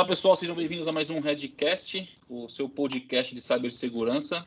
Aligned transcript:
Olá 0.00 0.08
pessoal, 0.08 0.34
sejam 0.34 0.56
bem-vindos 0.56 0.88
a 0.88 0.92
mais 0.92 1.10
um 1.10 1.20
Redcast, 1.20 2.08
o 2.26 2.48
seu 2.48 2.70
podcast 2.70 3.34
de 3.34 3.40
cibersegurança. 3.42 4.46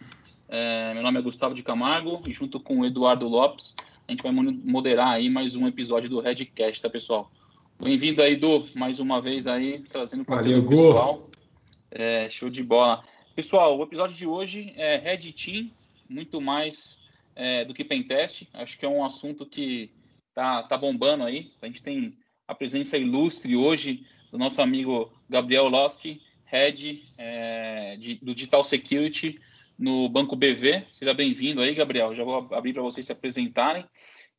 É, 0.49 0.91
meu 0.95 1.03
nome 1.03 1.19
é 1.19 1.21
Gustavo 1.21 1.53
de 1.53 1.61
Camargo 1.61 2.23
e 2.27 2.33
junto 2.33 2.59
com 2.59 2.79
o 2.79 2.85
Eduardo 2.87 3.27
Lopes, 3.27 3.75
a 4.07 4.11
gente 4.11 4.23
vai 4.23 4.31
moderar 4.31 5.09
aí 5.09 5.29
mais 5.29 5.55
um 5.55 5.67
episódio 5.67 6.09
do 6.09 6.19
Redcast, 6.19 6.81
tá 6.81 6.89
pessoal? 6.89 7.31
Bem-vindo 7.79 8.23
aí, 8.23 8.33
Edu, 8.33 8.67
mais 8.73 8.97
uma 8.97 9.21
vez 9.21 9.45
aí, 9.45 9.83
trazendo 9.87 10.25
conteúdo 10.25 10.65
Valeu, 10.65 10.87
pessoal. 10.87 11.29
É, 11.91 12.27
show 12.31 12.49
de 12.49 12.63
bola. 12.63 13.03
Pessoal, 13.35 13.77
o 13.77 13.83
episódio 13.83 14.15
de 14.15 14.25
hoje 14.25 14.73
é 14.75 14.97
Red 14.97 15.33
Team, 15.33 15.69
muito 16.09 16.41
mais 16.41 16.99
é, 17.35 17.63
do 17.63 17.75
que 17.75 17.85
Pentest. 17.85 18.47
Acho 18.53 18.75
que 18.75 18.87
é 18.87 18.89
um 18.89 19.05
assunto 19.05 19.45
que 19.45 19.91
tá, 20.33 20.63
tá 20.63 20.75
bombando 20.75 21.23
aí. 21.23 21.51
A 21.61 21.67
gente 21.67 21.83
tem 21.83 22.17
a 22.47 22.55
presença 22.55 22.97
ilustre 22.97 23.55
hoje 23.55 24.03
do 24.33 24.39
nosso 24.39 24.63
amigo 24.63 25.13
Gabriel 25.29 25.69
Losky, 25.69 26.19
Head 26.45 27.07
é, 27.19 27.95
de, 27.97 28.15
do 28.15 28.33
Digital 28.33 28.63
Security 28.63 29.39
no 29.77 30.09
Banco 30.09 30.35
BV. 30.35 30.85
Seja 30.87 31.13
bem-vindo 31.13 31.61
aí, 31.61 31.75
Gabriel. 31.75 32.15
Já 32.15 32.23
vou 32.23 32.39
abrir 32.51 32.73
para 32.73 32.81
vocês 32.81 33.05
se 33.05 33.11
apresentarem. 33.11 33.85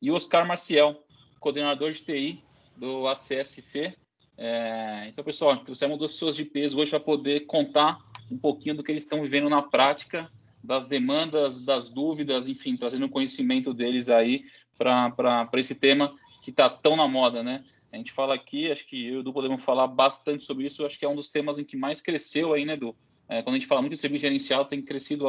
E 0.01 0.11
Oscar 0.11 0.45
Marcial, 0.45 1.01
coordenador 1.39 1.93
de 1.93 2.01
TI 2.01 2.43
do 2.75 3.07
ACSC. 3.07 3.95
É, 4.37 5.05
então, 5.07 5.23
pessoal, 5.23 5.55
trouxemos 5.63 5.97
duas 5.97 6.11
pessoas 6.11 6.35
de 6.35 6.43
peso 6.43 6.77
hoje 6.77 6.91
para 6.91 6.99
poder 6.99 7.45
contar 7.45 7.97
um 8.29 8.37
pouquinho 8.37 8.75
do 8.75 8.83
que 8.83 8.91
eles 8.91 9.03
estão 9.03 9.21
vivendo 9.21 9.47
na 9.47 9.61
prática, 9.61 10.29
das 10.61 10.85
demandas, 10.85 11.61
das 11.61 11.87
dúvidas, 11.87 12.49
enfim, 12.49 12.75
trazendo 12.75 13.05
o 13.05 13.09
conhecimento 13.09 13.73
deles 13.73 14.09
aí 14.09 14.43
para 14.77 15.47
esse 15.53 15.73
tema 15.73 16.13
que 16.41 16.49
está 16.51 16.69
tão 16.69 16.97
na 16.97 17.07
moda, 17.07 17.41
né? 17.41 17.63
A 17.95 17.97
gente 17.97 18.11
fala 18.11 18.35
aqui, 18.35 18.69
acho 18.69 18.85
que 18.85 19.07
eu 19.07 19.13
e 19.13 19.17
o 19.17 19.19
Edu 19.21 19.31
podemos 19.31 19.63
falar 19.63 19.87
bastante 19.87 20.43
sobre 20.43 20.65
isso, 20.65 20.85
acho 20.85 20.99
que 20.99 21.05
é 21.05 21.09
um 21.09 21.15
dos 21.15 21.29
temas 21.29 21.57
em 21.57 21.63
que 21.63 21.77
mais 21.77 22.01
cresceu 22.01 22.51
aí, 22.51 22.65
né, 22.65 22.73
Edu? 22.73 22.93
É, 23.29 23.41
quando 23.41 23.55
a 23.55 23.57
gente 23.57 23.67
fala 23.67 23.79
muito 23.79 23.93
de 23.93 23.97
serviço 23.97 24.23
gerencial, 24.23 24.65
tem 24.65 24.81
crescido 24.81 25.25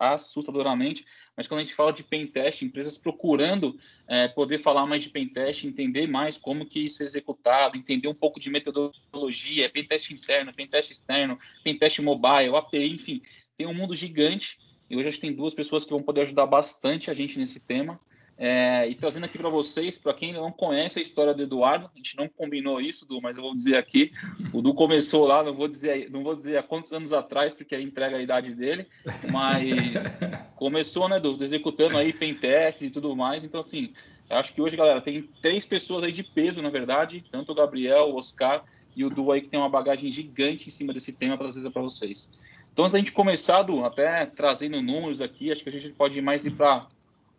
assustadoramente, 0.00 1.06
mas 1.36 1.46
quando 1.46 1.60
a 1.60 1.62
gente 1.62 1.76
fala 1.76 1.92
de 1.92 2.02
pentest, 2.02 2.62
empresas 2.62 2.98
procurando 2.98 3.78
é, 4.08 4.26
poder 4.26 4.58
falar 4.58 4.86
mais 4.86 5.04
de 5.04 5.10
pentest, 5.10 5.64
entender 5.64 6.08
mais 6.08 6.36
como 6.36 6.66
que 6.66 6.80
isso 6.80 7.00
é 7.00 7.06
executado, 7.06 7.78
entender 7.78 8.08
um 8.08 8.14
pouco 8.14 8.40
de 8.40 8.50
metodologia, 8.50 9.70
pentest 9.70 10.10
interno, 10.10 10.50
pentest 10.52 10.90
externo, 10.90 11.38
pentest 11.62 12.00
mobile, 12.00 12.56
API, 12.56 12.92
enfim, 12.92 13.22
tem 13.56 13.68
um 13.68 13.74
mundo 13.74 13.94
gigante, 13.94 14.58
e 14.90 14.96
hoje 14.96 15.08
a 15.08 15.12
gente 15.12 15.20
tem 15.20 15.32
duas 15.32 15.54
pessoas 15.54 15.84
que 15.84 15.92
vão 15.92 16.02
poder 16.02 16.22
ajudar 16.22 16.46
bastante 16.46 17.08
a 17.08 17.14
gente 17.14 17.38
nesse 17.38 17.60
tema, 17.60 18.00
é, 18.40 18.88
e 18.88 18.94
trazendo 18.94 19.24
aqui 19.24 19.36
para 19.36 19.48
vocês, 19.48 19.98
para 19.98 20.14
quem 20.14 20.32
não 20.32 20.52
conhece 20.52 21.00
a 21.00 21.02
história 21.02 21.34
do 21.34 21.42
Eduardo, 21.42 21.90
a 21.92 21.98
gente 21.98 22.16
não 22.16 22.28
combinou 22.28 22.80
isso, 22.80 23.04
Du, 23.04 23.20
mas 23.20 23.36
eu 23.36 23.42
vou 23.42 23.52
dizer 23.52 23.76
aqui. 23.76 24.12
O 24.52 24.62
Du 24.62 24.72
começou 24.72 25.26
lá, 25.26 25.42
não 25.42 25.52
vou 25.52 25.66
dizer, 25.66 26.08
não 26.08 26.22
vou 26.22 26.36
dizer 26.36 26.56
há 26.56 26.62
quantos 26.62 26.92
anos 26.92 27.12
atrás, 27.12 27.52
porque 27.52 27.74
aí 27.74 27.82
entrega 27.82 28.16
a 28.16 28.22
idade 28.22 28.54
dele, 28.54 28.86
mas 29.32 30.20
começou, 30.54 31.08
né, 31.08 31.18
Du, 31.18 31.36
executando 31.42 31.98
aí 31.98 32.12
pentestes 32.12 32.82
e 32.82 32.90
tudo 32.90 33.16
mais. 33.16 33.42
Então, 33.42 33.58
assim, 33.58 33.92
acho 34.30 34.54
que 34.54 34.62
hoje, 34.62 34.76
galera, 34.76 35.00
tem 35.00 35.28
três 35.42 35.66
pessoas 35.66 36.04
aí 36.04 36.12
de 36.12 36.22
peso, 36.22 36.62
na 36.62 36.70
verdade, 36.70 37.24
tanto 37.32 37.50
o 37.50 37.54
Gabriel, 37.56 38.10
o 38.10 38.16
Oscar 38.18 38.64
e 38.94 39.04
o 39.04 39.10
Du 39.10 39.32
aí, 39.32 39.40
que 39.40 39.48
tem 39.48 39.58
uma 39.58 39.68
bagagem 39.68 40.12
gigante 40.12 40.68
em 40.68 40.70
cima 40.70 40.92
desse 40.92 41.12
tema 41.12 41.36
para 41.36 41.50
trazer 41.50 41.70
para 41.70 41.82
vocês. 41.82 42.30
Então, 42.72 42.84
antes 42.84 42.92
da 42.92 42.98
gente 43.00 43.10
começar, 43.10 43.64
Du, 43.64 43.84
até 43.84 44.26
trazendo 44.26 44.80
números 44.80 45.20
aqui, 45.20 45.50
acho 45.50 45.64
que 45.64 45.70
a 45.70 45.72
gente 45.72 45.90
pode 45.90 46.22
mais 46.22 46.46
ir 46.46 46.52
para 46.52 46.86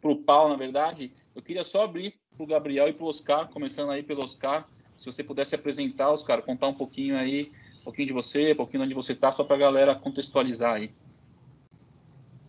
para 0.02 0.12
o 0.12 0.16
Paulo, 0.16 0.50
na 0.50 0.56
verdade, 0.56 1.12
eu 1.36 1.42
queria 1.42 1.64
só 1.64 1.84
abrir 1.84 2.16
para 2.36 2.44
o 2.44 2.48
Gabriel 2.48 2.88
e 2.88 2.94
para 2.94 3.06
o 3.06 3.08
Oscar, 3.08 3.50
começando 3.50 3.92
aí 3.92 4.04
pelo 4.04 4.24
Oscar. 4.24 4.68
Se 4.96 5.06
você 5.06 5.24
pudesse 5.24 5.56
apresentar, 5.56 6.12
Oscar, 6.12 6.42
contar 6.42 6.68
um 6.68 6.74
pouquinho 6.74 7.18
aí, 7.18 7.52
um 7.82 7.84
pouquinho 7.84 8.08
de 8.08 8.14
você, 8.14 8.52
um 8.52 8.56
pouquinho 8.56 8.84
de 8.84 8.86
onde 8.88 8.96
você 8.96 9.14
está, 9.14 9.32
só 9.32 9.44
para 9.44 9.56
a 9.56 9.60
galera 9.60 9.96
contextualizar 9.96 10.76
aí. 10.76 10.92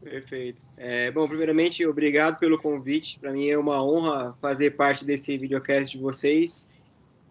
Perfeito. 0.02 0.62
É, 0.76 1.10
bom, 1.10 1.28
primeiramente, 1.28 1.84
obrigado 1.86 2.38
pelo 2.38 2.58
convite. 2.58 3.18
Para 3.18 3.32
mim 3.32 3.48
é 3.48 3.58
uma 3.58 3.82
honra 3.84 4.34
fazer 4.40 4.70
parte 4.70 5.04
desse 5.04 5.36
videocast 5.36 5.96
de 5.96 6.02
vocês. 6.02 6.70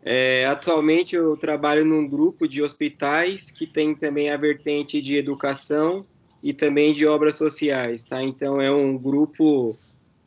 É, 0.01 0.45
atualmente 0.45 1.15
eu 1.15 1.35
trabalho 1.35 1.83
num 1.83 2.07
grupo 2.07 2.47
de 2.47 2.61
hospitais 2.61 3.51
que 3.51 3.67
tem 3.67 3.93
também 3.93 4.29
a 4.29 4.37
vertente 4.37 5.01
de 5.01 5.15
educação 5.15 6.05
e 6.41 6.53
também 6.53 6.93
de 6.93 7.05
obras 7.05 7.35
sociais, 7.35 8.03
tá? 8.03 8.23
Então 8.23 8.61
é 8.61 8.71
um 8.71 8.97
grupo 8.97 9.77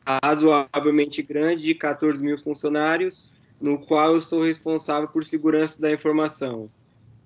razoavelmente 0.05 1.21
grande 1.21 1.63
de 1.63 1.75
14 1.75 2.23
mil 2.23 2.37
funcionários, 2.37 3.31
no 3.61 3.79
qual 3.79 4.13
eu 4.13 4.21
sou 4.21 4.43
responsável 4.43 5.07
por 5.07 5.23
segurança 5.23 5.81
da 5.81 5.91
informação. 5.91 6.69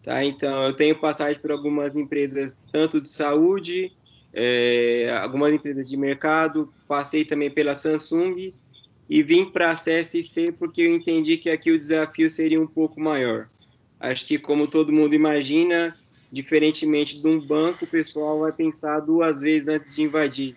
Tá? 0.04 0.24
Então, 0.24 0.64
eu 0.64 0.74
tenho 0.74 1.00
passagem 1.00 1.42
por 1.42 1.52
algumas 1.52 1.96
empresas, 1.96 2.58
tanto 2.72 3.02
de 3.02 3.08
saúde, 3.08 3.92
é, 4.34 5.10
algumas 5.22 5.52
empresas 5.52 5.90
de 5.90 5.98
mercado, 5.98 6.72
passei 6.88 7.26
também 7.26 7.50
pela 7.50 7.76
Samsung 7.76 8.54
e 9.10 9.24
vim 9.24 9.46
para 9.46 9.72
a 9.72 9.76
CSC 9.76 10.52
porque 10.52 10.84
eu 10.84 10.96
entendi 10.96 11.38
que 11.38 11.50
aqui 11.50 11.72
o 11.72 11.80
desafio 11.80 12.30
seria 12.30 12.62
um 12.62 12.68
pouco 12.68 13.00
maior. 13.00 13.48
Acho 14.00 14.26
que, 14.26 14.38
como 14.38 14.68
todo 14.68 14.94
mundo 14.94 15.16
imagina, 15.16 15.98
diferentemente 16.32 17.20
de 17.20 17.28
um 17.28 17.40
banco, 17.40 17.86
o 17.86 17.88
pessoal 17.88 18.42
vai 18.42 18.52
pensar 18.52 19.00
duas 19.00 19.42
vezes 19.42 19.68
antes 19.68 19.96
de 19.96 20.04
invadir. 20.04 20.56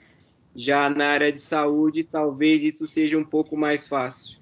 Já 0.55 0.91
na 0.91 1.07
área 1.07 1.33
de 1.33 1.39
saúde, 1.39 2.05
talvez 2.05 2.63
isso 2.63 2.87
seja 2.87 3.17
um 3.17 3.25
pouco 3.25 3.57
mais 3.57 3.87
fácil. 3.87 4.39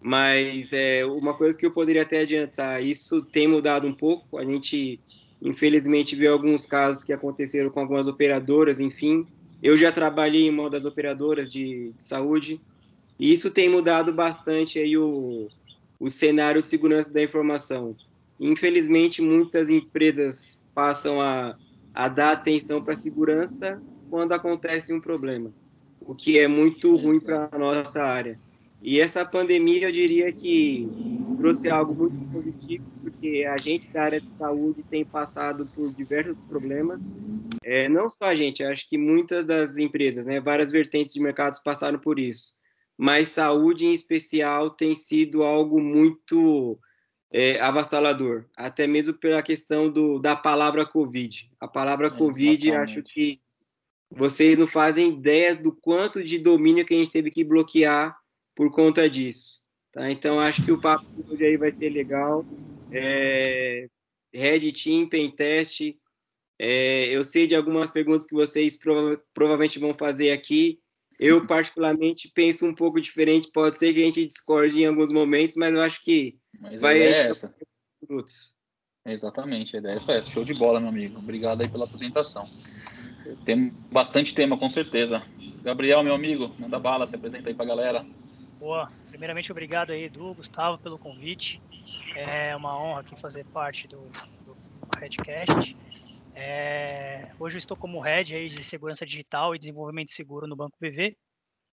Mas 0.00 0.72
é 0.72 1.04
uma 1.04 1.34
coisa 1.34 1.56
que 1.56 1.64
eu 1.64 1.70
poderia 1.70 2.02
até 2.02 2.20
adiantar, 2.20 2.82
isso 2.84 3.22
tem 3.22 3.48
mudado 3.48 3.86
um 3.86 3.94
pouco. 3.94 4.38
A 4.38 4.44
gente, 4.44 5.00
infelizmente, 5.40 6.14
viu 6.14 6.32
alguns 6.32 6.66
casos 6.66 7.02
que 7.02 7.12
aconteceram 7.12 7.70
com 7.70 7.80
algumas 7.80 8.06
operadoras, 8.06 8.80
enfim. 8.80 9.26
Eu 9.62 9.76
já 9.76 9.90
trabalhei 9.90 10.46
em 10.46 10.50
uma 10.50 10.68
das 10.68 10.84
operadoras 10.84 11.50
de, 11.50 11.92
de 11.96 12.02
saúde, 12.02 12.60
e 13.18 13.32
isso 13.32 13.50
tem 13.50 13.68
mudado 13.68 14.12
bastante 14.12 14.78
aí 14.78 14.96
o, 14.96 15.48
o 15.98 16.10
cenário 16.10 16.60
de 16.60 16.68
segurança 16.68 17.12
da 17.12 17.22
informação. 17.22 17.96
Infelizmente, 18.38 19.22
muitas 19.22 19.70
empresas 19.70 20.62
passam 20.74 21.20
a, 21.20 21.56
a 21.94 22.08
dar 22.08 22.32
atenção 22.32 22.82
para 22.82 22.92
a 22.92 22.96
segurança 22.96 23.80
quando 24.08 24.32
acontece 24.32 24.92
um 24.92 25.00
problema, 25.00 25.52
o 26.00 26.14
que 26.14 26.38
é 26.38 26.48
muito 26.48 26.96
ruim 26.96 27.20
para 27.20 27.48
a 27.50 27.58
nossa 27.58 28.02
área. 28.02 28.38
E 28.82 29.00
essa 29.00 29.24
pandemia, 29.24 29.88
eu 29.88 29.92
diria 29.92 30.32
que 30.32 30.88
trouxe 31.38 31.68
algo 31.70 31.94
muito 31.94 32.32
positivo, 32.32 32.84
porque 33.02 33.44
a 33.48 33.56
gente 33.60 33.88
da 33.88 34.02
área 34.02 34.20
de 34.20 34.28
saúde 34.38 34.82
tem 34.82 35.04
passado 35.04 35.66
por 35.74 35.92
diversos 35.92 36.36
problemas. 36.48 37.14
É, 37.64 37.88
não 37.88 38.08
só 38.08 38.26
a 38.26 38.34
gente, 38.34 38.62
acho 38.62 38.88
que 38.88 38.96
muitas 38.96 39.44
das 39.44 39.76
empresas, 39.76 40.24
né, 40.24 40.40
várias 40.40 40.70
vertentes 40.70 41.12
de 41.12 41.20
mercados 41.20 41.58
passaram 41.58 41.98
por 41.98 42.18
isso. 42.18 42.54
Mas 42.96 43.28
saúde, 43.28 43.84
em 43.84 43.92
especial, 43.92 44.70
tem 44.70 44.94
sido 44.94 45.42
algo 45.42 45.80
muito 45.80 46.78
é, 47.30 47.60
avassalador, 47.60 48.44
até 48.56 48.86
mesmo 48.86 49.14
pela 49.14 49.42
questão 49.42 49.90
do, 49.90 50.18
da 50.18 50.34
palavra 50.34 50.86
Covid. 50.86 51.50
A 51.60 51.68
palavra 51.68 52.06
é, 52.06 52.10
Covid, 52.10 52.72
acho 52.72 53.02
que 53.02 53.40
vocês 54.10 54.58
não 54.58 54.66
fazem 54.66 55.10
ideia 55.10 55.54
do 55.54 55.74
quanto 55.74 56.22
de 56.22 56.38
domínio 56.38 56.84
que 56.84 56.94
a 56.94 56.98
gente 56.98 57.10
teve 57.10 57.30
que 57.30 57.44
bloquear 57.44 58.16
por 58.54 58.70
conta 58.70 59.08
disso. 59.08 59.60
Tá? 59.92 60.10
Então, 60.10 60.38
acho 60.38 60.64
que 60.64 60.72
o 60.72 60.80
papo 60.80 61.04
de 61.10 61.32
hoje 61.32 61.44
aí 61.44 61.56
vai 61.56 61.70
ser 61.70 61.90
legal. 61.90 62.44
É, 62.92 63.88
Red 64.32 64.72
Team, 64.72 65.08
Pentest. 65.08 65.96
É, 66.58 67.06
eu 67.06 67.22
sei 67.24 67.46
de 67.46 67.54
algumas 67.54 67.90
perguntas 67.90 68.26
que 68.26 68.34
vocês 68.34 68.76
prova 68.76 69.20
provavelmente 69.34 69.78
vão 69.78 69.94
fazer 69.94 70.32
aqui. 70.32 70.80
Eu, 71.18 71.46
particularmente, 71.46 72.30
penso 72.34 72.66
um 72.66 72.74
pouco 72.74 73.00
diferente. 73.00 73.50
Pode 73.50 73.76
ser 73.76 73.92
que 73.92 74.02
a 74.02 74.06
gente 74.06 74.26
discorde 74.26 74.82
em 74.82 74.86
alguns 74.86 75.10
momentos, 75.10 75.56
mas 75.56 75.74
eu 75.74 75.82
acho 75.82 76.02
que 76.02 76.38
mas 76.60 76.80
vai. 76.80 76.98
É 77.00 77.28
essa. 77.28 77.54
Minutos. 78.06 78.54
Exatamente, 79.04 79.76
a 79.76 79.78
ideia 79.78 79.94
é 79.94 79.96
essa. 79.96 80.22
Show 80.22 80.44
de 80.44 80.54
bola, 80.54 80.80
meu 80.80 80.88
amigo. 80.88 81.18
Obrigado 81.18 81.62
aí 81.62 81.68
pela 81.68 81.84
apresentação. 81.84 82.50
Tem 83.44 83.72
bastante 83.90 84.34
tema, 84.34 84.56
com 84.56 84.68
certeza. 84.68 85.26
Gabriel, 85.62 86.02
meu 86.02 86.14
amigo, 86.14 86.54
manda 86.58 86.78
bala, 86.78 87.06
se 87.06 87.16
apresenta 87.16 87.48
aí 87.48 87.54
pra 87.54 87.64
galera. 87.64 88.06
Boa, 88.58 88.88
primeiramente 89.10 89.50
obrigado 89.50 89.90
aí, 89.90 90.04
Edu, 90.04 90.34
Gustavo, 90.34 90.78
pelo 90.78 90.98
convite. 90.98 91.60
É 92.14 92.54
uma 92.56 92.78
honra 92.78 93.00
aqui 93.00 93.14
fazer 93.20 93.44
parte 93.46 93.86
do, 93.86 93.98
do 94.44 94.56
Redcast. 94.98 95.76
É, 96.34 97.30
hoje 97.38 97.56
eu 97.56 97.58
estou 97.58 97.76
como 97.76 98.00
Head 98.00 98.34
aí 98.34 98.48
de 98.48 98.62
Segurança 98.62 99.06
Digital 99.06 99.54
e 99.54 99.58
Desenvolvimento 99.58 100.10
Seguro 100.10 100.46
no 100.46 100.56
Banco 100.56 100.76
BV. 100.80 101.16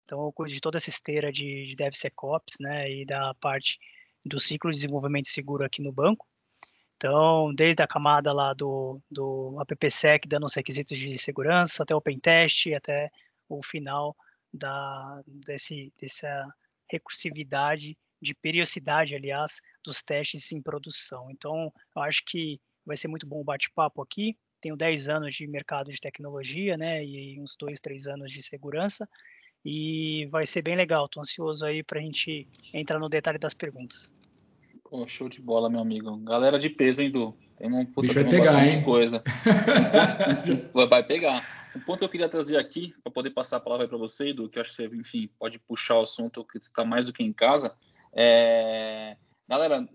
Então 0.06 0.24
eu 0.26 0.32
cuido 0.32 0.54
de 0.54 0.62
toda 0.62 0.78
essa 0.78 0.90
esteira 0.90 1.32
de, 1.32 1.68
de 1.68 1.76
DevSecOps, 1.76 2.56
né, 2.60 2.92
e 2.92 3.06
da 3.06 3.34
parte 3.36 3.80
do 4.26 4.40
ciclo 4.40 4.72
de 4.72 4.78
desenvolvimento 4.78 5.28
seguro 5.28 5.66
aqui 5.66 5.82
no 5.82 5.92
banco. 5.92 6.26
Então, 7.04 7.54
desde 7.54 7.84
a 7.84 7.88
camada 7.88 8.32
lá 8.32 8.54
do, 8.54 8.98
do 9.12 9.58
AppSec, 9.60 10.26
dando 10.26 10.46
os 10.46 10.56
requisitos 10.56 10.98
de 10.98 11.18
segurança, 11.18 11.84
até 11.84 11.94
o 11.94 12.00
pentest, 12.00 12.74
até 12.74 13.12
o 13.50 13.62
final 13.62 14.16
da, 14.54 15.22
desse, 15.28 15.92
dessa 16.00 16.48
recursividade, 16.90 17.98
de 18.22 18.34
periodicidade, 18.34 19.14
aliás, 19.14 19.60
dos 19.84 20.02
testes 20.02 20.50
em 20.54 20.62
produção. 20.62 21.30
Então, 21.30 21.74
eu 21.94 22.02
acho 22.04 22.24
que 22.26 22.58
vai 22.86 22.96
ser 22.96 23.10
muito 23.10 23.28
bom 23.28 23.42
o 23.42 23.44
bate-papo 23.44 24.02
aqui. 24.02 24.38
Tenho 24.62 24.78
10 24.78 25.10
anos 25.10 25.36
de 25.36 25.46
mercado 25.46 25.92
de 25.92 26.00
tecnologia, 26.00 26.78
né, 26.78 27.04
e 27.04 27.38
uns 27.38 27.58
2, 27.58 27.82
3 27.82 28.08
anos 28.08 28.32
de 28.32 28.42
segurança, 28.42 29.10
e 29.66 30.26
vai 30.32 30.46
ser 30.46 30.62
bem 30.62 30.78
legal. 30.78 31.04
Estou 31.04 31.20
ansioso 31.20 31.66
aí 31.66 31.84
para 31.84 32.00
a 32.00 32.02
gente 32.02 32.48
entrar 32.74 32.98
no 32.98 33.10
detalhe 33.10 33.38
das 33.38 33.54
perguntas. 33.54 34.14
Show 35.08 35.28
de 35.28 35.42
bola, 35.42 35.70
meu 35.70 35.80
amigo. 35.80 36.16
Galera 36.18 36.60
de 36.60 36.70
peso, 36.70 37.02
hein, 37.02 37.12
Du? 37.12 37.36
Tem 37.58 37.72
um 37.72 37.86
puta, 37.86 38.08
Bicho 38.08 38.22
vai 38.22 38.30
pegar, 38.30 38.68
hein? 38.68 38.84
coisa. 38.84 39.24
Um 40.46 40.58
ponto, 40.70 40.90
vai 40.90 41.04
pegar. 41.04 41.72
Um 41.76 41.80
ponto 41.80 42.00
que 42.00 42.06
eu 42.06 42.10
queria 42.10 42.30
trazer 42.30 42.58
aqui, 42.58 42.94
para 43.04 43.12
poder 43.12 43.32
passar 43.32 43.58
a 43.58 43.60
palavra 43.60 43.88
para 43.88 43.98
você, 43.98 44.30
Edu, 44.30 44.50
que 44.50 44.60
eu 44.60 44.62
acho 44.62 44.72
que 44.72 44.76
você, 44.76 44.96
enfim, 44.96 45.30
pode 45.40 45.60
puxar 45.60 45.98
o 45.98 46.02
assunto 46.02 46.46
que 46.46 46.58
está 46.58 46.86
mais 46.86 47.08
do 47.08 47.14
que 47.14 47.24
em 47.24 47.34
casa. 47.34 47.74
É... 48.16 49.18
Galera, 49.48 49.88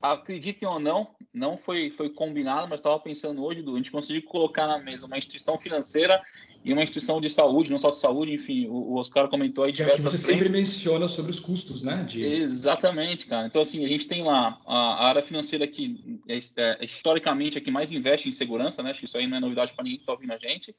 acreditem 0.00 0.68
ou 0.68 0.80
não, 0.80 1.14
não 1.32 1.56
foi, 1.56 1.90
foi 1.90 2.10
combinado, 2.10 2.68
mas 2.68 2.80
estava 2.80 2.98
pensando 2.98 3.44
hoje, 3.44 3.60
Edu, 3.60 3.74
a 3.74 3.76
gente 3.76 3.90
conseguiu 3.90 4.22
colocar 4.22 4.66
na 4.66 4.78
mesa 4.78 5.06
uma 5.06 5.18
instituição 5.18 5.58
financeira 5.58 6.22
e 6.64 6.72
uma 6.72 6.82
instituição 6.82 7.20
de 7.20 7.28
saúde, 7.28 7.70
não 7.70 7.78
só 7.78 7.90
de 7.90 7.98
saúde, 7.98 8.32
enfim, 8.32 8.68
o, 8.68 8.92
o 8.92 8.94
Oscar 8.96 9.28
comentou 9.28 9.64
aí 9.64 9.72
diversas... 9.72 10.00
É 10.00 10.04
que 10.04 10.10
você 10.10 10.26
frentes. 10.26 10.44
sempre 10.44 10.58
menciona 10.58 11.08
sobre 11.08 11.32
os 11.32 11.40
custos, 11.40 11.82
né? 11.82 12.04
De... 12.04 12.24
Exatamente, 12.24 13.26
cara. 13.26 13.48
Então, 13.48 13.60
assim, 13.60 13.84
a 13.84 13.88
gente 13.88 14.06
tem 14.06 14.22
lá 14.22 14.60
a, 14.64 14.76
a 14.76 15.08
área 15.08 15.22
financeira 15.22 15.66
que 15.66 16.20
é, 16.28 16.36
é, 16.36 16.84
historicamente 16.84 17.58
é 17.58 17.60
que 17.60 17.70
mais 17.70 17.90
investe 17.90 18.28
em 18.28 18.32
segurança, 18.32 18.82
né? 18.82 18.90
Acho 18.90 19.00
que 19.00 19.06
isso 19.06 19.18
aí 19.18 19.26
não 19.26 19.38
é 19.38 19.40
novidade 19.40 19.72
para 19.74 19.82
ninguém 19.82 19.98
que 19.98 20.04
está 20.04 20.12
ouvindo 20.12 20.32
a 20.32 20.38
gente. 20.38 20.74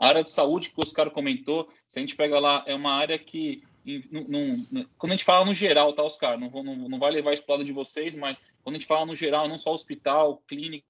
A 0.00 0.08
área 0.08 0.22
de 0.22 0.30
saúde 0.30 0.70
que 0.70 0.80
o 0.80 0.82
Oscar 0.82 1.10
comentou, 1.10 1.68
se 1.86 1.98
a 1.98 2.00
gente 2.00 2.16
pega 2.16 2.38
lá, 2.40 2.64
é 2.66 2.74
uma 2.74 2.92
área 2.92 3.18
que, 3.18 3.58
num, 4.10 4.86
quando 4.96 5.12
a 5.12 5.14
gente 5.14 5.24
fala 5.24 5.44
no 5.44 5.54
geral, 5.54 5.92
tá, 5.92 6.02
Oscar? 6.02 6.40
Não, 6.40 6.48
vou, 6.48 6.64
não, 6.64 6.74
não 6.74 6.98
vai 6.98 7.10
levar 7.10 7.34
isso 7.34 7.44
para 7.44 7.56
lado 7.56 7.64
de 7.64 7.72
vocês, 7.72 8.16
mas 8.16 8.42
quando 8.64 8.76
a 8.76 8.78
gente 8.78 8.88
fala 8.88 9.04
no 9.04 9.14
geral, 9.14 9.46
não 9.46 9.58
só 9.58 9.74
hospital, 9.74 10.42
clínica, 10.48 10.86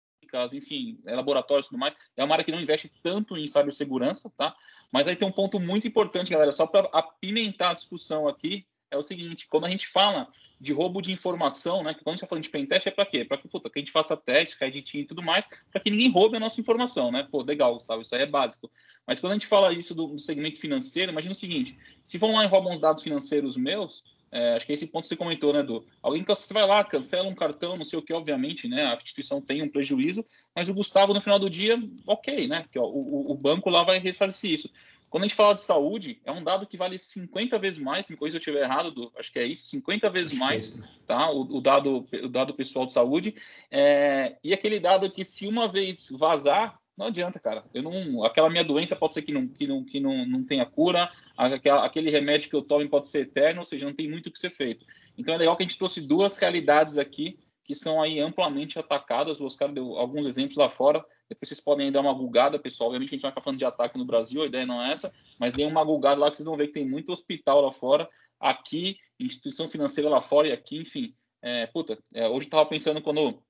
enfim, 0.53 0.97
é, 1.05 1.17
laboratórios 1.17 1.67
e 1.67 1.71
tudo 1.71 1.81
mais, 1.81 1.97
é 2.17 2.23
uma 2.23 2.35
área 2.35 2.45
que 2.45 2.53
não 2.53 2.61
investe 2.61 2.89
tanto 3.03 3.37
em 3.37 3.49
cibersegurança, 3.49 4.31
tá? 4.37 4.55
Mas 4.93 5.09
aí 5.09 5.17
tem 5.17 5.27
um 5.27 5.33
ponto 5.33 5.59
muito 5.59 5.89
importante, 5.89 6.31
galera, 6.31 6.53
só 6.53 6.65
para 6.65 6.89
apimentar 6.93 7.71
a 7.71 7.75
discussão 7.75 8.29
aqui, 8.29 8.65
é 8.91 8.97
o 8.97 9.03
seguinte, 9.03 9.47
quando 9.49 9.67
a 9.67 9.69
gente 9.69 9.87
fala 9.87 10.29
de 10.61 10.73
roubo 10.73 11.01
de 11.01 11.11
informação, 11.11 11.83
né, 11.83 11.95
quando 11.95 12.09
a 12.09 12.11
gente 12.11 12.19
está 12.19 12.27
falando 12.27 12.45
de 12.45 12.51
pentest, 12.51 12.87
é 12.87 12.91
para 12.91 13.07
quê? 13.07 13.25
Para 13.25 13.39
que, 13.39 13.49
puta, 13.49 13.71
que 13.71 13.79
a 13.79 13.83
gente 13.83 13.93
faça 13.93 14.17
testes, 14.17 14.55
creditinho 14.55 15.03
e 15.03 15.07
tudo 15.07 15.23
mais, 15.23 15.49
para 15.73 15.81
que 15.81 15.91
ninguém 15.91 16.11
roube 16.11 16.37
a 16.37 16.41
nossa 16.41 16.61
informação, 16.61 17.11
né? 17.11 17.27
Pô, 17.31 17.43
legal, 17.43 17.73
Gustavo, 17.73 18.03
isso 18.03 18.15
aí 18.15 18.23
é 18.23 18.27
básico. 18.27 18.71
Mas 19.07 19.19
quando 19.19 19.33
a 19.33 19.35
gente 19.37 19.47
fala 19.47 19.73
isso 19.73 19.95
do, 19.95 20.09
do 20.09 20.19
segmento 20.19 20.61
financeiro, 20.61 21.13
imagina 21.13 21.33
o 21.33 21.37
seguinte, 21.37 21.79
se 22.05 22.19
vão 22.19 22.35
lá 22.35 22.45
e 22.45 22.49
roubam 22.49 22.75
os 22.75 22.81
dados 22.81 23.03
financeiros 23.03 23.57
meus, 23.57 24.05
é, 24.33 24.55
acho 24.57 24.67
que 24.67 24.73
é 24.73 24.75
esse 24.75 24.87
ponto 24.87 25.03
que 25.03 25.09
você 25.09 25.17
comentou, 25.17 25.53
né, 25.53 25.63
do 25.63 25.85
alguém 26.03 26.23
que 26.23 26.29
você 26.29 26.55
vai 26.55 26.67
lá, 26.67 26.85
cancela 26.85 27.29
um 27.29 27.35
cartão, 27.35 27.77
não 27.77 27.85
sei 27.85 27.99
o 27.99 28.03
que, 28.03 28.13
obviamente, 28.13 28.69
né, 28.69 28.87
a 28.87 28.95
instituição 28.95 29.41
tem 29.41 29.63
um 29.63 29.69
prejuízo, 29.69 30.25
mas 30.55 30.69
o 30.69 30.75
Gustavo 30.75 31.13
no 31.13 31.21
final 31.21 31.39
do 31.39 31.51
dia, 31.51 31.77
ok, 32.07 32.47
né, 32.47 32.65
que 32.71 32.79
ó, 32.79 32.85
o, 32.85 33.33
o 33.33 33.37
banco 33.37 33.69
lá 33.69 33.83
vai 33.83 33.99
ressarcir 33.99 34.53
isso. 34.53 34.71
Quando 35.11 35.25
a 35.25 35.27
gente 35.27 35.37
fala 35.37 35.55
de 35.55 35.61
saúde, 35.61 36.21
é 36.25 36.31
um 36.31 36.45
dado 36.45 36.65
que 36.65 36.77
vale 36.77 36.97
50 36.97 37.59
vezes 37.59 37.81
mais, 37.81 38.09
me 38.09 38.17
coisa 38.17 38.37
eu 38.37 38.39
estiver 38.39 38.63
errado, 38.63 38.93
do, 38.93 39.13
acho 39.19 39.33
que 39.33 39.41
é 39.41 39.45
isso, 39.45 39.65
50 39.65 40.09
vezes 40.09 40.39
mais, 40.39 40.81
tá, 41.05 41.29
o, 41.31 41.41
o, 41.41 41.61
dado, 41.61 42.07
o 42.23 42.29
dado 42.29 42.55
pessoal 42.55 42.87
de 42.87 42.93
saúde, 42.93 43.35
é, 43.71 44.37
e 44.45 44.55
aquele 44.55 44.79
dado 44.79 45.11
que 45.11 45.25
se 45.25 45.49
uma 45.49 45.67
vez 45.67 46.09
vazar, 46.13 46.80
não 47.01 47.07
adianta, 47.07 47.41
cara. 47.41 47.65
Eu 47.73 47.83
não, 47.83 48.23
aquela 48.25 48.51
minha 48.51 48.63
doença 48.63 48.95
pode 48.95 49.15
ser 49.15 49.23
que 49.23 49.33
não, 49.33 49.49
que 49.49 49.67
não, 49.67 49.83
que 49.83 49.99
não, 49.99 50.27
não 50.27 50.45
tenha 50.45 50.67
cura, 50.67 51.11
aquela, 51.35 51.87
aquele 51.87 52.11
remédio 52.11 52.51
que 52.51 52.55
eu 52.55 52.61
tomo 52.61 52.87
pode 52.91 53.07
ser 53.07 53.21
eterno, 53.21 53.61
ou 53.61 53.65
seja, 53.65 53.87
não 53.87 53.95
tem 53.95 54.07
muito 54.07 54.27
o 54.27 54.31
que 54.31 54.39
ser 54.39 54.51
feito. 54.51 54.85
Então 55.17 55.35
é 55.35 55.39
legal 55.39 55.57
que 55.57 55.63
a 55.63 55.67
gente 55.67 55.79
trouxe 55.79 56.03
duas 56.03 56.37
realidades 56.37 56.99
aqui 56.99 57.39
que 57.65 57.75
são 57.75 58.03
aí 58.03 58.21
amplamente 58.21 58.79
atacadas. 58.79 59.41
O 59.41 59.47
Oscar 59.47 59.73
deu 59.73 59.97
alguns 59.97 60.27
exemplos 60.27 60.59
lá 60.59 60.69
fora. 60.69 61.03
Depois 61.27 61.49
vocês 61.49 61.61
podem 61.61 61.91
dar 61.91 62.03
uma 62.03 62.13
gulgada, 62.13 62.59
pessoal. 62.59 62.89
Obviamente 62.89 63.11
a 63.11 63.13
gente 63.13 63.23
vai 63.23 63.31
ficar 63.31 63.41
falando 63.41 63.59
de 63.59 63.65
ataque 63.65 63.97
no 63.97 64.05
Brasil, 64.05 64.43
a 64.43 64.47
ideia 64.47 64.67
não 64.67 64.83
é 64.83 64.93
essa, 64.93 65.11
mas 65.39 65.55
dê 65.55 65.65
uma 65.65 65.83
gulgada 65.83 66.21
lá 66.21 66.29
que 66.29 66.37
vocês 66.37 66.47
vão 66.47 66.57
ver 66.57 66.67
que 66.67 66.75
tem 66.75 66.87
muito 66.87 67.13
hospital 67.13 67.63
lá 67.63 67.73
fora, 67.73 68.07
aqui, 68.39 68.99
instituição 69.19 69.67
financeira 69.67 70.11
lá 70.11 70.21
fora 70.21 70.49
e 70.49 70.53
aqui, 70.53 70.77
enfim. 70.77 71.15
É, 71.41 71.67
puta, 71.69 71.99
é, 72.13 72.29
hoje 72.29 72.47
eu 72.47 72.51
tava 72.51 72.67
pensando 72.67 73.01
quando 73.01 73.43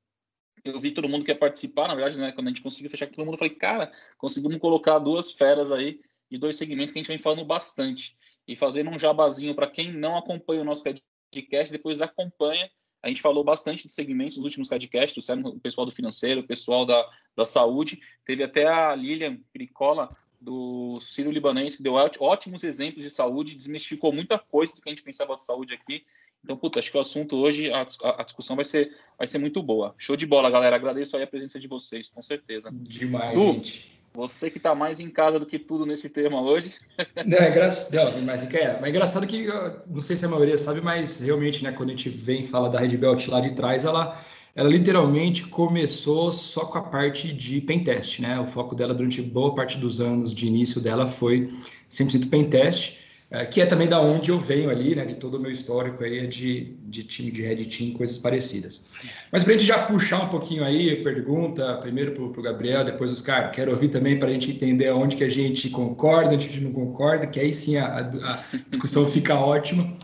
eu 0.64 0.78
vi 0.78 0.90
todo 0.90 1.08
mundo 1.08 1.24
que 1.24 1.30
ia 1.30 1.38
participar, 1.38 1.88
na 1.88 1.94
verdade, 1.94 2.18
né, 2.18 2.32
quando 2.32 2.48
a 2.48 2.50
gente 2.50 2.62
conseguiu 2.62 2.90
fechar 2.90 3.06
com 3.06 3.12
todo 3.12 3.24
mundo, 3.24 3.34
eu 3.34 3.38
falei, 3.38 3.54
cara, 3.54 3.92
conseguimos 4.18 4.56
colocar 4.58 4.98
duas 4.98 5.32
feras 5.32 5.72
aí 5.72 6.00
de 6.30 6.38
dois 6.38 6.56
segmentos 6.56 6.92
que 6.92 6.98
a 6.98 7.02
gente 7.02 7.08
vem 7.08 7.18
falando 7.18 7.44
bastante. 7.44 8.16
E 8.46 8.56
fazendo 8.56 8.90
um 8.90 8.98
jabazinho 8.98 9.54
para 9.54 9.66
quem 9.66 9.92
não 9.92 10.16
acompanha 10.16 10.62
o 10.62 10.64
nosso 10.64 10.82
podcast, 10.82 11.72
depois 11.72 12.00
acompanha. 12.02 12.70
A 13.02 13.08
gente 13.08 13.22
falou 13.22 13.42
bastante 13.42 13.86
de 13.86 13.92
segmentos 13.92 14.36
nos 14.36 14.44
últimos 14.44 14.68
podcasts, 14.68 15.28
o 15.28 15.60
pessoal 15.60 15.86
do 15.86 15.92
financeiro, 15.92 16.40
o 16.40 16.46
pessoal 16.46 16.84
da, 16.84 17.06
da 17.34 17.44
saúde. 17.44 18.00
Teve 18.24 18.42
até 18.42 18.66
a 18.66 18.94
Lilian 18.94 19.38
Pericola, 19.52 20.10
do 20.40 20.98
Ciro 21.00 21.30
Libanês, 21.30 21.76
que 21.76 21.82
deu 21.82 21.94
ótimos 21.94 22.64
exemplos 22.64 23.04
de 23.04 23.10
saúde, 23.10 23.54
desmistificou 23.54 24.12
muita 24.12 24.38
coisa 24.38 24.74
do 24.74 24.80
que 24.80 24.88
a 24.88 24.92
gente 24.92 25.02
pensava 25.02 25.36
de 25.36 25.44
saúde 25.44 25.74
aqui. 25.74 26.04
Então, 26.42 26.56
puta, 26.56 26.78
acho 26.78 26.90
que 26.90 26.96
o 26.96 27.00
assunto 27.00 27.36
hoje, 27.36 27.70
a, 27.70 27.86
a, 28.18 28.22
discussão 28.22 28.56
vai 28.56 28.64
ser, 28.64 28.96
vai 29.18 29.26
ser 29.26 29.38
muito 29.38 29.62
boa. 29.62 29.94
Show 29.98 30.16
de 30.16 30.26
bola, 30.26 30.50
galera. 30.50 30.76
Agradeço 30.76 31.16
aí 31.16 31.22
a 31.22 31.26
presença 31.26 31.58
de 31.58 31.68
vocês, 31.68 32.08
com 32.08 32.22
certeza. 32.22 32.70
Demais, 32.72 33.34
du, 33.34 33.52
gente. 33.52 34.00
Você 34.12 34.50
que 34.50 34.56
está 34.56 34.74
mais 34.74 34.98
em 34.98 35.08
casa 35.08 35.38
do 35.38 35.46
que 35.46 35.58
tudo 35.58 35.86
nesse 35.86 36.08
tema 36.08 36.40
hoje. 36.40 36.74
Não, 37.24 37.38
é, 37.38 37.50
gra... 37.50 37.68
não, 37.92 38.22
mas, 38.22 38.52
é, 38.52 38.74
mas 38.74 38.84
é 38.84 38.88
engraçado 38.88 39.26
que, 39.26 39.46
não 39.86 40.02
sei 40.02 40.16
se 40.16 40.24
a 40.24 40.28
maioria 40.28 40.58
sabe, 40.58 40.80
mas 40.80 41.20
realmente, 41.20 41.62
né, 41.62 41.70
quando 41.70 41.90
a 41.90 41.92
gente 41.92 42.08
vem 42.08 42.42
e 42.42 42.46
fala 42.46 42.68
da 42.68 42.80
Red 42.80 42.96
Belt 42.96 43.28
lá 43.28 43.40
de 43.40 43.52
trás, 43.52 43.84
ela, 43.84 44.20
ela 44.54 44.68
literalmente 44.68 45.46
começou 45.46 46.32
só 46.32 46.64
com 46.64 46.78
a 46.78 46.82
parte 46.82 47.32
de 47.32 47.60
pentest, 47.60 48.18
né? 48.20 48.40
O 48.40 48.46
foco 48.46 48.74
dela 48.74 48.92
durante 48.92 49.22
boa 49.22 49.54
parte 49.54 49.78
dos 49.78 50.00
anos 50.00 50.34
de 50.34 50.46
início 50.46 50.80
dela 50.80 51.06
foi 51.06 51.48
100% 51.88 52.28
pentest. 52.28 52.98
É, 53.32 53.46
que 53.46 53.60
é 53.60 53.66
também 53.66 53.86
da 53.86 54.00
onde 54.00 54.30
eu 54.30 54.40
venho 54.40 54.68
ali, 54.68 54.96
né, 54.96 55.04
de 55.04 55.14
todo 55.14 55.36
o 55.36 55.40
meu 55.40 55.52
histórico 55.52 56.02
aí 56.02 56.26
de, 56.26 56.74
de 56.82 57.04
time 57.04 57.30
de 57.30 57.42
Red 57.42 57.64
Team, 57.66 57.92
coisas 57.92 58.18
parecidas. 58.18 58.86
Mas 59.30 59.44
para 59.44 59.54
a 59.54 59.56
gente 59.56 59.68
já 59.68 59.78
puxar 59.78 60.24
um 60.24 60.28
pouquinho 60.28 60.64
aí, 60.64 61.00
pergunta 61.00 61.76
primeiro 61.76 62.10
para 62.10 62.40
o 62.40 62.42
Gabriel, 62.42 62.84
depois 62.84 63.12
os 63.12 63.20
caras, 63.20 63.54
quero 63.54 63.70
ouvir 63.70 63.88
também 63.88 64.18
para 64.18 64.26
a 64.26 64.32
gente 64.32 64.50
entender 64.50 64.90
onde 64.90 65.14
que 65.14 65.22
a 65.22 65.28
gente 65.28 65.70
concorda, 65.70 66.34
onde 66.34 66.48
a 66.48 66.50
gente 66.50 66.64
não 66.64 66.72
concorda, 66.72 67.24
que 67.24 67.38
aí 67.38 67.54
sim 67.54 67.76
a, 67.76 67.98
a 67.98 68.42
discussão 68.68 69.06
fica 69.08 69.36
ótima. 69.36 69.96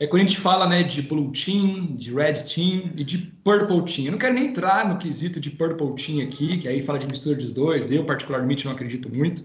É 0.00 0.06
quando 0.08 0.22
a 0.22 0.26
gente 0.26 0.38
fala 0.38 0.66
né, 0.66 0.82
de 0.82 1.02
Blue 1.02 1.30
Team, 1.30 1.94
de 1.94 2.12
Red 2.12 2.32
Team 2.32 2.90
e 2.96 3.04
de 3.04 3.18
Purple 3.44 3.84
Team. 3.84 4.06
Eu 4.06 4.10
não 4.12 4.18
quero 4.18 4.34
nem 4.34 4.46
entrar 4.46 4.88
no 4.88 4.98
quesito 4.98 5.38
de 5.38 5.50
Purple 5.50 5.94
Team 5.94 6.20
aqui, 6.20 6.58
que 6.58 6.66
aí 6.66 6.82
fala 6.82 6.98
de 6.98 7.06
mistura 7.06 7.36
dos 7.36 7.52
dois, 7.52 7.92
eu 7.92 8.04
particularmente 8.04 8.64
não 8.64 8.72
acredito 8.72 9.08
muito. 9.08 9.40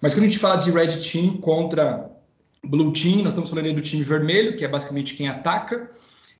Mas 0.00 0.12
quando 0.12 0.24
a 0.24 0.28
gente 0.28 0.40
fala 0.40 0.56
de 0.56 0.72
Red 0.72 0.96
Team 1.08 1.36
contra 1.36 2.17
Blue 2.64 2.92
Team, 2.92 3.18
nós 3.18 3.28
estamos 3.28 3.50
falando 3.50 3.66
aí 3.66 3.74
do 3.74 3.80
time 3.80 4.02
vermelho, 4.02 4.56
que 4.56 4.64
é 4.64 4.68
basicamente 4.68 5.14
quem 5.14 5.28
ataca, 5.28 5.90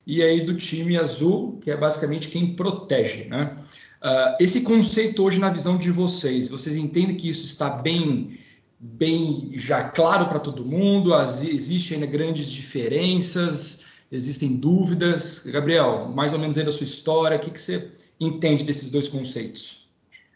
e 0.05 0.23
aí 0.23 0.41
do 0.41 0.55
time 0.55 0.97
azul, 0.97 1.57
que 1.61 1.71
é 1.71 1.77
basicamente 1.77 2.29
quem 2.29 2.55
protege, 2.55 3.25
né? 3.25 3.55
Uh, 4.01 4.35
esse 4.39 4.61
conceito 4.61 5.21
hoje 5.23 5.39
na 5.39 5.49
visão 5.49 5.77
de 5.77 5.91
vocês, 5.91 6.49
vocês 6.49 6.77
entendem 6.77 7.17
que 7.17 7.29
isso 7.29 7.45
está 7.45 7.69
bem, 7.69 8.37
bem 8.79 9.51
já 9.55 9.83
claro 9.89 10.27
para 10.27 10.39
todo 10.39 10.65
mundo? 10.65 11.13
As, 11.13 11.43
existem 11.43 11.95
ainda 11.95 12.07
grandes 12.07 12.49
diferenças? 12.49 13.85
Existem 14.09 14.55
dúvidas? 14.55 15.45
Gabriel, 15.45 16.07
mais 16.07 16.31
ou 16.31 16.39
menos 16.39 16.57
aí 16.57 16.63
da 16.63 16.71
sua 16.71 16.85
história, 16.85 17.37
o 17.37 17.39
que, 17.39 17.51
que 17.51 17.59
você 17.59 17.91
entende 18.19 18.63
desses 18.63 18.89
dois 18.89 19.09
conceitos? 19.09 19.89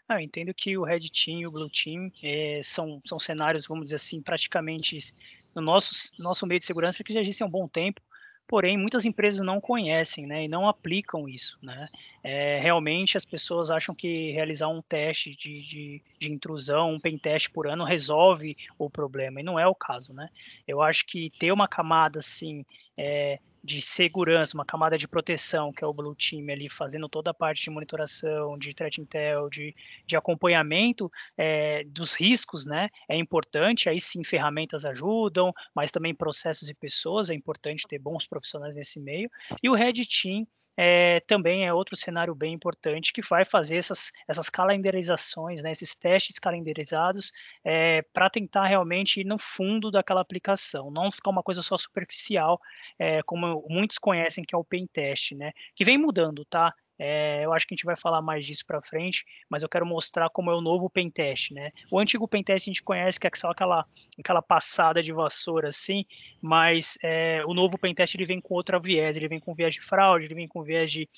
Ah, 0.06 0.20
eu 0.20 0.24
entendo 0.24 0.52
que 0.52 0.76
o 0.76 0.84
Red 0.84 1.08
Team 1.08 1.40
e 1.40 1.46
o 1.46 1.50
Blue 1.50 1.70
Team 1.70 2.12
é, 2.22 2.60
são, 2.62 3.00
são 3.06 3.18
cenários, 3.18 3.66
vamos 3.66 3.84
dizer 3.84 3.96
assim, 3.96 4.20
praticamente 4.20 4.98
no 5.54 5.62
nosso, 5.62 6.12
nosso 6.18 6.46
meio 6.46 6.58
de 6.58 6.64
segurança 6.64 7.04
que 7.04 7.12
já 7.12 7.20
existem 7.20 7.44
há 7.44 7.48
um 7.48 7.50
bom 7.50 7.68
tempo, 7.68 8.00
porém 8.46 8.76
muitas 8.76 9.04
empresas 9.04 9.44
não 9.44 9.60
conhecem 9.60 10.26
né, 10.26 10.44
e 10.44 10.48
não 10.48 10.68
aplicam 10.68 11.28
isso. 11.28 11.58
Né? 11.62 11.88
É, 12.22 12.60
realmente 12.60 13.16
as 13.16 13.24
pessoas 13.24 13.70
acham 13.70 13.94
que 13.94 14.32
realizar 14.32 14.68
um 14.68 14.82
teste 14.82 15.34
de, 15.34 15.62
de, 15.62 16.02
de 16.18 16.32
intrusão, 16.32 16.92
um 16.92 17.00
pen 17.00 17.18
teste 17.18 17.50
por 17.50 17.66
ano 17.66 17.84
resolve 17.84 18.56
o 18.78 18.90
problema, 18.90 19.40
e 19.40 19.44
não 19.44 19.58
é 19.58 19.66
o 19.66 19.74
caso. 19.74 20.12
Né? 20.12 20.28
Eu 20.66 20.82
acho 20.82 21.06
que 21.06 21.30
ter 21.38 21.52
uma 21.52 21.68
camada 21.68 22.18
assim, 22.18 22.64
é, 22.96 23.38
de 23.64 23.80
segurança, 23.80 24.54
uma 24.54 24.64
camada 24.64 24.98
de 24.98 25.08
proteção, 25.08 25.72
que 25.72 25.82
é 25.82 25.86
o 25.86 25.94
Blue 25.94 26.14
Team 26.14 26.50
ali 26.50 26.68
fazendo 26.68 27.08
toda 27.08 27.30
a 27.30 27.34
parte 27.34 27.64
de 27.64 27.70
monitoração, 27.70 28.58
de 28.58 28.74
threat 28.74 29.00
intel, 29.00 29.48
de, 29.48 29.74
de 30.06 30.16
acompanhamento 30.16 31.10
é, 31.34 31.82
dos 31.84 32.12
riscos, 32.12 32.66
né? 32.66 32.90
É 33.08 33.16
importante, 33.16 33.88
aí 33.88 33.98
sim 33.98 34.22
ferramentas 34.22 34.84
ajudam, 34.84 35.50
mas 35.74 35.90
também 35.90 36.14
processos 36.14 36.68
e 36.68 36.74
pessoas, 36.74 37.30
é 37.30 37.34
importante 37.34 37.88
ter 37.88 37.98
bons 37.98 38.26
profissionais 38.26 38.76
nesse 38.76 39.00
meio. 39.00 39.30
E 39.62 39.70
o 39.70 39.74
Red 39.74 39.94
Team 40.04 40.46
é, 40.76 41.20
também 41.20 41.66
é 41.66 41.72
outro 41.72 41.96
cenário 41.96 42.34
bem 42.34 42.52
importante 42.54 43.12
que 43.12 43.22
vai 43.22 43.44
fazer 43.44 43.76
essas, 43.76 44.10
essas 44.28 44.48
calendarizações, 44.50 45.62
né, 45.62 45.70
esses 45.70 45.94
testes 45.94 46.38
calendarizados, 46.38 47.32
é, 47.64 48.02
para 48.12 48.28
tentar 48.30 48.66
realmente 48.66 49.20
ir 49.20 49.24
no 49.24 49.38
fundo 49.38 49.90
daquela 49.90 50.20
aplicação, 50.20 50.90
não 50.90 51.10
ficar 51.12 51.30
uma 51.30 51.42
coisa 51.42 51.62
só 51.62 51.76
superficial, 51.76 52.60
é, 52.98 53.22
como 53.22 53.64
muitos 53.68 53.98
conhecem 53.98 54.44
que 54.44 54.54
é 54.54 54.58
o 54.58 54.64
pen 54.64 54.86
test, 54.86 55.32
né, 55.32 55.52
que 55.74 55.84
vem 55.84 55.98
mudando, 55.98 56.44
tá? 56.44 56.74
É, 56.98 57.44
eu 57.44 57.52
acho 57.52 57.66
que 57.66 57.74
a 57.74 57.76
gente 57.76 57.84
vai 57.84 57.96
falar 57.96 58.22
mais 58.22 58.44
disso 58.46 58.64
para 58.66 58.80
frente, 58.80 59.24
mas 59.48 59.62
eu 59.62 59.68
quero 59.68 59.84
mostrar 59.84 60.30
como 60.30 60.50
é 60.50 60.54
o 60.54 60.60
novo 60.60 60.88
pentest, 60.88 61.52
né? 61.52 61.70
O 61.90 61.98
antigo 61.98 62.28
pentest 62.28 62.68
a 62.68 62.70
gente 62.70 62.82
conhece 62.82 63.18
que 63.18 63.26
é 63.26 63.30
só 63.34 63.50
aquela, 63.50 63.84
aquela 64.18 64.42
passada 64.42 65.02
de 65.02 65.12
vassoura 65.12 65.68
assim, 65.68 66.04
mas 66.40 66.96
é, 67.02 67.42
o 67.46 67.54
novo 67.54 67.78
pentest 67.78 68.14
ele 68.14 68.24
vem 68.24 68.40
com 68.40 68.54
outra 68.54 68.78
viés, 68.78 69.16
ele 69.16 69.28
vem 69.28 69.40
com 69.40 69.54
viés 69.54 69.74
de 69.74 69.80
fraude, 69.80 70.26
ele 70.26 70.34
vem 70.34 70.48
com 70.48 70.62
viés 70.62 70.90
de 70.90 71.08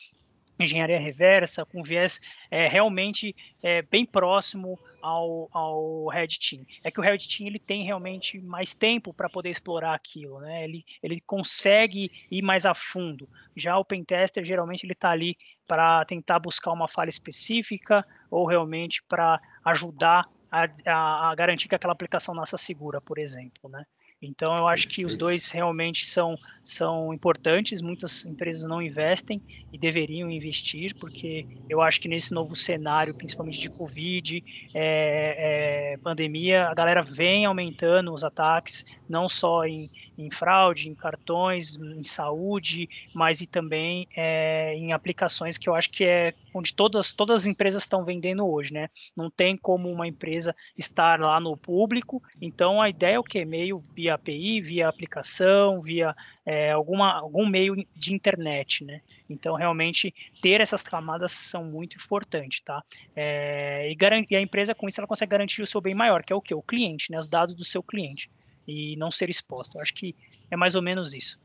engenharia 0.59 0.99
reversa, 0.99 1.65
com 1.65 1.83
viés 1.83 2.21
é, 2.51 2.69
realmente 2.69 3.35
é, 3.63 3.83
bem 3.83 4.05
próximo 4.07 4.79
ao, 5.03 5.49
ao 5.53 6.09
Red 6.09 6.29
Team. 6.29 6.67
É 6.83 6.91
que 6.91 6.99
o 6.99 7.03
Red 7.03 7.19
Team 7.19 7.47
ele 7.47 7.59
tem 7.59 7.85
realmente 7.85 8.41
mais 8.41 8.75
tempo 8.75 9.15
para 9.15 9.29
poder 9.29 9.51
explorar 9.51 9.95
aquilo, 9.95 10.41
né? 10.41 10.65
Ele, 10.65 10.85
ele 11.03 11.21
consegue 11.21 12.11
ir 12.31 12.43
mais 12.43 12.67
a 12.67 12.75
fundo. 12.75 13.29
Já 13.55 13.79
o 13.79 13.85
Pentester 13.85 14.45
geralmente 14.45 14.85
ele 14.85 14.95
está 14.95 15.11
ali 15.11 15.37
para 15.67 16.05
tentar 16.05 16.39
buscar 16.39 16.73
uma 16.73 16.89
falha 16.89 17.09
específica 17.09 18.05
ou 18.31 18.47
realmente 18.47 19.03
para 19.09 19.41
ajudar 19.65 20.29
a, 20.51 20.65
a, 20.87 21.31
a, 21.31 21.35
garantir 21.35 21.69
que 21.69 21.75
aquela 21.75 21.93
aplicação 21.93 22.35
nasça 22.35 22.57
segura, 22.57 23.01
por 23.01 23.19
exemplo, 23.19 23.69
né? 23.71 23.85
Então 24.20 24.56
eu 24.56 24.66
acho 24.66 24.88
que 24.88 25.04
os 25.04 25.16
dois 25.16 25.50
realmente 25.50 26.06
são, 26.06 26.37
são 26.64 27.12
importantes. 27.12 27.82
Muitas 27.82 28.25
empresas 28.25 28.64
não 28.68 28.80
investem 28.80 29.42
e 29.73 29.78
deveriam 29.78 30.30
investir, 30.30 30.94
porque 30.99 31.46
eu 31.68 31.80
acho 31.80 32.00
que 32.00 32.08
nesse 32.08 32.32
novo 32.32 32.56
cenário, 32.56 33.14
principalmente 33.14 33.58
de 33.61 33.68
Covid, 33.68 34.42
é, 34.75 35.92
é, 35.94 35.99
pandemia, 35.99 36.68
a 36.68 36.75
galera 36.75 37.02
vem 37.02 37.44
aumentando 37.44 38.12
os 38.12 38.25
ataques, 38.25 38.85
não 39.08 39.28
só 39.28 39.64
em, 39.64 39.90
em 40.18 40.30
fraude, 40.30 40.88
em 40.88 40.94
cartões, 40.94 41.76
em 41.76 42.04
saúde, 42.04 42.88
mas 43.14 43.40
e 43.40 43.46
também 43.46 44.08
é, 44.16 44.75
em 44.75 44.92
aplicações 44.92 45.58
que 45.58 45.68
eu 45.68 45.75
acho 45.75 45.90
que 45.90 46.04
é 46.04 46.35
onde 46.54 46.73
todas, 46.75 47.12
todas 47.12 47.42
as 47.42 47.46
empresas 47.46 47.82
estão 47.82 48.04
vendendo 48.04 48.46
hoje, 48.46 48.73
né? 48.73 48.88
Não 49.14 49.30
tem 49.30 49.56
como 49.56 49.90
uma 49.90 50.08
empresa 50.08 50.56
estar 50.76 51.20
lá 51.20 51.38
no 51.38 51.56
público, 51.56 52.23
então 52.40 52.80
a 52.80 52.88
ideia 52.88 53.16
é 53.16 53.18
o 53.18 53.25
que? 53.25 53.44
Meio 53.44 53.85
via 53.94 54.14
API, 54.14 54.61
via 54.61 54.88
aplicação, 54.88 55.82
via 55.82 56.14
é, 56.44 56.70
alguma, 56.70 57.12
algum 57.12 57.46
meio 57.46 57.87
de 57.94 58.14
internet, 58.14 58.85
né? 58.85 59.02
Então, 59.28 59.54
realmente, 59.56 60.14
ter 60.40 60.61
essas 60.61 60.82
camadas 60.82 61.32
são 61.32 61.64
muito 61.64 61.96
importantes, 61.96 62.61
tá? 62.61 62.82
É, 63.14 63.90
e, 63.90 63.96
e, 64.30 64.37
a 64.37 64.40
empresa, 64.40 64.75
com 64.75 64.88
isso, 64.88 65.00
ela 65.00 65.08
consegue 65.08 65.30
garantir 65.30 65.62
o 65.62 65.66
seu 65.66 65.80
bem 65.80 65.94
maior, 65.94 66.23
que 66.23 66.32
é 66.32 66.37
o 66.37 66.40
que? 66.40 66.54
O 66.54 66.62
cliente, 66.62 67.11
né? 67.11 67.18
Os 67.18 67.26
dados 67.26 67.54
do 67.54 67.64
seu 67.64 67.82
cliente 67.82 68.30
e 68.66 68.96
não 68.96 69.11
ser 69.11 69.30
exposto. 69.30 69.76
Eu 69.76 69.82
acho 69.82 69.94
que 69.94 70.14
é 70.50 70.56
mais 70.56 70.75
ou 70.75 70.82
menos 70.82 71.14
isso. 71.14 71.38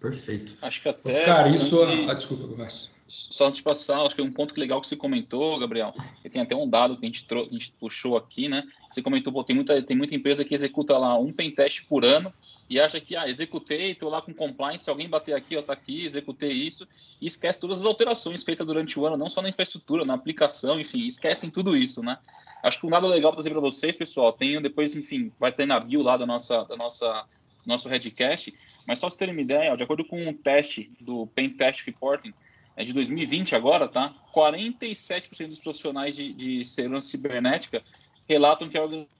Perfeito. 0.00 0.56
Acho 0.62 0.82
que 0.82 0.88
até. 0.88 1.08
Oscar, 1.08 1.54
isso. 1.54 1.86
De... 1.86 2.10
Ah, 2.10 2.14
desculpa, 2.14 2.48
começa. 2.48 2.88
Só 3.08 3.46
antes 3.46 3.56
de 3.56 3.62
passar, 3.62 4.02
acho 4.02 4.14
que 4.14 4.20
um 4.20 4.30
ponto 4.30 4.58
legal 4.60 4.80
que 4.82 4.86
você 4.86 4.94
comentou, 4.94 5.58
Gabriel, 5.58 5.94
e 6.22 6.28
tem 6.28 6.42
até 6.42 6.54
um 6.54 6.68
dado 6.68 6.94
que 6.96 7.06
a 7.06 7.08
gente, 7.08 7.24
trou... 7.24 7.46
a 7.46 7.52
gente 7.52 7.72
puxou 7.80 8.18
aqui, 8.18 8.48
né? 8.48 8.64
Você 8.90 9.00
comentou, 9.00 9.32
pô, 9.32 9.42
tem 9.42 9.56
muita, 9.56 9.82
tem 9.82 9.96
muita 9.96 10.14
empresa 10.14 10.44
que 10.44 10.54
executa 10.54 10.96
lá 10.98 11.18
um 11.18 11.32
pentest 11.32 11.86
por 11.86 12.04
ano 12.04 12.32
e 12.68 12.78
acha 12.78 13.00
que, 13.00 13.16
ah, 13.16 13.28
executei, 13.28 13.92
estou 13.92 14.10
lá 14.10 14.20
com 14.20 14.34
compliance, 14.34 14.84
se 14.84 14.90
alguém 14.90 15.08
bater 15.08 15.34
aqui, 15.34 15.56
ó, 15.56 15.62
tá 15.62 15.72
aqui, 15.72 16.04
executei 16.04 16.52
isso, 16.52 16.86
e 17.20 17.26
esquece 17.26 17.58
todas 17.58 17.80
as 17.80 17.86
alterações 17.86 18.44
feitas 18.44 18.66
durante 18.66 18.98
o 18.98 19.06
ano, 19.06 19.16
não 19.16 19.30
só 19.30 19.40
na 19.40 19.48
infraestrutura, 19.48 20.04
na 20.04 20.14
aplicação, 20.14 20.78
enfim, 20.78 21.06
esquecem 21.06 21.50
tudo 21.50 21.76
isso, 21.76 22.02
né? 22.02 22.18
Acho 22.62 22.80
que 22.80 22.86
um 22.86 22.90
dado 22.90 23.06
legal 23.06 23.32
para 23.32 23.40
dizer 23.40 23.50
para 23.50 23.60
vocês, 23.60 23.96
pessoal, 23.96 24.32
tenho 24.32 24.60
depois, 24.60 24.94
enfim, 24.94 25.32
vai 25.38 25.50
ter 25.50 25.66
na 25.66 25.80
bio 25.80 26.02
lá 26.02 26.16
da 26.16 26.26
nossa, 26.26 26.64
da 26.64 26.76
nossa 26.76 27.26
nosso 27.64 27.88
Redcast, 27.88 28.54
mas 28.86 28.98
só 28.98 29.06
para 29.06 29.10
vocês 29.10 29.18
terem 29.18 29.34
uma 29.34 29.42
ideia, 29.42 29.72
ó, 29.72 29.76
de 29.76 29.84
acordo 29.84 30.04
com 30.04 30.18
um 30.18 30.32
teste 30.32 30.90
do 30.98 31.26
Pen 31.26 31.50
Test 31.50 31.84
Reporting, 31.84 32.32
é 32.74 32.84
de 32.84 32.92
2020 32.92 33.54
agora, 33.54 33.86
tá? 33.88 34.14
47% 34.34 35.48
dos 35.48 35.58
profissionais 35.58 36.16
de, 36.16 36.32
de 36.32 36.64
segurança 36.64 37.08
cibernética 37.08 37.82
relatam 38.26 38.68
que 38.68 38.78
a 38.78 38.82
organização 38.82 39.17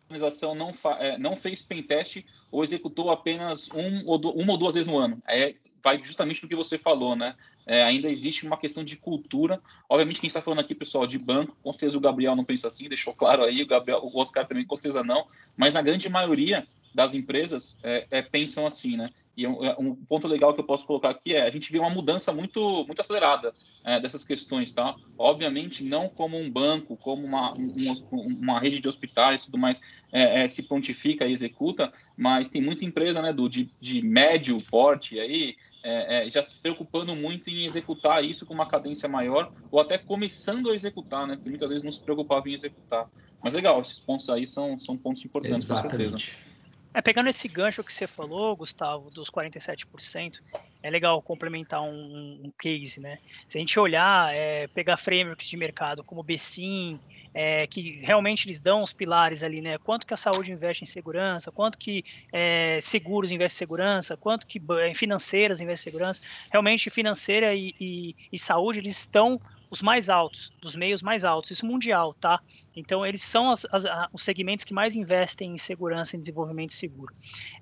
não, 0.55 0.73
é, 0.99 1.19
não 1.19 1.37
fez 1.37 1.63
pentest 1.63 2.25
ou 2.51 2.65
executou 2.65 3.11
apenas 3.11 3.69
um 3.75 4.07
ou 4.07 4.19
do, 4.19 4.31
uma 4.31 4.53
ou 4.53 4.59
duas 4.59 4.75
vezes 4.75 4.91
no 4.91 4.99
ano. 4.99 5.23
É, 5.27 5.55
vai 5.83 6.03
justamente 6.03 6.43
no 6.43 6.49
que 6.49 6.57
você 6.57 6.79
falou, 6.79 7.15
né? 7.15 7.35
É, 7.67 7.83
ainda 7.83 8.09
existe 8.09 8.47
uma 8.47 8.57
questão 8.57 8.83
de 8.83 8.97
cultura. 8.97 9.61
Obviamente, 9.89 10.21
quem 10.21 10.29
está 10.29 10.41
falando 10.41 10.61
aqui, 10.61 10.75
pessoal, 10.75 11.07
de 11.07 11.19
banco, 11.19 11.57
com 11.63 11.73
certeza 11.73 11.99
o 11.99 12.01
Gabriel 12.01 12.35
não 12.35 12.45
pensa 12.45 12.67
assim, 12.67 12.89
deixou 12.89 13.15
claro 13.15 13.45
aí, 13.45 13.63
o 13.63 13.67
Gabriel, 13.67 14.01
o 14.03 14.19
Oscar 14.19 14.47
também 14.47 14.65
com 14.65 14.77
certeza 14.77 15.05
não, 15.05 15.27
mas 15.57 15.75
na 15.75 15.83
grande 15.83 16.09
maioria 16.09 16.67
das 16.95 17.15
empresas 17.15 17.79
é, 17.83 18.07
é, 18.11 18.23
pensam 18.23 18.67
assim, 18.67 18.97
né? 18.97 19.07
E 19.39 19.47
um, 19.47 19.65
é, 19.65 19.77
um, 19.79 19.95
ponto 19.95 20.27
legal 20.27 20.53
que 20.53 20.59
eu 20.59 20.65
posso 20.65 20.85
colocar 20.85 21.11
aqui 21.11 21.33
é 21.33 21.43
a 21.43 21.51
gente 21.51 21.71
vê 21.71 21.79
uma 21.79 21.89
mudança 21.89 22.33
muito, 22.33 22.85
muito 22.85 23.01
acelerada 23.01 23.55
é, 23.85 24.01
dessas 24.01 24.25
questões, 24.25 24.73
tá? 24.73 24.97
Obviamente 25.17 25.85
não 25.85 26.09
como 26.09 26.37
um 26.37 26.51
banco, 26.51 26.97
como 26.97 27.25
uma, 27.25 27.53
um, 27.57 27.93
uma 28.13 28.59
rede 28.59 28.81
de 28.81 28.89
hospitais, 28.89 29.45
tudo 29.45 29.57
mais 29.57 29.81
é, 30.11 30.43
é, 30.43 30.49
se 30.49 30.65
prontifica 30.65 31.25
e 31.25 31.33
executa, 31.33 31.93
mas 32.17 32.49
tem 32.49 32.61
muita 32.61 32.85
empresa, 32.85 33.23
né, 33.23 33.33
do 33.33 33.49
de, 33.49 33.71
de 33.81 34.03
médio 34.03 34.59
porte 34.69 35.21
aí 35.21 35.55
é, 35.85 36.29
já 36.29 36.43
se 36.43 36.57
preocupando 36.57 37.15
muito 37.15 37.49
em 37.49 37.65
executar 37.65 38.25
isso 38.25 38.45
com 38.45 38.53
uma 38.53 38.67
cadência 38.67 39.09
maior 39.09 39.53
ou 39.71 39.81
até 39.81 39.97
começando 39.97 40.69
a 40.69 40.75
executar, 40.75 41.29
né? 41.29 41.37
Porque 41.37 41.49
muitas 41.49 41.71
vezes 41.71 41.85
não 41.85 41.93
se 41.93 42.03
preocupava 42.03 42.49
em 42.49 42.55
executar. 42.55 43.09
Mas 43.41 43.55
legal, 43.55 43.81
esses 43.81 44.01
pontos 44.01 44.29
aí 44.29 44.45
são, 44.45 44.79
são 44.81 44.97
pontos 44.97 45.25
importantes, 45.25 45.71
Exatamente. 45.71 46.13
com 46.13 46.19
certeza. 46.19 46.48
É, 46.95 47.03
pegando 47.03 47.29
esse 47.29 47.47
gancho 47.49 47.85
que 47.85 47.93
você 47.93 48.07
falou, 48.07 48.57
Gustavo, 48.57 49.11
dos 49.11 49.31
47%, 49.31 50.41
é 50.83 50.91
legal 50.91 51.21
complementar 51.21 51.83
um, 51.83 52.41
um 52.45 52.53
case, 52.59 52.99
né? 53.01 53.19
Se 53.49 53.59
a 53.59 53.61
gente 53.61 53.79
olhar, 53.79 54.35
é, 54.35 54.67
pegar 54.69 54.97
frameworks 54.97 55.47
de 55.47 55.57
mercado 55.57 56.03
como 56.03 56.23
o 56.23 56.25
BSIM, 56.25 56.99
é, 57.35 57.67
que 57.67 58.01
realmente 58.03 58.47
eles 58.47 58.59
dão 58.59 58.83
os 58.83 58.93
pilares 58.93 59.43
ali, 59.43 59.61
né? 59.61 59.77
Quanto 59.79 60.07
que 60.07 60.15
a 60.15 60.17
saúde 60.17 60.51
investe 60.51 60.83
em 60.83 60.87
segurança, 60.87 61.53
quanto 61.53 61.77
que 61.79 62.05
é, 62.33 62.79
seguros 62.81 63.31
investe 63.31 63.57
em 63.57 63.59
segurança, 63.59 64.17
quanto 64.17 64.47
que 64.47 64.61
é, 64.81 64.95
financeiras 64.95 65.61
investe 65.61 65.89
em 65.89 65.93
segurança. 65.93 66.23
Realmente, 66.51 66.91
financeira 66.91 67.55
e, 67.55 67.75
e, 67.79 68.17
e 68.33 68.39
saúde, 68.39 68.79
eles 68.79 68.97
estão 68.99 69.39
os 69.71 69.83
mais 69.83 70.09
altos, 70.09 70.53
dos 70.61 70.75
meios 70.75 71.03
mais 71.03 71.25
altos, 71.25 71.51
isso 71.51 71.67
mundial, 71.67 72.15
tá? 72.15 72.41
Então, 72.75 73.05
eles 73.05 73.23
são 73.23 73.51
as, 73.51 73.65
as, 73.73 73.85
os 74.13 74.23
segmentos 74.23 74.65
que 74.65 74.73
mais 74.73 74.97
investem 74.97 75.53
em 75.53 75.59
segurança 75.59 76.17
e 76.17 76.19
desenvolvimento 76.19 76.73
seguro. 76.73 77.13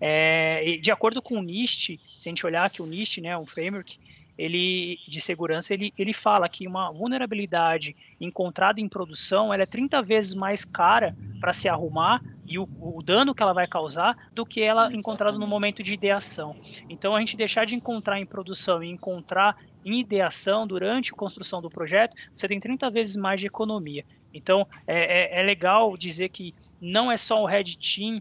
É, 0.00 0.78
de 0.80 0.90
acordo 0.90 1.20
com 1.20 1.38
o 1.38 1.42
NIST, 1.42 1.98
se 2.20 2.28
a 2.28 2.30
gente 2.30 2.46
olhar 2.46 2.64
aqui 2.64 2.80
o 2.80 2.86
NIST, 2.86 3.20
né, 3.20 3.36
um 3.36 3.46
framework, 3.46 3.98
ele 4.38 4.98
de 5.08 5.20
segurança, 5.20 5.72
ele, 5.72 5.92
ele 5.96 6.12
fala 6.12 6.48
que 6.48 6.66
uma 6.66 6.92
vulnerabilidade 6.92 7.96
encontrada 8.20 8.80
em 8.80 8.88
produção 8.88 9.52
ela 9.52 9.62
é 9.62 9.66
30 9.66 10.02
vezes 10.02 10.34
mais 10.34 10.64
cara 10.64 11.16
para 11.40 11.52
se 11.52 11.68
arrumar 11.68 12.22
e 12.46 12.58
o, 12.58 12.68
o, 12.80 13.02
dano 13.02 13.34
que 13.34 13.42
ela 13.42 13.52
vai 13.52 13.66
causar 13.66 14.16
do 14.32 14.44
que 14.44 14.60
ela 14.60 14.92
encontrada 14.92 15.38
no 15.38 15.46
momento 15.46 15.82
de 15.82 15.94
ideação. 15.94 16.54
Então 16.88 17.16
a 17.16 17.20
gente 17.20 17.36
deixar 17.36 17.64
de 17.64 17.75
encontrar 17.75 18.20
em 18.20 18.26
produção 18.26 18.82
e 18.84 18.90
encontrar 18.90 19.56
em 19.86 20.00
ideação, 20.00 20.64
durante 20.64 21.12
a 21.12 21.16
construção 21.16 21.62
do 21.62 21.70
projeto, 21.70 22.16
você 22.36 22.48
tem 22.48 22.58
30 22.58 22.90
vezes 22.90 23.14
mais 23.14 23.40
de 23.40 23.46
economia. 23.46 24.04
Então, 24.34 24.66
é, 24.84 25.38
é, 25.38 25.40
é 25.40 25.42
legal 25.42 25.96
dizer 25.96 26.28
que 26.28 26.52
não 26.80 27.10
é 27.10 27.16
só 27.16 27.40
o 27.40 27.46
Red 27.46 27.76
Team 27.76 28.20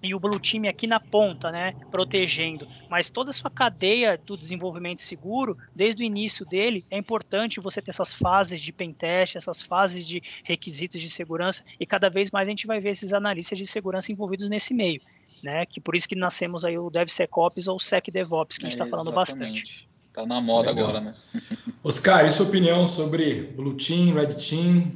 e 0.00 0.14
o 0.14 0.20
Blue 0.20 0.38
Team 0.38 0.68
aqui 0.68 0.86
na 0.86 1.00
ponta, 1.00 1.50
né, 1.50 1.74
protegendo, 1.90 2.68
mas 2.88 3.10
toda 3.10 3.30
a 3.30 3.32
sua 3.32 3.50
cadeia 3.50 4.16
do 4.16 4.36
desenvolvimento 4.36 5.00
seguro, 5.00 5.56
desde 5.74 6.02
o 6.02 6.06
início 6.06 6.46
dele, 6.46 6.84
é 6.90 6.96
importante 6.96 7.58
você 7.58 7.82
ter 7.82 7.90
essas 7.90 8.12
fases 8.12 8.60
de 8.60 8.72
pentest, 8.72 9.36
essas 9.36 9.60
fases 9.60 10.06
de 10.06 10.22
requisitos 10.44 11.00
de 11.00 11.10
segurança, 11.10 11.64
e 11.80 11.84
cada 11.84 12.08
vez 12.08 12.30
mais 12.30 12.46
a 12.46 12.50
gente 12.50 12.66
vai 12.66 12.78
ver 12.78 12.90
esses 12.90 13.12
analistas 13.12 13.58
de 13.58 13.66
segurança 13.66 14.12
envolvidos 14.12 14.48
nesse 14.48 14.72
meio, 14.72 15.00
né, 15.42 15.66
que 15.66 15.80
por 15.80 15.96
isso 15.96 16.08
que 16.08 16.14
nascemos 16.14 16.64
aí 16.64 16.78
o 16.78 16.90
DevSecOps 16.90 17.66
ou 17.66 17.76
o 17.76 17.80
SecDevOps, 17.80 18.58
que 18.58 18.66
a 18.66 18.70
gente 18.70 18.74
está 18.74 18.86
é, 18.86 18.90
falando 18.90 19.12
bastante. 19.12 19.88
Tá 20.16 20.24
na 20.24 20.40
moda 20.40 20.70
Legal. 20.70 20.88
agora, 20.88 21.00
né? 21.04 21.14
Oscar, 21.84 22.24
e 22.24 22.32
sua 22.32 22.46
opinião 22.46 22.88
sobre 22.88 23.42
Blue 23.54 23.76
Team, 23.76 24.14
Red 24.14 24.28
Team? 24.28 24.90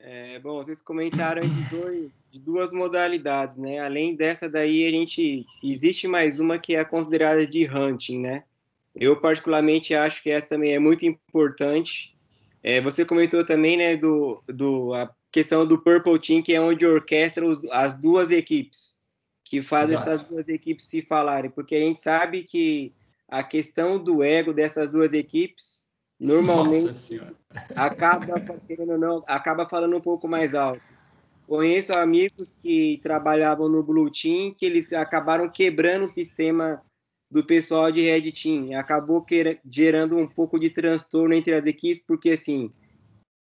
É, 0.00 0.38
bom, 0.38 0.56
vocês 0.56 0.80
comentaram 0.80 1.42
de, 1.42 1.62
dois, 1.64 2.10
de, 2.30 2.38
duas 2.38 2.72
modalidades, 2.72 3.58
né? 3.58 3.80
Além 3.80 4.16
dessa 4.16 4.48
daí, 4.48 4.86
a 4.86 4.90
gente 4.90 5.44
existe 5.62 6.08
mais 6.08 6.40
uma 6.40 6.58
que 6.58 6.74
é 6.74 6.82
considerada 6.86 7.46
de 7.46 7.68
hunting, 7.68 8.20
né? 8.20 8.44
Eu 8.96 9.20
particularmente 9.20 9.94
acho 9.94 10.22
que 10.22 10.30
essa 10.30 10.48
também 10.48 10.72
é 10.72 10.78
muito 10.78 11.04
importante. 11.04 12.16
É, 12.62 12.80
você 12.80 13.04
comentou 13.04 13.44
também, 13.44 13.76
né, 13.76 13.94
do, 13.94 14.42
do 14.48 14.94
a 14.94 15.14
questão 15.30 15.66
do 15.66 15.78
Purple 15.78 16.18
Team, 16.18 16.40
que 16.40 16.54
é 16.54 16.60
onde 16.62 16.86
orquestra 16.86 17.44
os, 17.44 17.58
as 17.70 17.92
duas 17.92 18.30
equipes, 18.30 18.98
que 19.44 19.60
fazem 19.60 19.98
Exato. 19.98 20.10
essas 20.10 20.24
duas 20.26 20.48
equipes 20.48 20.86
se 20.86 21.02
falarem, 21.02 21.50
porque 21.50 21.74
a 21.74 21.80
gente 21.80 21.98
sabe 21.98 22.42
que 22.42 22.94
a 23.32 23.42
questão 23.42 23.98
do 23.98 24.22
ego 24.22 24.52
dessas 24.52 24.90
duas 24.90 25.14
equipes 25.14 25.88
normalmente 26.20 27.18
acaba, 27.74 28.26
não, 28.98 29.24
acaba 29.26 29.66
falando 29.66 29.96
um 29.96 30.00
pouco 30.02 30.28
mais 30.28 30.54
alto. 30.54 30.82
Conheço 31.46 31.94
amigos 31.94 32.54
que 32.62 33.00
trabalhavam 33.02 33.70
no 33.70 33.82
Blue 33.82 34.10
Team 34.10 34.52
que 34.54 34.66
eles 34.66 34.92
acabaram 34.92 35.48
quebrando 35.48 36.04
o 36.04 36.10
sistema 36.10 36.82
do 37.30 37.42
pessoal 37.42 37.90
de 37.90 38.02
Red 38.02 38.30
Team. 38.32 38.78
Acabou 38.78 39.24
gerando 39.64 40.18
um 40.18 40.26
pouco 40.26 40.60
de 40.60 40.68
transtorno 40.68 41.34
entre 41.34 41.54
as 41.54 41.64
equipes, 41.64 42.04
porque 42.06 42.32
assim, 42.32 42.70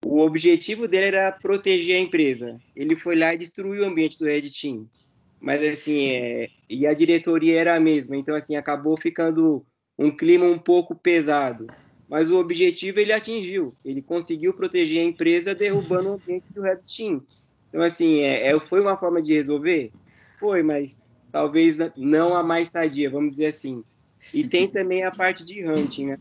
o 0.05 0.19
objetivo 0.19 0.89
dele 0.89 1.07
era 1.07 1.31
proteger 1.31 1.97
a 1.97 2.01
empresa. 2.01 2.61
Ele 2.75 2.97
foi 2.97 3.15
lá 3.15 3.33
e 3.33 3.39
destruiu 3.39 3.85
o 3.85 3.87
ambiente 3.87 4.19
do 4.19 4.25
Red 4.25 4.51
Team. 4.51 4.91
Mas 5.41 5.63
assim, 5.63 6.09
é... 6.09 6.49
e 6.69 6.89
a 6.89 6.93
diretoria 6.93 7.61
era 7.61 7.77
a 7.77 7.81
mesma, 7.81 8.17
então 8.17 8.35
assim, 8.35 8.57
acabou 8.57 8.97
ficando 8.97 9.65
um 9.99 10.11
clima 10.11 10.45
um 10.47 10.59
pouco 10.59 10.95
pesado. 10.95 11.67
Mas 12.09 12.31
o 12.31 12.39
objetivo 12.39 13.01
ele 13.01 13.13
atingiu. 13.13 13.75
Ele 13.85 14.01
conseguiu 14.01 14.55
proteger 14.55 15.01
a 15.01 15.09
empresa 15.09 15.55
derrubando 15.55 16.11
o 16.11 16.15
ambiente 16.15 16.47
do 16.55 16.63
Red 16.63 16.79
Team. 16.95 17.23
Então 17.69 17.83
assim, 17.83 18.21
é, 18.21 18.49
é, 18.51 18.61
foi 18.61 18.81
uma 18.81 18.97
forma 18.97 19.21
de 19.21 19.35
resolver? 19.35 19.91
Foi, 20.39 20.63
mas 20.63 21.11
talvez 21.33 21.79
não 21.97 22.35
a 22.35 22.43
mais 22.43 22.71
sadia, 22.71 23.11
vamos 23.11 23.31
dizer 23.31 23.47
assim. 23.47 23.83
E 24.33 24.47
tem 24.49 24.69
também 24.69 25.05
a 25.05 25.11
parte 25.11 25.45
de 25.45 25.67
hunting, 25.67 26.07
né? 26.07 26.19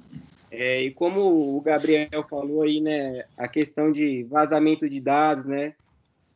É, 0.52 0.84
e 0.84 0.92
como 0.92 1.58
o 1.58 1.60
Gabriel 1.62 2.26
falou 2.30 2.64
aí, 2.64 2.80
né, 2.80 3.26
a 3.38 3.48
questão 3.48 3.92
de 3.92 4.24
vazamento 4.24 4.90
de 4.90 5.02
dados, 5.02 5.44
né, 5.44 5.74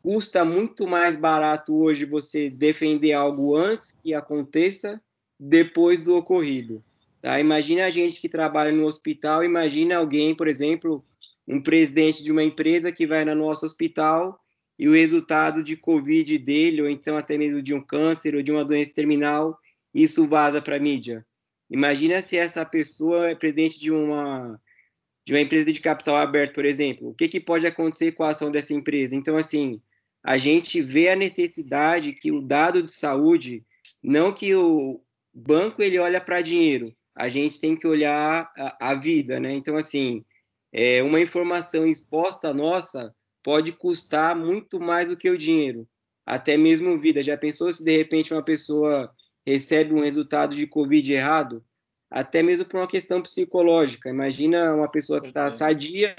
custa 0.03 0.43
muito 0.43 0.85
mais 0.85 1.15
barato 1.15 1.75
hoje 1.75 2.03
você 2.03 2.49
defender 2.49 3.13
algo 3.13 3.55
antes 3.55 3.95
que 4.03 4.13
aconteça 4.13 5.01
depois 5.39 6.03
do 6.03 6.17
ocorrido. 6.17 6.83
Tá? 7.21 7.39
Imagina 7.39 7.85
a 7.85 7.89
gente 7.89 8.19
que 8.19 8.29
trabalha 8.29 8.71
no 8.71 8.85
hospital, 8.85 9.43
imagina 9.43 9.97
alguém, 9.97 10.33
por 10.33 10.47
exemplo, 10.47 11.03
um 11.47 11.61
presidente 11.61 12.23
de 12.23 12.31
uma 12.31 12.43
empresa 12.43 12.91
que 12.91 13.05
vai 13.05 13.25
no 13.25 13.35
nosso 13.35 13.65
hospital 13.65 14.39
e 14.77 14.87
o 14.87 14.93
resultado 14.93 15.63
de 15.63 15.75
Covid 15.75 16.37
dele, 16.37 16.81
ou 16.81 16.89
então 16.89 17.17
até 17.17 17.37
mesmo 17.37 17.61
de 17.61 17.73
um 17.73 17.81
câncer 17.81 18.35
ou 18.35 18.41
de 18.41 18.51
uma 18.51 18.63
doença 18.63 18.93
terminal, 18.93 19.57
isso 19.93 20.27
vaza 20.27 20.61
para 20.61 20.77
a 20.77 20.79
mídia. 20.79 21.25
Imagina 21.69 22.21
se 22.21 22.37
essa 22.37 22.65
pessoa 22.65 23.29
é 23.29 23.35
presidente 23.35 23.79
de 23.79 23.91
uma 23.91 24.59
de 25.25 25.33
uma 25.33 25.41
empresa 25.41 25.71
de 25.71 25.79
capital 25.79 26.15
aberto, 26.15 26.55
por 26.55 26.65
exemplo. 26.65 27.09
O 27.09 27.13
que, 27.13 27.27
que 27.27 27.39
pode 27.39 27.67
acontecer 27.67 28.13
com 28.13 28.23
a 28.23 28.29
ação 28.29 28.49
dessa 28.49 28.73
empresa? 28.73 29.15
Então, 29.15 29.37
assim, 29.37 29.79
a 30.23 30.39
gente 30.39 30.81
vê 30.81 31.09
a 31.09 31.15
necessidade 31.15 32.13
que 32.13 32.31
o 32.31 32.41
dado 32.41 32.81
de 32.81 32.91
saúde, 32.91 33.63
não 34.01 34.33
que 34.33 34.55
o 34.55 34.99
banco 35.31 35.83
ele 35.83 35.99
olha 35.99 36.19
para 36.19 36.41
dinheiro, 36.41 36.95
a 37.19 37.27
gente 37.27 37.59
tem 37.59 37.75
que 37.75 37.85
olhar 37.85 38.49
a, 38.57 38.91
a 38.91 38.93
vida, 38.93 39.41
né? 39.41 39.51
Então, 39.51 39.75
assim, 39.75 40.23
é, 40.71 41.03
uma 41.03 41.19
informação 41.19 41.85
exposta 41.85 42.53
nossa 42.53 43.13
pode 43.43 43.73
custar 43.73 44.37
muito 44.37 44.79
mais 44.79 45.09
do 45.09 45.17
que 45.17 45.29
o 45.29 45.37
dinheiro, 45.37 45.85
até 46.25 46.55
mesmo 46.55 46.97
vida. 46.97 47.21
Já 47.21 47.35
pensou 47.35 47.73
se 47.73 47.83
de 47.83 47.97
repente 47.97 48.33
uma 48.33 48.41
pessoa 48.41 49.11
recebe 49.45 49.93
um 49.93 49.99
resultado 49.99 50.55
de 50.55 50.65
Covid 50.65 51.13
errado? 51.13 51.61
Até 52.09 52.41
mesmo 52.41 52.65
por 52.65 52.79
uma 52.79 52.87
questão 52.87 53.21
psicológica. 53.21 54.09
Imagina 54.09 54.73
uma 54.73 54.89
pessoa 54.89 55.19
que 55.19 55.27
está 55.27 55.51
sadia 55.51 56.15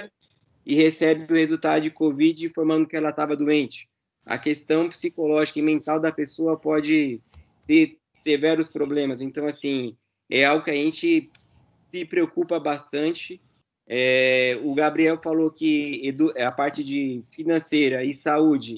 e 0.66 0.75
recebe 0.75 1.33
o 1.33 1.37
resultado 1.37 1.83
de 1.83 1.90
Covid 1.90 2.45
informando 2.45 2.87
que 2.87 2.97
ela 2.97 3.09
estava 3.09 3.35
doente. 3.35 3.88
A 4.26 4.37
questão 4.37 4.90
psicológica 4.90 5.59
e 5.59 5.62
mental 5.62 5.99
da 5.99 6.12
pessoa 6.12 6.59
pode 6.59 7.23
ter 7.66 7.97
severos 8.23 8.69
problemas. 8.69 9.23
Então, 9.23 9.47
assim, 9.47 9.97
é 10.31 10.45
algo 10.45 10.65
que 10.65 10.71
a 10.71 10.75
gente 10.75 11.31
se 11.93 12.05
preocupa 12.05 12.59
bastante 12.61 13.41
é, 13.93 14.57
o 14.63 14.73
Gabriel 14.73 15.19
falou 15.21 15.51
que 15.51 16.15
a 16.37 16.53
parte 16.53 16.85
de 16.85 17.25
financeira 17.33 18.05
e 18.05 18.15
saúde, 18.15 18.77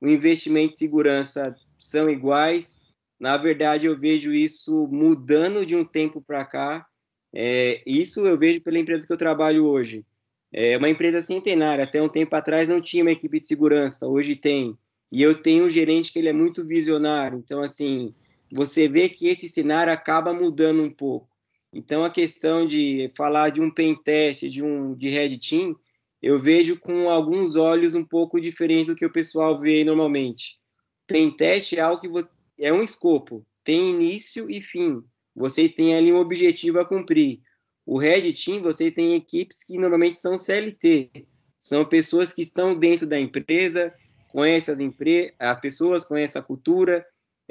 o 0.00 0.06
investimento 0.06 0.74
e 0.74 0.76
segurança 0.76 1.56
são 1.76 2.08
iguais. 2.08 2.84
Na 3.18 3.36
verdade, 3.36 3.86
eu 3.86 3.98
vejo 3.98 4.32
isso 4.32 4.86
mudando 4.86 5.66
de 5.66 5.74
um 5.74 5.84
tempo 5.84 6.22
para 6.22 6.44
cá. 6.44 6.86
É, 7.34 7.82
isso 7.84 8.24
eu 8.24 8.38
vejo 8.38 8.60
pela 8.60 8.78
empresa 8.78 9.04
que 9.04 9.12
eu 9.12 9.16
trabalho 9.16 9.66
hoje. 9.66 10.06
É 10.52 10.78
uma 10.78 10.88
empresa 10.88 11.20
centenária. 11.20 11.82
Até 11.82 12.00
um 12.00 12.08
tempo 12.08 12.36
atrás 12.36 12.68
não 12.68 12.80
tinha 12.80 13.02
uma 13.02 13.10
equipe 13.10 13.40
de 13.40 13.48
segurança, 13.48 14.06
hoje 14.06 14.36
tem. 14.36 14.78
E 15.10 15.20
eu 15.20 15.34
tenho 15.34 15.64
um 15.64 15.70
gerente 15.70 16.12
que 16.12 16.20
ele 16.20 16.28
é 16.28 16.32
muito 16.32 16.64
visionário. 16.64 17.36
Então, 17.36 17.60
assim, 17.60 18.14
você 18.52 18.86
vê 18.86 19.08
que 19.08 19.28
esse 19.28 19.48
cenário 19.48 19.92
acaba 19.92 20.34
mudando 20.34 20.82
um 20.82 20.90
pouco. 20.90 21.28
Então, 21.72 22.04
a 22.04 22.10
questão 22.10 22.66
de 22.66 23.10
falar 23.16 23.48
de 23.48 23.62
um 23.62 23.70
pen 23.70 23.94
test, 23.94 24.42
de 24.42 24.62
um 24.62 24.94
de 24.94 25.08
red 25.08 25.38
team, 25.38 25.74
eu 26.20 26.38
vejo 26.38 26.78
com 26.78 27.08
alguns 27.08 27.56
olhos 27.56 27.94
um 27.94 28.04
pouco 28.04 28.38
diferente 28.38 28.88
do 28.88 28.94
que 28.94 29.06
o 29.06 29.12
pessoal 29.12 29.58
vê 29.58 29.82
normalmente. 29.82 30.58
Pen 31.06 31.30
test 31.30 31.72
é 31.72 31.80
algo 31.80 32.00
que 32.00 32.08
você, 32.08 32.28
é 32.58 32.70
um 32.70 32.82
escopo, 32.82 33.44
tem 33.64 33.90
início 33.90 34.50
e 34.50 34.60
fim. 34.60 35.02
Você 35.34 35.66
tem 35.66 35.96
ali 35.96 36.12
um 36.12 36.20
objetivo 36.20 36.78
a 36.78 36.84
cumprir. 36.84 37.40
O 37.86 37.98
red 37.98 38.32
team, 38.34 38.62
você 38.62 38.90
tem 38.90 39.14
equipes 39.14 39.64
que 39.64 39.78
normalmente 39.78 40.18
são 40.18 40.36
CLT, 40.36 41.10
são 41.56 41.86
pessoas 41.86 42.34
que 42.34 42.42
estão 42.42 42.78
dentro 42.78 43.06
da 43.06 43.18
empresa, 43.18 43.92
conhecem 44.28 44.74
as, 44.74 44.80
empre 44.80 45.34
as 45.38 45.58
pessoas, 45.58 46.04
conhecem 46.04 46.38
a 46.38 46.44
cultura, 46.44 47.04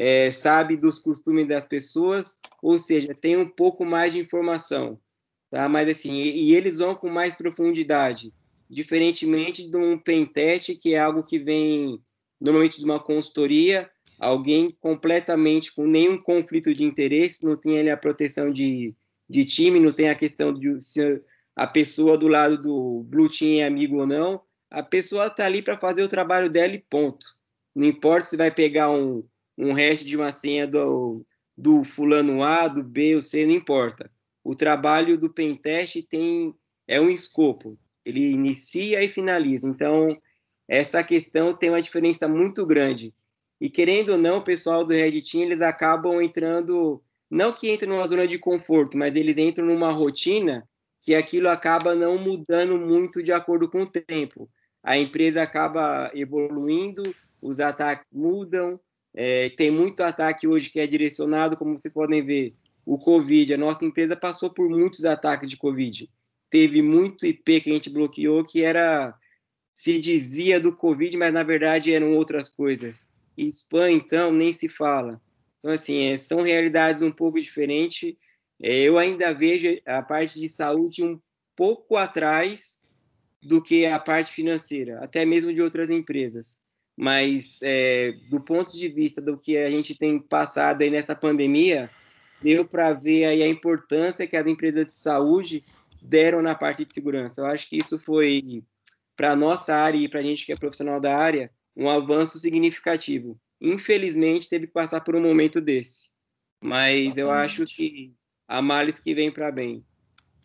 é, 0.03 0.31
sabe 0.31 0.75
dos 0.75 0.97
costumes 0.97 1.47
das 1.47 1.67
pessoas, 1.67 2.39
ou 2.59 2.79
seja, 2.79 3.13
tem 3.13 3.37
um 3.37 3.47
pouco 3.47 3.85
mais 3.85 4.11
de 4.11 4.17
informação, 4.17 4.99
tá? 5.51 5.69
Mas 5.69 5.87
assim, 5.87 6.13
e, 6.13 6.49
e 6.49 6.55
eles 6.55 6.79
vão 6.79 6.95
com 6.95 7.07
mais 7.07 7.35
profundidade, 7.35 8.33
diferentemente 8.67 9.69
de 9.69 9.77
um 9.77 9.99
pentest, 9.99 10.75
que 10.77 10.95
é 10.95 10.99
algo 10.99 11.21
que 11.21 11.37
vem 11.37 12.01
normalmente 12.39 12.79
de 12.79 12.85
uma 12.85 12.99
consultoria, 12.99 13.91
alguém 14.17 14.75
completamente 14.81 15.71
com 15.71 15.85
nenhum 15.85 16.17
conflito 16.17 16.73
de 16.73 16.83
interesse, 16.83 17.45
não 17.45 17.55
tem 17.55 17.77
ali 17.77 17.91
a 17.91 17.95
proteção 17.95 18.51
de, 18.51 18.95
de 19.29 19.45
time, 19.45 19.79
não 19.79 19.91
tem 19.91 20.09
a 20.09 20.15
questão 20.15 20.51
de 20.51 20.81
se 20.81 21.21
a 21.55 21.67
pessoa 21.67 22.17
do 22.17 22.27
lado 22.27 22.59
do 22.59 23.03
Blue 23.03 23.29
Team 23.29 23.61
é 23.61 23.67
amigo 23.67 23.99
ou 23.99 24.07
não, 24.07 24.41
a 24.67 24.81
pessoa 24.81 25.27
está 25.27 25.45
ali 25.45 25.61
para 25.61 25.77
fazer 25.77 26.01
o 26.01 26.09
trabalho 26.09 26.49
dela 26.49 26.73
e 26.73 26.83
ponto. 26.89 27.23
Não 27.75 27.85
importa 27.85 28.25
se 28.25 28.35
vai 28.35 28.49
pegar 28.49 28.89
um, 28.89 29.23
um 29.61 29.73
hash 29.73 30.03
de 30.03 30.17
uma 30.17 30.31
senha 30.31 30.65
do, 30.65 31.23
do 31.55 31.83
fulano 31.83 32.43
A, 32.43 32.67
do 32.67 32.83
B, 32.83 33.15
o 33.15 33.21
C, 33.21 33.45
não 33.45 33.53
importa. 33.53 34.11
O 34.43 34.55
trabalho 34.55 35.17
do 35.17 35.31
pentest 35.31 36.01
tem 36.09 36.55
é 36.87 36.99
um 36.99 37.09
escopo. 37.09 37.77
Ele 38.03 38.31
inicia 38.31 39.03
e 39.03 39.07
finaliza. 39.07 39.69
Então, 39.69 40.17
essa 40.67 41.03
questão 41.03 41.53
tem 41.53 41.69
uma 41.69 41.81
diferença 41.81 42.27
muito 42.27 42.65
grande. 42.65 43.13
E 43.59 43.69
querendo 43.69 44.13
ou 44.13 44.17
não, 44.17 44.39
o 44.39 44.43
pessoal 44.43 44.83
do 44.83 44.93
Red 44.93 45.21
Team, 45.21 45.43
eles 45.43 45.61
acabam 45.61 46.19
entrando, 46.19 47.03
não 47.29 47.53
que 47.53 47.71
entram 47.71 47.91
numa 47.91 48.07
zona 48.07 48.27
de 48.27 48.39
conforto, 48.39 48.97
mas 48.97 49.15
eles 49.15 49.37
entram 49.37 49.67
numa 49.67 49.91
rotina 49.91 50.67
que 51.03 51.13
aquilo 51.13 51.47
acaba 51.47 51.93
não 51.93 52.17
mudando 52.17 52.77
muito 52.79 53.21
de 53.21 53.31
acordo 53.31 53.69
com 53.69 53.83
o 53.83 53.87
tempo. 53.87 54.49
A 54.83 54.97
empresa 54.97 55.43
acaba 55.43 56.11
evoluindo, 56.15 57.03
os 57.39 57.59
ataques 57.59 58.07
mudam, 58.11 58.79
é, 59.13 59.49
tem 59.49 59.69
muito 59.69 60.01
ataque 60.01 60.47
hoje 60.47 60.69
que 60.69 60.79
é 60.79 60.87
direcionado, 60.87 61.57
como 61.57 61.77
vocês 61.77 61.93
podem 61.93 62.23
ver, 62.23 62.53
o 62.85 62.97
Covid. 62.97 63.53
A 63.53 63.57
nossa 63.57 63.85
empresa 63.85 64.15
passou 64.15 64.49
por 64.49 64.69
muitos 64.69 65.05
ataques 65.05 65.49
de 65.49 65.57
Covid. 65.57 66.09
Teve 66.49 66.81
muito 66.81 67.25
IP 67.25 67.61
que 67.61 67.69
a 67.69 67.73
gente 67.73 67.89
bloqueou 67.89 68.43
que 68.43 68.63
era 68.63 69.13
se 69.73 69.99
dizia 69.99 70.59
do 70.59 70.75
Covid, 70.75 71.15
mas 71.17 71.33
na 71.33 71.43
verdade 71.43 71.93
eram 71.93 72.13
outras 72.13 72.49
coisas. 72.49 73.11
E 73.37 73.47
spam, 73.47 73.89
então, 73.91 74.31
nem 74.31 74.53
se 74.53 74.67
fala. 74.67 75.21
Então, 75.59 75.71
assim, 75.71 76.11
é, 76.11 76.17
são 76.17 76.41
realidades 76.41 77.01
um 77.01 77.11
pouco 77.11 77.39
diferentes. 77.39 78.13
É, 78.61 78.81
eu 78.81 78.97
ainda 78.97 79.33
vejo 79.33 79.67
a 79.85 80.01
parte 80.01 80.39
de 80.39 80.49
saúde 80.49 81.03
um 81.03 81.19
pouco 81.55 81.95
atrás 81.95 82.81
do 83.41 83.61
que 83.61 83.85
a 83.85 83.97
parte 83.97 84.31
financeira, 84.31 84.99
até 84.99 85.25
mesmo 85.25 85.53
de 85.53 85.61
outras 85.61 85.89
empresas 85.89 86.60
mas 87.01 87.57
é, 87.63 88.11
do 88.29 88.39
ponto 88.39 88.77
de 88.77 88.87
vista 88.87 89.19
do 89.19 89.35
que 89.35 89.57
a 89.57 89.71
gente 89.71 89.95
tem 89.95 90.19
passado 90.19 90.83
aí 90.83 90.89
nessa 90.91 91.15
pandemia, 91.15 91.89
deu 92.43 92.63
para 92.63 92.93
ver 92.93 93.25
aí 93.25 93.41
a 93.41 93.47
importância 93.47 94.27
que 94.27 94.37
as 94.37 94.45
empresas 94.45 94.85
de 94.85 94.93
saúde 94.93 95.63
deram 95.99 96.43
na 96.43 96.53
parte 96.53 96.85
de 96.85 96.93
segurança. 96.93 97.41
Eu 97.41 97.47
acho 97.47 97.67
que 97.67 97.79
isso 97.79 97.97
foi, 98.05 98.63
para 99.17 99.31
a 99.31 99.35
nossa 99.35 99.75
área 99.75 99.97
e 99.97 100.07
para 100.07 100.19
a 100.19 100.23
gente 100.23 100.45
que 100.45 100.51
é 100.51 100.55
profissional 100.55 101.01
da 101.01 101.17
área, 101.17 101.49
um 101.75 101.89
avanço 101.89 102.37
significativo. 102.37 103.35
Infelizmente, 103.59 104.47
teve 104.47 104.67
que 104.67 104.73
passar 104.73 105.01
por 105.01 105.15
um 105.15 105.21
momento 105.21 105.59
desse. 105.59 106.11
Mas 106.63 107.17
Exatamente. 107.17 107.19
eu 107.19 107.31
acho 107.31 107.65
que 107.65 108.13
há 108.47 108.61
males 108.61 108.99
que 108.99 109.15
vem 109.15 109.31
para 109.31 109.51
bem. 109.51 109.83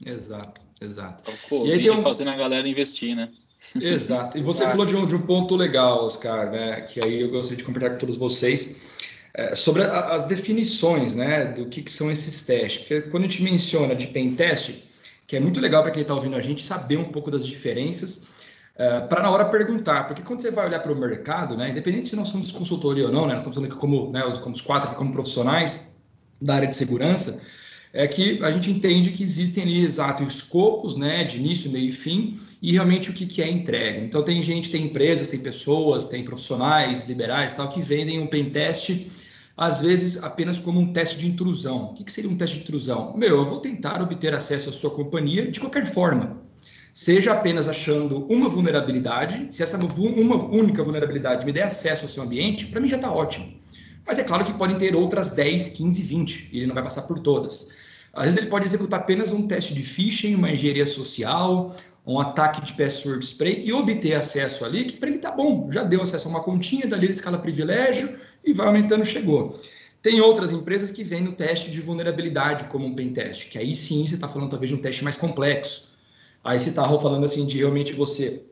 Exato, 0.06 0.62
exato. 0.80 1.30
Pô, 1.50 1.66
e 1.66 1.72
aí 1.72 1.82
tem 1.82 1.90
um... 1.90 2.00
fazendo 2.00 2.30
a 2.30 2.36
galera 2.36 2.66
investir, 2.66 3.14
né? 3.14 3.30
Exato. 3.74 4.38
E 4.38 4.42
você 4.42 4.62
Exato. 4.62 4.76
falou 4.76 4.86
de 4.86 4.96
um, 4.96 5.06
de 5.06 5.14
um 5.14 5.22
ponto 5.22 5.56
legal, 5.56 6.04
Oscar, 6.04 6.50
né? 6.50 6.82
Que 6.82 7.04
aí 7.04 7.20
eu 7.20 7.30
gostaria 7.30 7.56
de 7.56 7.64
compartilhar 7.64 7.94
com 7.94 7.98
todos 7.98 8.16
vocês. 8.16 8.76
É, 9.34 9.54
sobre 9.54 9.82
a, 9.82 10.14
as 10.14 10.24
definições 10.24 11.14
né, 11.14 11.44
do 11.44 11.66
que, 11.66 11.82
que, 11.82 11.92
são 11.92 12.10
esses 12.10 12.46
testes. 12.46 12.78
Porque 12.84 13.02
quando 13.02 13.24
a 13.24 13.28
gente 13.28 13.42
menciona 13.42 13.94
de 13.94 14.06
pen 14.06 14.34
test, 14.34 14.82
que 15.26 15.36
é 15.36 15.40
muito 15.40 15.60
legal 15.60 15.82
para 15.82 15.90
quem 15.90 16.00
está 16.00 16.14
ouvindo 16.14 16.36
a 16.36 16.40
gente 16.40 16.64
saber 16.64 16.96
um 16.96 17.12
pouco 17.12 17.30
das 17.30 17.46
diferenças, 17.46 18.22
é, 18.78 19.00
para 19.00 19.22
na 19.22 19.30
hora 19.30 19.44
perguntar, 19.46 20.06
porque 20.06 20.22
quando 20.22 20.40
você 20.40 20.50
vai 20.50 20.66
olhar 20.66 20.80
para 20.80 20.92
o 20.92 20.96
mercado, 20.96 21.56
né, 21.56 21.70
independente 21.70 22.08
se 22.08 22.16
nós 22.16 22.28
somos 22.28 22.52
consultoria 22.52 23.06
ou 23.06 23.12
não, 23.12 23.22
né, 23.22 23.32
nós 23.32 23.40
estamos 23.40 23.56
falando 23.56 23.72
aqui 23.72 23.80
como, 23.80 24.10
né, 24.10 24.22
como 24.42 24.54
os 24.54 24.62
quatro 24.62 24.88
aqui 24.88 24.96
como 24.96 25.12
profissionais 25.12 25.96
da 26.40 26.54
área 26.54 26.68
de 26.68 26.76
segurança, 26.76 27.40
é 27.96 28.06
que 28.06 28.44
a 28.44 28.52
gente 28.52 28.70
entende 28.70 29.10
que 29.10 29.22
existem 29.22 29.64
ali 29.64 29.82
exato 29.82 30.22
escopos, 30.22 30.96
né, 30.96 31.24
de 31.24 31.38
início, 31.38 31.70
meio 31.70 31.88
e 31.88 31.92
fim, 31.92 32.38
e 32.60 32.72
realmente 32.72 33.08
o 33.08 33.12
que, 33.14 33.24
que 33.24 33.40
é 33.40 33.50
entrega. 33.50 34.00
Então 34.00 34.22
tem 34.22 34.42
gente, 34.42 34.70
tem 34.70 34.84
empresas, 34.84 35.28
tem 35.28 35.40
pessoas, 35.40 36.04
tem 36.04 36.22
profissionais 36.22 37.08
liberais 37.08 37.54
tal 37.54 37.70
que 37.70 37.80
vendem 37.80 38.20
um 38.20 38.26
pentest 38.26 39.10
às 39.56 39.80
vezes 39.80 40.22
apenas 40.22 40.58
como 40.58 40.78
um 40.78 40.92
teste 40.92 41.18
de 41.18 41.26
intrusão. 41.26 41.86
O 41.86 41.94
que, 41.94 42.04
que 42.04 42.12
seria 42.12 42.28
um 42.28 42.36
teste 42.36 42.56
de 42.56 42.62
intrusão? 42.64 43.16
Meu, 43.16 43.38
eu 43.38 43.46
vou 43.46 43.58
tentar 43.58 44.02
obter 44.02 44.34
acesso 44.34 44.68
à 44.68 44.72
sua 44.72 44.90
companhia 44.90 45.50
de 45.50 45.58
qualquer 45.58 45.86
forma. 45.86 46.42
Seja 46.92 47.32
apenas 47.32 47.66
achando 47.66 48.26
uma 48.26 48.48
vulnerabilidade, 48.48 49.46
se 49.50 49.62
essa 49.62 49.78
uma 49.78 50.36
única 50.44 50.82
vulnerabilidade 50.82 51.46
me 51.46 51.52
der 51.52 51.64
acesso 51.64 52.04
ao 52.04 52.08
seu 52.10 52.22
ambiente, 52.22 52.66
para 52.66 52.80
mim 52.80 52.88
já 52.88 52.96
está 52.96 53.10
ótimo. 53.10 53.54
Mas 54.06 54.18
é 54.18 54.24
claro 54.24 54.44
que 54.44 54.52
podem 54.52 54.76
ter 54.76 54.94
outras 54.94 55.30
10, 55.30 55.70
15, 55.70 56.02
20, 56.02 56.50
e 56.52 56.58
ele 56.58 56.66
não 56.66 56.74
vai 56.74 56.84
passar 56.84 57.02
por 57.02 57.18
todas. 57.18 57.70
Às 58.16 58.24
vezes 58.24 58.38
ele 58.38 58.46
pode 58.46 58.64
executar 58.64 59.00
apenas 59.00 59.30
um 59.30 59.46
teste 59.46 59.74
de 59.74 59.82
phishing, 59.82 60.34
uma 60.34 60.50
engenharia 60.50 60.86
social, 60.86 61.76
um 62.06 62.18
ataque 62.18 62.62
de 62.62 62.72
password 62.72 63.22
spray 63.22 63.62
e 63.62 63.72
obter 63.72 64.14
acesso 64.14 64.64
ali, 64.64 64.86
que 64.86 64.94
para 64.94 65.10
ele 65.10 65.18
tá 65.18 65.30
bom, 65.30 65.68
já 65.70 65.82
deu 65.82 66.00
acesso 66.00 66.28
a 66.28 66.30
uma 66.30 66.40
continha, 66.40 66.86
dali 66.86 67.06
ele 67.06 67.12
escala 67.12 67.36
privilégio 67.36 68.18
e 68.42 68.54
vai 68.54 68.66
aumentando, 68.66 69.04
chegou. 69.04 69.60
Tem 70.00 70.20
outras 70.20 70.50
empresas 70.50 70.90
que 70.90 71.04
vêm 71.04 71.22
no 71.22 71.32
teste 71.32 71.70
de 71.70 71.80
vulnerabilidade 71.80 72.64
como 72.66 72.86
um 72.86 72.94
pen 72.94 73.12
teste, 73.12 73.48
que 73.48 73.58
aí 73.58 73.74
sim 73.74 74.06
você 74.06 74.14
está 74.14 74.28
falando 74.28 74.50
talvez 74.50 74.70
de 74.70 74.76
um 74.76 74.80
teste 74.80 75.04
mais 75.04 75.16
complexo. 75.16 75.94
Aí 76.42 76.58
você 76.58 76.70
está 76.70 76.84
falando 76.84 77.24
assim 77.24 77.44
de 77.44 77.58
realmente 77.58 77.92
você 77.92 78.44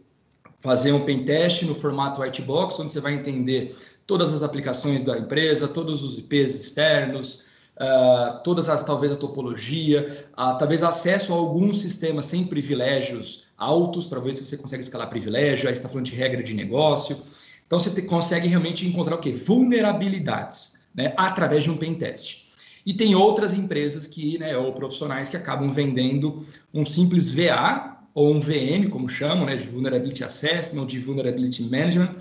fazer 0.58 0.92
um 0.92 1.04
pen 1.04 1.24
teste 1.24 1.64
no 1.64 1.74
formato 1.74 2.20
white 2.20 2.42
box, 2.42 2.78
onde 2.80 2.92
você 2.92 3.00
vai 3.00 3.14
entender 3.14 3.74
todas 4.06 4.34
as 4.34 4.42
aplicações 4.42 5.02
da 5.02 5.16
empresa, 5.16 5.68
todos 5.68 6.02
os 6.02 6.18
IPs 6.18 6.54
externos, 6.54 7.53
uh, 7.76 8.42
todas 8.42 8.68
as, 8.68 8.82
talvez 8.82 9.12
a 9.12 9.16
topologia, 9.16 10.26
uh, 10.32 10.56
talvez 10.58 10.82
acesso 10.82 11.32
a 11.32 11.36
algum 11.36 11.72
sistema 11.74 12.22
sem 12.22 12.44
privilégios 12.44 13.44
altos, 13.56 14.06
para 14.06 14.20
ver 14.20 14.34
se 14.34 14.46
você 14.46 14.56
consegue 14.56 14.82
escalar 14.82 15.08
privilégio, 15.08 15.68
aí 15.68 15.72
está 15.72 15.88
falando 15.88 16.06
de 16.06 16.14
regra 16.14 16.42
de 16.42 16.54
negócio. 16.54 17.22
Então 17.66 17.78
você 17.78 17.90
te, 17.90 18.02
consegue 18.02 18.48
realmente 18.48 18.86
encontrar 18.86 19.16
o 19.16 19.18
quê? 19.18 19.32
Vulnerabilidades, 19.32 20.78
né? 20.94 21.14
Através 21.16 21.64
de 21.64 21.70
um 21.70 21.76
pen 21.76 21.94
test. 21.94 22.44
E 22.84 22.92
tem 22.92 23.14
outras 23.14 23.54
empresas 23.54 24.06
que, 24.06 24.38
né, 24.38 24.56
ou 24.58 24.72
profissionais 24.72 25.28
que 25.28 25.36
acabam 25.36 25.70
vendendo 25.70 26.44
um 26.72 26.84
simples 26.84 27.32
VA 27.32 27.96
ou 28.12 28.30
um 28.32 28.40
VM, 28.40 28.90
como 28.90 29.08
chamam, 29.08 29.46
né, 29.46 29.56
de 29.56 29.66
Vulnerability 29.66 30.22
Assessment, 30.22 30.86
de 30.86 30.98
Vulnerability 30.98 31.62
Management, 31.62 32.14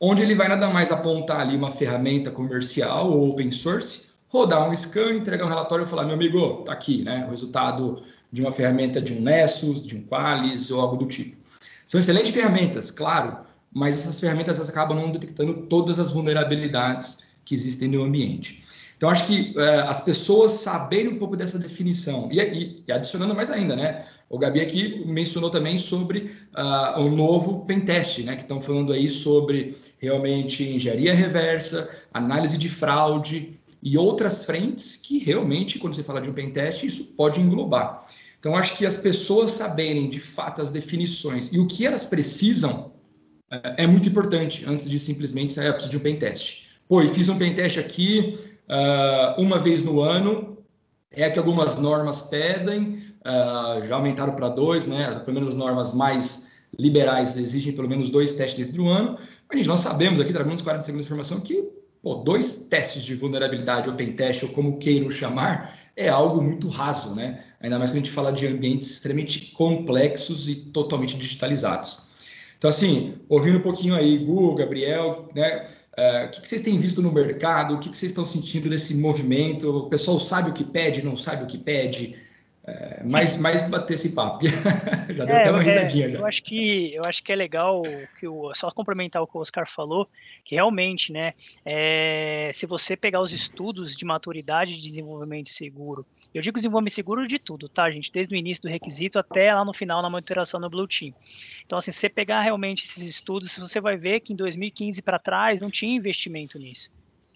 onde 0.00 0.22
ele 0.22 0.34
vai 0.34 0.48
nada 0.48 0.68
mais 0.68 0.90
apontar 0.90 1.40
ali 1.40 1.56
uma 1.56 1.70
ferramenta 1.70 2.30
comercial 2.30 3.10
ou 3.10 3.30
open 3.30 3.52
source 3.52 4.09
rodar 4.30 4.68
um 4.68 4.74
scan, 4.74 5.12
entregar 5.12 5.44
um 5.44 5.48
relatório 5.48 5.84
e 5.84 5.88
falar, 5.88 6.04
meu 6.04 6.14
amigo, 6.14 6.62
tá 6.64 6.72
aqui, 6.72 7.02
né? 7.04 7.26
O 7.26 7.30
resultado 7.30 8.02
de 8.32 8.40
uma 8.40 8.52
ferramenta 8.52 9.00
de 9.00 9.12
um 9.12 9.20
Nessus, 9.20 9.84
de 9.84 9.96
um 9.96 10.02
Qualys 10.02 10.70
ou 10.70 10.80
algo 10.80 10.96
do 10.96 11.06
tipo. 11.06 11.36
São 11.84 11.98
excelentes 11.98 12.30
ferramentas, 12.30 12.90
claro, 12.90 13.38
mas 13.72 13.96
essas 13.96 14.20
ferramentas 14.20 14.60
acabam 14.68 14.96
não 14.96 15.10
detectando 15.10 15.66
todas 15.66 15.98
as 15.98 16.10
vulnerabilidades 16.10 17.30
que 17.44 17.54
existem 17.54 17.88
no 17.88 18.02
ambiente. 18.02 18.62
Então, 18.96 19.08
acho 19.08 19.26
que 19.26 19.54
é, 19.58 19.80
as 19.80 20.02
pessoas 20.02 20.52
saberem 20.52 21.08
um 21.08 21.18
pouco 21.18 21.34
dessa 21.34 21.58
definição, 21.58 22.28
e, 22.30 22.38
e, 22.38 22.84
e, 22.86 22.92
adicionando 22.92 23.34
mais 23.34 23.50
ainda, 23.50 23.74
né? 23.74 24.04
O 24.28 24.38
Gabi 24.38 24.60
aqui 24.60 25.02
mencionou 25.06 25.50
também 25.50 25.78
sobre 25.78 26.30
uh, 26.54 27.00
o 27.00 27.10
novo 27.10 27.64
pentest, 27.64 28.22
né? 28.24 28.36
Que 28.36 28.42
estão 28.42 28.60
falando 28.60 28.92
aí 28.92 29.08
sobre 29.08 29.74
realmente 29.98 30.62
engenharia 30.62 31.14
reversa, 31.14 31.90
análise 32.12 32.58
de 32.58 32.68
fraude, 32.68 33.58
e 33.82 33.96
outras 33.96 34.44
frentes 34.44 34.96
que 34.96 35.18
realmente, 35.18 35.78
quando 35.78 35.94
você 35.94 36.02
fala 36.02 36.20
de 36.20 36.28
um 36.28 36.32
pentest, 36.32 36.84
isso 36.84 37.14
pode 37.16 37.40
englobar. 37.40 38.06
Então, 38.38 38.56
acho 38.56 38.76
que 38.76 38.86
as 38.86 38.96
pessoas 38.96 39.52
saberem 39.52 40.08
de 40.08 40.18
fato 40.18 40.62
as 40.62 40.70
definições 40.70 41.52
e 41.52 41.58
o 41.58 41.66
que 41.66 41.86
elas 41.86 42.06
precisam 42.06 42.92
é, 43.50 43.84
é 43.84 43.86
muito 43.86 44.08
importante 44.08 44.64
antes 44.66 44.88
de 44.88 44.98
simplesmente 44.98 45.52
sair, 45.52 45.68
ah, 45.68 45.72
preciso 45.72 45.90
de 45.90 45.96
um 45.98 46.00
pentest. 46.00 46.70
Pô, 46.88 47.02
e 47.02 47.08
fiz 47.08 47.28
um 47.28 47.38
pentest 47.38 47.78
aqui 47.78 48.38
uh, 48.68 49.40
uma 49.40 49.58
vez 49.58 49.84
no 49.84 50.00
ano, 50.00 50.58
é 51.10 51.28
que 51.28 51.38
algumas 51.38 51.78
normas 51.78 52.22
pedem, 52.22 53.02
uh, 53.20 53.86
já 53.86 53.94
aumentaram 53.94 54.34
para 54.34 54.48
dois, 54.48 54.86
né? 54.86 55.20
Pelo 55.20 55.34
menos 55.34 55.50
as 55.50 55.54
normas 55.54 55.92
mais 55.92 56.48
liberais 56.78 57.36
exigem 57.36 57.72
pelo 57.72 57.88
menos 57.88 58.10
dois 58.10 58.32
testes 58.34 58.66
dentro 58.66 58.82
do 58.82 58.88
ano. 58.88 59.18
Mas, 59.48 59.58
gente, 59.58 59.68
nós 59.68 59.80
sabemos 59.80 60.20
aqui, 60.20 60.32
trabalhando 60.32 60.54
nos 60.54 60.62
40 60.62 60.82
segundos 60.84 61.06
de 61.06 61.12
informação, 61.12 61.40
que 61.40 61.68
Pô, 62.02 62.14
dois 62.14 62.66
testes 62.66 63.02
de 63.02 63.14
vulnerabilidade, 63.14 63.88
open 63.88 64.12
test, 64.12 64.42
ou 64.42 64.48
como 64.50 64.78
queiram 64.78 65.10
chamar, 65.10 65.78
é 65.94 66.08
algo 66.08 66.40
muito 66.40 66.66
raso, 66.68 67.14
né? 67.14 67.44
Ainda 67.60 67.78
mais 67.78 67.90
quando 67.90 67.96
a 67.96 68.04
gente 68.04 68.10
fala 68.10 68.32
de 68.32 68.46
ambientes 68.46 68.90
extremamente 68.90 69.52
complexos 69.52 70.48
e 70.48 70.54
totalmente 70.54 71.16
digitalizados. 71.16 72.08
Então, 72.56 72.70
assim, 72.70 73.14
ouvindo 73.28 73.58
um 73.58 73.62
pouquinho 73.62 73.94
aí, 73.94 74.18
Gu, 74.24 74.54
Gabriel, 74.54 75.28
né? 75.34 75.66
Uh, 75.98 76.26
o 76.26 76.30
que, 76.30 76.40
que, 76.40 76.48
vocês 76.48 76.62
têm 76.62 76.78
visto 76.78 77.02
no 77.02 77.12
mercado? 77.12 77.74
O 77.74 77.78
que, 77.78 77.90
que, 77.90 77.98
vocês 77.98 78.12
estão 78.12 78.24
sentindo 78.24 78.70
desse 78.70 78.94
movimento? 78.94 79.68
O 79.68 79.88
pessoal 79.90 80.18
sabe 80.18 80.50
o 80.50 80.54
que 80.54 80.64
pede, 80.64 81.02
não 81.02 81.16
sabe 81.16 81.44
o 81.44 81.46
que 81.46 81.58
pede? 81.58 82.16
É, 82.62 83.02
mais, 83.04 83.40
mais 83.40 83.66
bater 83.68 83.94
esse 83.94 84.14
papo, 84.14 84.44
já 84.46 85.24
deu 85.24 85.34
é, 85.34 85.40
até 85.40 85.50
uma 85.50 85.62
é, 85.62 85.64
risadinha. 85.64 86.06
É, 86.06 86.10
já. 86.10 86.18
Eu, 86.18 86.26
acho 86.26 86.42
que, 86.42 86.94
eu 86.94 87.04
acho 87.04 87.22
que 87.22 87.32
é 87.32 87.36
legal, 87.36 87.82
que 88.18 88.28
o, 88.28 88.52
só 88.54 88.70
complementar 88.70 89.22
o 89.22 89.26
que 89.26 89.36
o 89.36 89.40
Oscar 89.40 89.66
falou, 89.66 90.06
que 90.44 90.56
realmente, 90.56 91.10
né, 91.10 91.32
é, 91.64 92.50
se 92.52 92.66
você 92.66 92.96
pegar 92.96 93.22
os 93.22 93.32
estudos 93.32 93.96
de 93.96 94.04
maturidade 94.04 94.76
de 94.76 94.82
desenvolvimento 94.82 95.48
seguro, 95.48 96.04
eu 96.34 96.42
digo 96.42 96.56
desenvolvimento 96.56 96.92
seguro 96.92 97.26
de 97.26 97.38
tudo, 97.38 97.66
tá, 97.66 97.90
gente? 97.90 98.12
Desde 98.12 98.34
o 98.34 98.36
início 98.36 98.62
do 98.62 98.68
requisito 98.68 99.18
até 99.18 99.52
lá 99.54 99.64
no 99.64 99.72
final 99.72 100.02
na 100.02 100.10
monitoração 100.10 100.60
no 100.60 100.68
Blue 100.68 100.86
Team. 100.86 101.14
Então, 101.64 101.78
assim, 101.78 101.90
se 101.90 101.98
você 101.98 102.10
pegar 102.10 102.42
realmente 102.42 102.84
esses 102.84 103.08
estudos, 103.08 103.56
você 103.56 103.80
vai 103.80 103.96
ver 103.96 104.20
que 104.20 104.34
em 104.34 104.36
2015 104.36 105.00
para 105.00 105.18
trás 105.18 105.62
não 105.62 105.70
tinha 105.70 105.96
investimento 105.96 106.58
nisso 106.58 106.90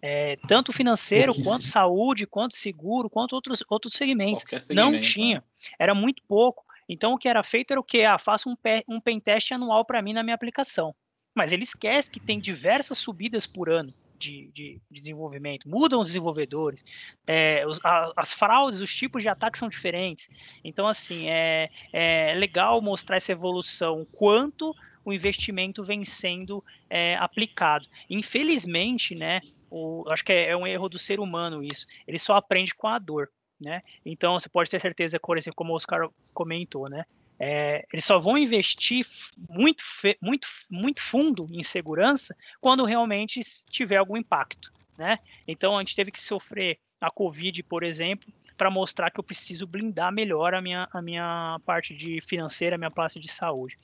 é, 0.06 0.36
tanto 0.46 0.70
financeiro, 0.70 1.32
quanto 1.42 1.66
saúde, 1.66 2.26
quanto 2.26 2.54
seguro, 2.54 3.08
quanto 3.08 3.32
outros, 3.32 3.64
outros 3.70 3.94
segmentos. 3.94 4.44
Não 4.68 4.90
né? 4.90 5.10
tinha, 5.10 5.42
era 5.78 5.94
muito 5.94 6.22
pouco. 6.28 6.62
Então, 6.86 7.14
o 7.14 7.18
que 7.18 7.26
era 7.26 7.42
feito 7.42 7.70
era 7.70 7.80
o 7.80 7.84
quê? 7.84 8.02
Ah, 8.02 8.18
faça 8.18 8.46
um, 8.46 8.54
um 8.86 9.00
pentest 9.00 9.52
anual 9.52 9.82
para 9.82 10.02
mim 10.02 10.12
na 10.12 10.22
minha 10.22 10.34
aplicação. 10.34 10.94
Mas 11.34 11.54
ele 11.54 11.62
esquece 11.62 12.10
que 12.10 12.20
tem 12.20 12.38
diversas 12.38 12.98
subidas 12.98 13.46
por 13.46 13.70
ano. 13.70 13.94
De, 14.16 14.50
de, 14.54 14.80
de, 14.90 15.00
desenvolvimento, 15.00 15.68
mudam 15.68 16.00
os 16.00 16.08
desenvolvedores, 16.08 16.84
é, 17.26 17.66
os, 17.66 17.80
a, 17.84 18.12
as 18.16 18.32
fraudes, 18.32 18.80
os 18.80 18.94
tipos 18.94 19.22
de 19.22 19.28
ataques 19.28 19.58
são 19.58 19.68
diferentes. 19.68 20.30
Então, 20.62 20.86
assim, 20.86 21.28
é, 21.28 21.68
é 21.92 22.32
legal 22.34 22.80
mostrar 22.80 23.16
essa 23.16 23.32
evolução, 23.32 24.06
quanto 24.16 24.74
o 25.04 25.12
investimento 25.12 25.84
vem 25.84 26.04
sendo 26.04 26.62
é, 26.88 27.16
aplicado. 27.16 27.86
Infelizmente, 28.08 29.14
né, 29.14 29.42
acho 30.08 30.24
que 30.24 30.32
é, 30.32 30.50
é, 30.50 30.56
um 30.56 30.66
erro 30.66 30.88
do 30.88 30.98
ser 30.98 31.20
humano 31.20 31.62
isso. 31.62 31.86
Ele 32.06 32.18
só 32.18 32.36
aprende 32.36 32.74
com 32.74 32.86
a 32.86 32.98
dor, 32.98 33.30
né? 33.60 33.82
Então 34.04 34.38
você 34.38 34.48
pode 34.48 34.70
ter 34.70 34.80
certeza, 34.80 35.18
por 35.20 35.36
exemplo, 35.36 35.56
como 35.56 35.72
o 35.72 35.76
Oscar 35.76 36.08
comentou, 36.32 36.88
né? 36.88 37.04
É, 37.38 37.84
eles 37.92 38.04
só 38.04 38.18
vão 38.18 38.38
investir 38.38 39.04
muito, 39.48 39.82
muito, 40.20 40.46
muito 40.70 41.02
fundo 41.02 41.46
em 41.50 41.62
segurança 41.62 42.36
quando 42.60 42.84
realmente 42.84 43.40
tiver 43.68 43.96
algum 43.96 44.16
impacto, 44.16 44.72
né? 44.96 45.18
Então 45.46 45.76
a 45.76 45.80
gente 45.80 45.96
teve 45.96 46.12
que 46.12 46.20
sofrer 46.20 46.78
a 47.00 47.10
Covid, 47.10 47.62
por 47.64 47.82
exemplo, 47.82 48.32
para 48.56 48.70
mostrar 48.70 49.10
que 49.10 49.18
eu 49.18 49.24
preciso 49.24 49.66
blindar 49.66 50.12
melhor 50.12 50.54
a 50.54 50.62
minha, 50.62 50.88
a 50.92 51.02
minha 51.02 51.60
parte 51.66 51.94
de 51.94 52.20
financeira, 52.20 52.76
a 52.76 52.78
minha 52.78 52.90
parte 52.90 53.18
de 53.18 53.28
saúde. 53.28 53.76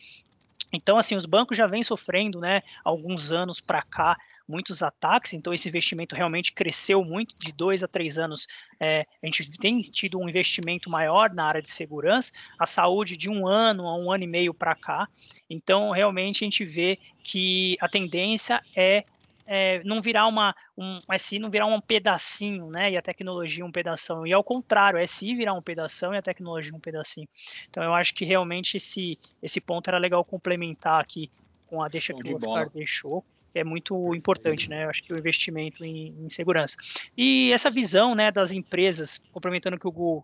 Então, 0.72 0.96
assim, 0.96 1.16
os 1.16 1.26
bancos 1.26 1.56
já 1.56 1.66
vêm 1.66 1.82
sofrendo, 1.82 2.40
né, 2.40 2.62
alguns 2.84 3.32
anos 3.32 3.60
para 3.60 3.82
cá, 3.82 4.16
muitos 4.50 4.82
ataques, 4.82 5.32
então 5.32 5.54
esse 5.54 5.68
investimento 5.68 6.14
realmente 6.14 6.52
cresceu 6.52 7.04
muito, 7.04 7.34
de 7.38 7.52
dois 7.52 7.82
a 7.84 7.88
três 7.88 8.18
anos 8.18 8.46
é, 8.80 9.06
a 9.22 9.26
gente 9.26 9.50
tem 9.58 9.80
tido 9.80 10.18
um 10.18 10.28
investimento 10.28 10.90
maior 10.90 11.32
na 11.32 11.44
área 11.44 11.62
de 11.62 11.70
segurança, 11.70 12.32
a 12.58 12.66
saúde 12.66 13.16
de 13.16 13.30
um 13.30 13.46
ano 13.46 13.86
a 13.86 13.96
um 13.96 14.10
ano 14.10 14.24
e 14.24 14.26
meio 14.26 14.52
para 14.52 14.74
cá, 14.74 15.08
então 15.48 15.92
realmente 15.92 16.44
a 16.44 16.46
gente 16.46 16.64
vê 16.64 16.98
que 17.22 17.76
a 17.80 17.88
tendência 17.88 18.60
é, 18.76 19.04
é 19.46 19.82
não 19.84 20.02
virar 20.02 20.26
uma, 20.26 20.54
um 20.76 20.98
SI 21.16 21.38
não 21.38 21.50
virar 21.50 21.66
um 21.66 21.80
pedacinho, 21.80 22.68
né, 22.70 22.90
e 22.90 22.96
a 22.96 23.02
tecnologia 23.02 23.64
um 23.64 23.70
pedação, 23.70 24.26
e 24.26 24.32
ao 24.32 24.42
contrário, 24.42 24.98
a 24.98 25.06
SI 25.06 25.34
virar 25.36 25.54
um 25.54 25.62
pedação 25.62 26.12
e 26.12 26.18
a 26.18 26.22
tecnologia 26.22 26.74
um 26.74 26.80
pedacinho. 26.80 27.28
Então 27.68 27.84
eu 27.84 27.94
acho 27.94 28.12
que 28.14 28.24
realmente 28.24 28.76
esse, 28.76 29.16
esse 29.40 29.60
ponto 29.60 29.88
era 29.88 29.98
legal 29.98 30.24
complementar 30.24 31.00
aqui 31.00 31.30
com 31.70 31.80
a 31.80 31.88
deixa 31.88 32.12
que 32.12 32.34
o 32.34 32.36
Oscar 32.36 32.68
deixou 32.68 33.24
é 33.54 33.64
muito 33.64 34.14
importante, 34.14 34.68
né? 34.68 34.84
Eu 34.84 34.90
acho 34.90 35.02
que 35.02 35.12
o 35.12 35.18
investimento 35.18 35.84
em, 35.84 36.14
em, 36.24 36.30
segurança. 36.30 36.76
E 37.16 37.52
essa 37.52 37.70
visão, 37.70 38.14
né, 38.14 38.30
das 38.30 38.52
empresas, 38.52 39.18
complementando 39.32 39.76
o 39.76 39.78
que 39.78 39.88
o, 39.88 40.22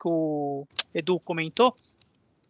que 0.00 0.08
o 0.08 0.66
Edu 0.94 1.18
comentou, 1.20 1.74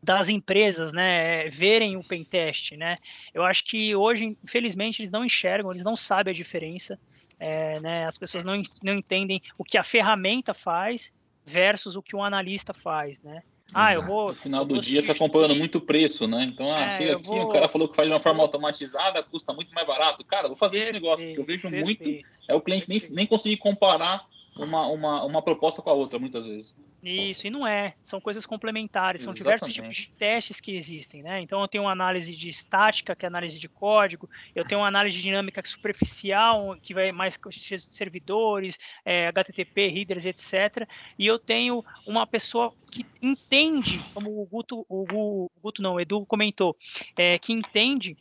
das 0.02 0.28
empresas, 0.28 0.92
né, 0.92 1.48
verem 1.48 1.96
o 1.96 2.04
pentest, 2.04 2.72
né? 2.76 2.96
Eu 3.34 3.42
acho 3.42 3.64
que 3.64 3.96
hoje, 3.96 4.36
infelizmente, 4.44 5.00
eles 5.00 5.10
não 5.10 5.24
enxergam, 5.24 5.70
eles 5.70 5.82
não 5.82 5.96
sabem 5.96 6.32
a 6.32 6.34
diferença, 6.34 6.98
é, 7.38 7.80
né? 7.80 8.04
As 8.04 8.18
pessoas 8.18 8.44
não, 8.44 8.62
não 8.82 8.94
entendem 8.94 9.42
o 9.56 9.64
que 9.64 9.78
a 9.78 9.82
ferramenta 9.82 10.54
faz 10.54 11.12
versus 11.44 11.96
o 11.96 12.02
que 12.02 12.14
um 12.14 12.22
analista 12.22 12.74
faz, 12.74 13.20
né? 13.20 13.42
Ah, 13.74 13.92
eu 13.92 14.02
vou. 14.02 14.28
No 14.28 14.34
final 14.34 14.64
do 14.64 14.74
vou 14.74 14.82
dia, 14.82 15.02
você 15.02 15.12
acompanhando 15.12 15.54
muito 15.54 15.80
preço, 15.80 16.26
né? 16.26 16.44
Então, 16.44 16.72
ah, 16.72 16.84
É, 16.86 16.90
chega 16.90 17.16
aqui, 17.16 17.28
vou- 17.28 17.42
o 17.42 17.48
cara 17.48 17.68
falou 17.68 17.88
que 17.88 17.96
faz 17.96 18.08
de 18.08 18.14
uma 18.14 18.20
forma 18.20 18.42
automatizada, 18.42 19.22
custa 19.22 19.52
muito 19.52 19.72
mais 19.74 19.86
barato. 19.86 20.24
Cara, 20.24 20.48
vou 20.48 20.56
fazer 20.56 20.78
esse 20.78 20.92
negócio, 20.92 21.26
porque 21.26 21.40
eu 21.40 21.44
vejo 21.44 21.70
muito, 21.70 22.04
Perfeito. 22.04 22.28
é 22.48 22.54
o 22.54 22.60
cliente 22.60 22.88
nem, 22.88 22.98
nem 23.10 23.26
conseguir 23.26 23.58
comparar 23.58 24.24
uma, 24.58 24.86
uma, 24.86 25.24
uma 25.24 25.42
proposta 25.42 25.80
com 25.80 25.90
a 25.90 25.92
outra, 25.92 26.18
muitas 26.18 26.46
vezes. 26.46 26.74
Isso, 27.02 27.46
e 27.46 27.50
não 27.50 27.66
é. 27.66 27.94
São 28.02 28.20
coisas 28.20 28.44
complementares, 28.44 29.22
são 29.22 29.32
diversos 29.32 29.72
tipos 29.72 29.88
Exatamente. 29.88 30.10
de 30.10 30.10
testes 30.10 30.60
que 30.60 30.74
existem, 30.74 31.22
né? 31.22 31.40
Então 31.40 31.60
eu 31.60 31.68
tenho 31.68 31.84
uma 31.84 31.92
análise 31.92 32.34
de 32.34 32.48
estática, 32.48 33.14
que 33.14 33.24
é 33.24 33.28
análise 33.28 33.56
de 33.56 33.68
código, 33.68 34.28
eu 34.54 34.64
tenho 34.64 34.80
uma 34.80 34.88
análise 34.88 35.20
dinâmica 35.20 35.62
superficial, 35.64 36.76
que 36.82 36.92
vai 36.92 37.12
mais 37.12 37.38
servidores, 37.78 38.78
é, 39.04 39.28
HTTP, 39.28 39.88
headers, 39.88 40.26
etc. 40.26 40.88
E 41.16 41.26
eu 41.26 41.38
tenho 41.38 41.84
uma 42.04 42.26
pessoa 42.26 42.74
que 42.90 43.06
entende, 43.22 44.00
como 44.12 44.42
o 44.42 44.46
Guto, 44.46 44.84
o 44.88 45.06
o 45.08 45.50
Guto 45.62 45.80
não, 45.80 45.94
o 45.94 46.00
Edu 46.00 46.26
comentou, 46.26 46.76
é, 47.16 47.38
que 47.38 47.52
entende 47.52 48.16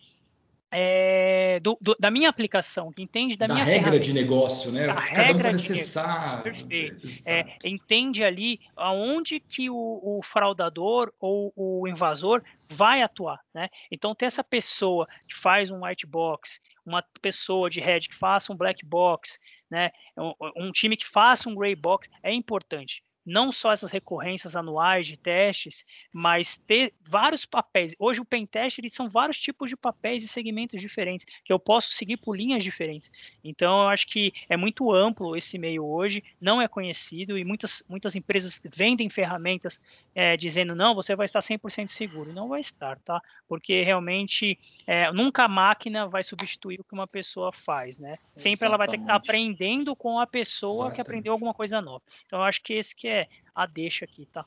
é, 0.72 1.60
do- 1.62 1.78
do- 1.80 1.96
da 2.00 2.12
minha 2.12 2.30
aplicação, 2.30 2.92
que 2.92 3.02
entende 3.02 3.36
da, 3.38 3.48
Da 3.48 3.54
minha 3.54 3.66
regra 3.66 4.00
de 4.00 4.14
negócio, 4.14 4.72
né? 4.72 4.88
Da 4.88 4.94
O 4.94 4.96
que 4.98 5.12
cada 5.14 5.34
um 5.34 5.42
pode 5.42 5.56
acessar. 5.56 6.44
Perfeito. 6.44 7.08
É, 7.26 7.46
entende 7.66 8.24
ali 8.24 8.60
aonde 8.76 9.40
que 9.40 9.70
o, 9.70 9.76
o 10.04 10.20
fraudador 10.24 11.12
ou 11.20 11.54
o 11.56 11.88
invasor 11.88 12.42
vai 12.70 13.02
atuar, 13.02 13.40
né? 13.54 13.70
Então 13.92 14.14
ter 14.14 14.26
essa 14.26 14.44
pessoa 14.44 15.08
que 15.28 15.36
faz 15.36 15.72
um 15.72 15.86
white 15.86 16.06
box, 16.06 16.62
uma 16.86 17.04
pessoa 17.22 17.70
de 17.70 17.80
red 17.80 18.02
que 18.02 18.16
faça 18.16 18.52
um 18.52 18.56
black 18.56 18.86
box, 18.86 19.40
né? 19.70 19.92
Um, 20.18 20.34
um 20.68 20.72
time 20.72 20.96
que 20.98 21.06
faça 21.08 21.50
um 21.50 21.56
gray 21.56 21.76
box 21.76 22.10
é 22.22 22.34
importante. 22.34 23.04
Não 23.28 23.52
só 23.52 23.74
essas 23.74 23.92
recorrências 23.92 24.56
anuais 24.56 25.06
de 25.06 25.18
testes, 25.18 25.86
mas 26.14 26.58
ter 26.58 26.94
vários 27.06 27.44
papéis. 27.46 27.94
Hoje 28.00 28.22
o 28.22 28.26
pentest 28.26 28.80
eles 28.80 28.94
são 28.94 29.10
vários 29.10 29.38
tipos 29.38 29.70
de 29.70 29.76
papéis 29.76 30.24
e 30.24 30.30
segmentos 30.30 30.80
diferentes 30.80 31.26
que 31.44 31.52
eu 31.52 31.60
posso 31.60 31.92
seguir 31.92 32.16
por 32.16 32.38
linhas 32.38 32.64
diferentes. 32.64 33.12
Então, 33.44 33.82
eu 33.82 33.88
acho 33.90 34.08
que 34.08 34.34
é 34.48 34.56
muito 34.56 34.94
amplo 34.94 35.36
esse 35.36 35.60
meio 35.60 35.86
hoje, 35.86 36.24
não 36.40 36.62
é 36.62 36.68
conhecido 36.70 37.38
e 37.38 37.44
muitas, 37.44 37.84
muitas 37.90 38.16
empresas 38.16 38.62
vendem 38.74 39.10
ferramentas 39.10 39.82
é, 40.16 40.38
dizendo, 40.38 40.74
não, 40.74 40.96
você 40.96 41.16
vai 41.16 41.26
estar 41.26 41.40
100% 41.40 41.88
seguro. 41.88 42.32
Não 42.32 42.48
vai 42.48 42.62
estar, 42.62 42.98
tá? 43.00 43.22
Porque 43.48 43.84
realmente 43.84 44.58
é, 44.86 45.12
nunca 45.12 45.44
a 45.44 45.48
máquina 45.48 46.08
vai 46.08 46.24
substituir 46.24 46.80
o 46.80 46.84
que 46.84 46.94
uma 46.94 47.08
pessoa 47.08 47.52
faz, 47.52 48.00
né? 48.00 48.18
Sempre 48.36 48.68
ela 48.68 48.78
vai 48.78 48.88
ter 48.88 48.98
que 48.98 49.04
estar 49.04 49.16
Exatamente. 49.16 49.54
aprendendo 49.54 49.96
com 49.96 50.20
a 50.20 50.28
pessoa 50.28 50.72
que 50.92 50.96
Exatamente. 50.96 51.02
aprendeu 51.02 51.34
alguma 51.34 51.54
coisa 51.54 51.82
nova. 51.82 52.04
Então, 52.26 52.40
eu 52.40 52.46
acho 52.46 52.62
que 52.62 52.74
esse 52.74 52.96
que 52.96 53.08
é 53.08 53.17
a 53.56 53.66
deixa 53.66 54.06
aqui, 54.06 54.26
tá? 54.32 54.46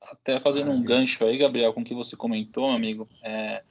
Até 0.00 0.38
fazendo 0.40 0.70
um 0.70 0.80
Maravilha. 0.80 0.88
gancho 0.88 1.24
aí, 1.24 1.38
Gabriel, 1.38 1.72
com 1.72 1.80
o 1.80 1.84
que 1.84 1.94
você 1.94 2.16
comentou, 2.16 2.66
meu 2.66 2.76
amigo. 2.76 3.08
é, 3.22 3.62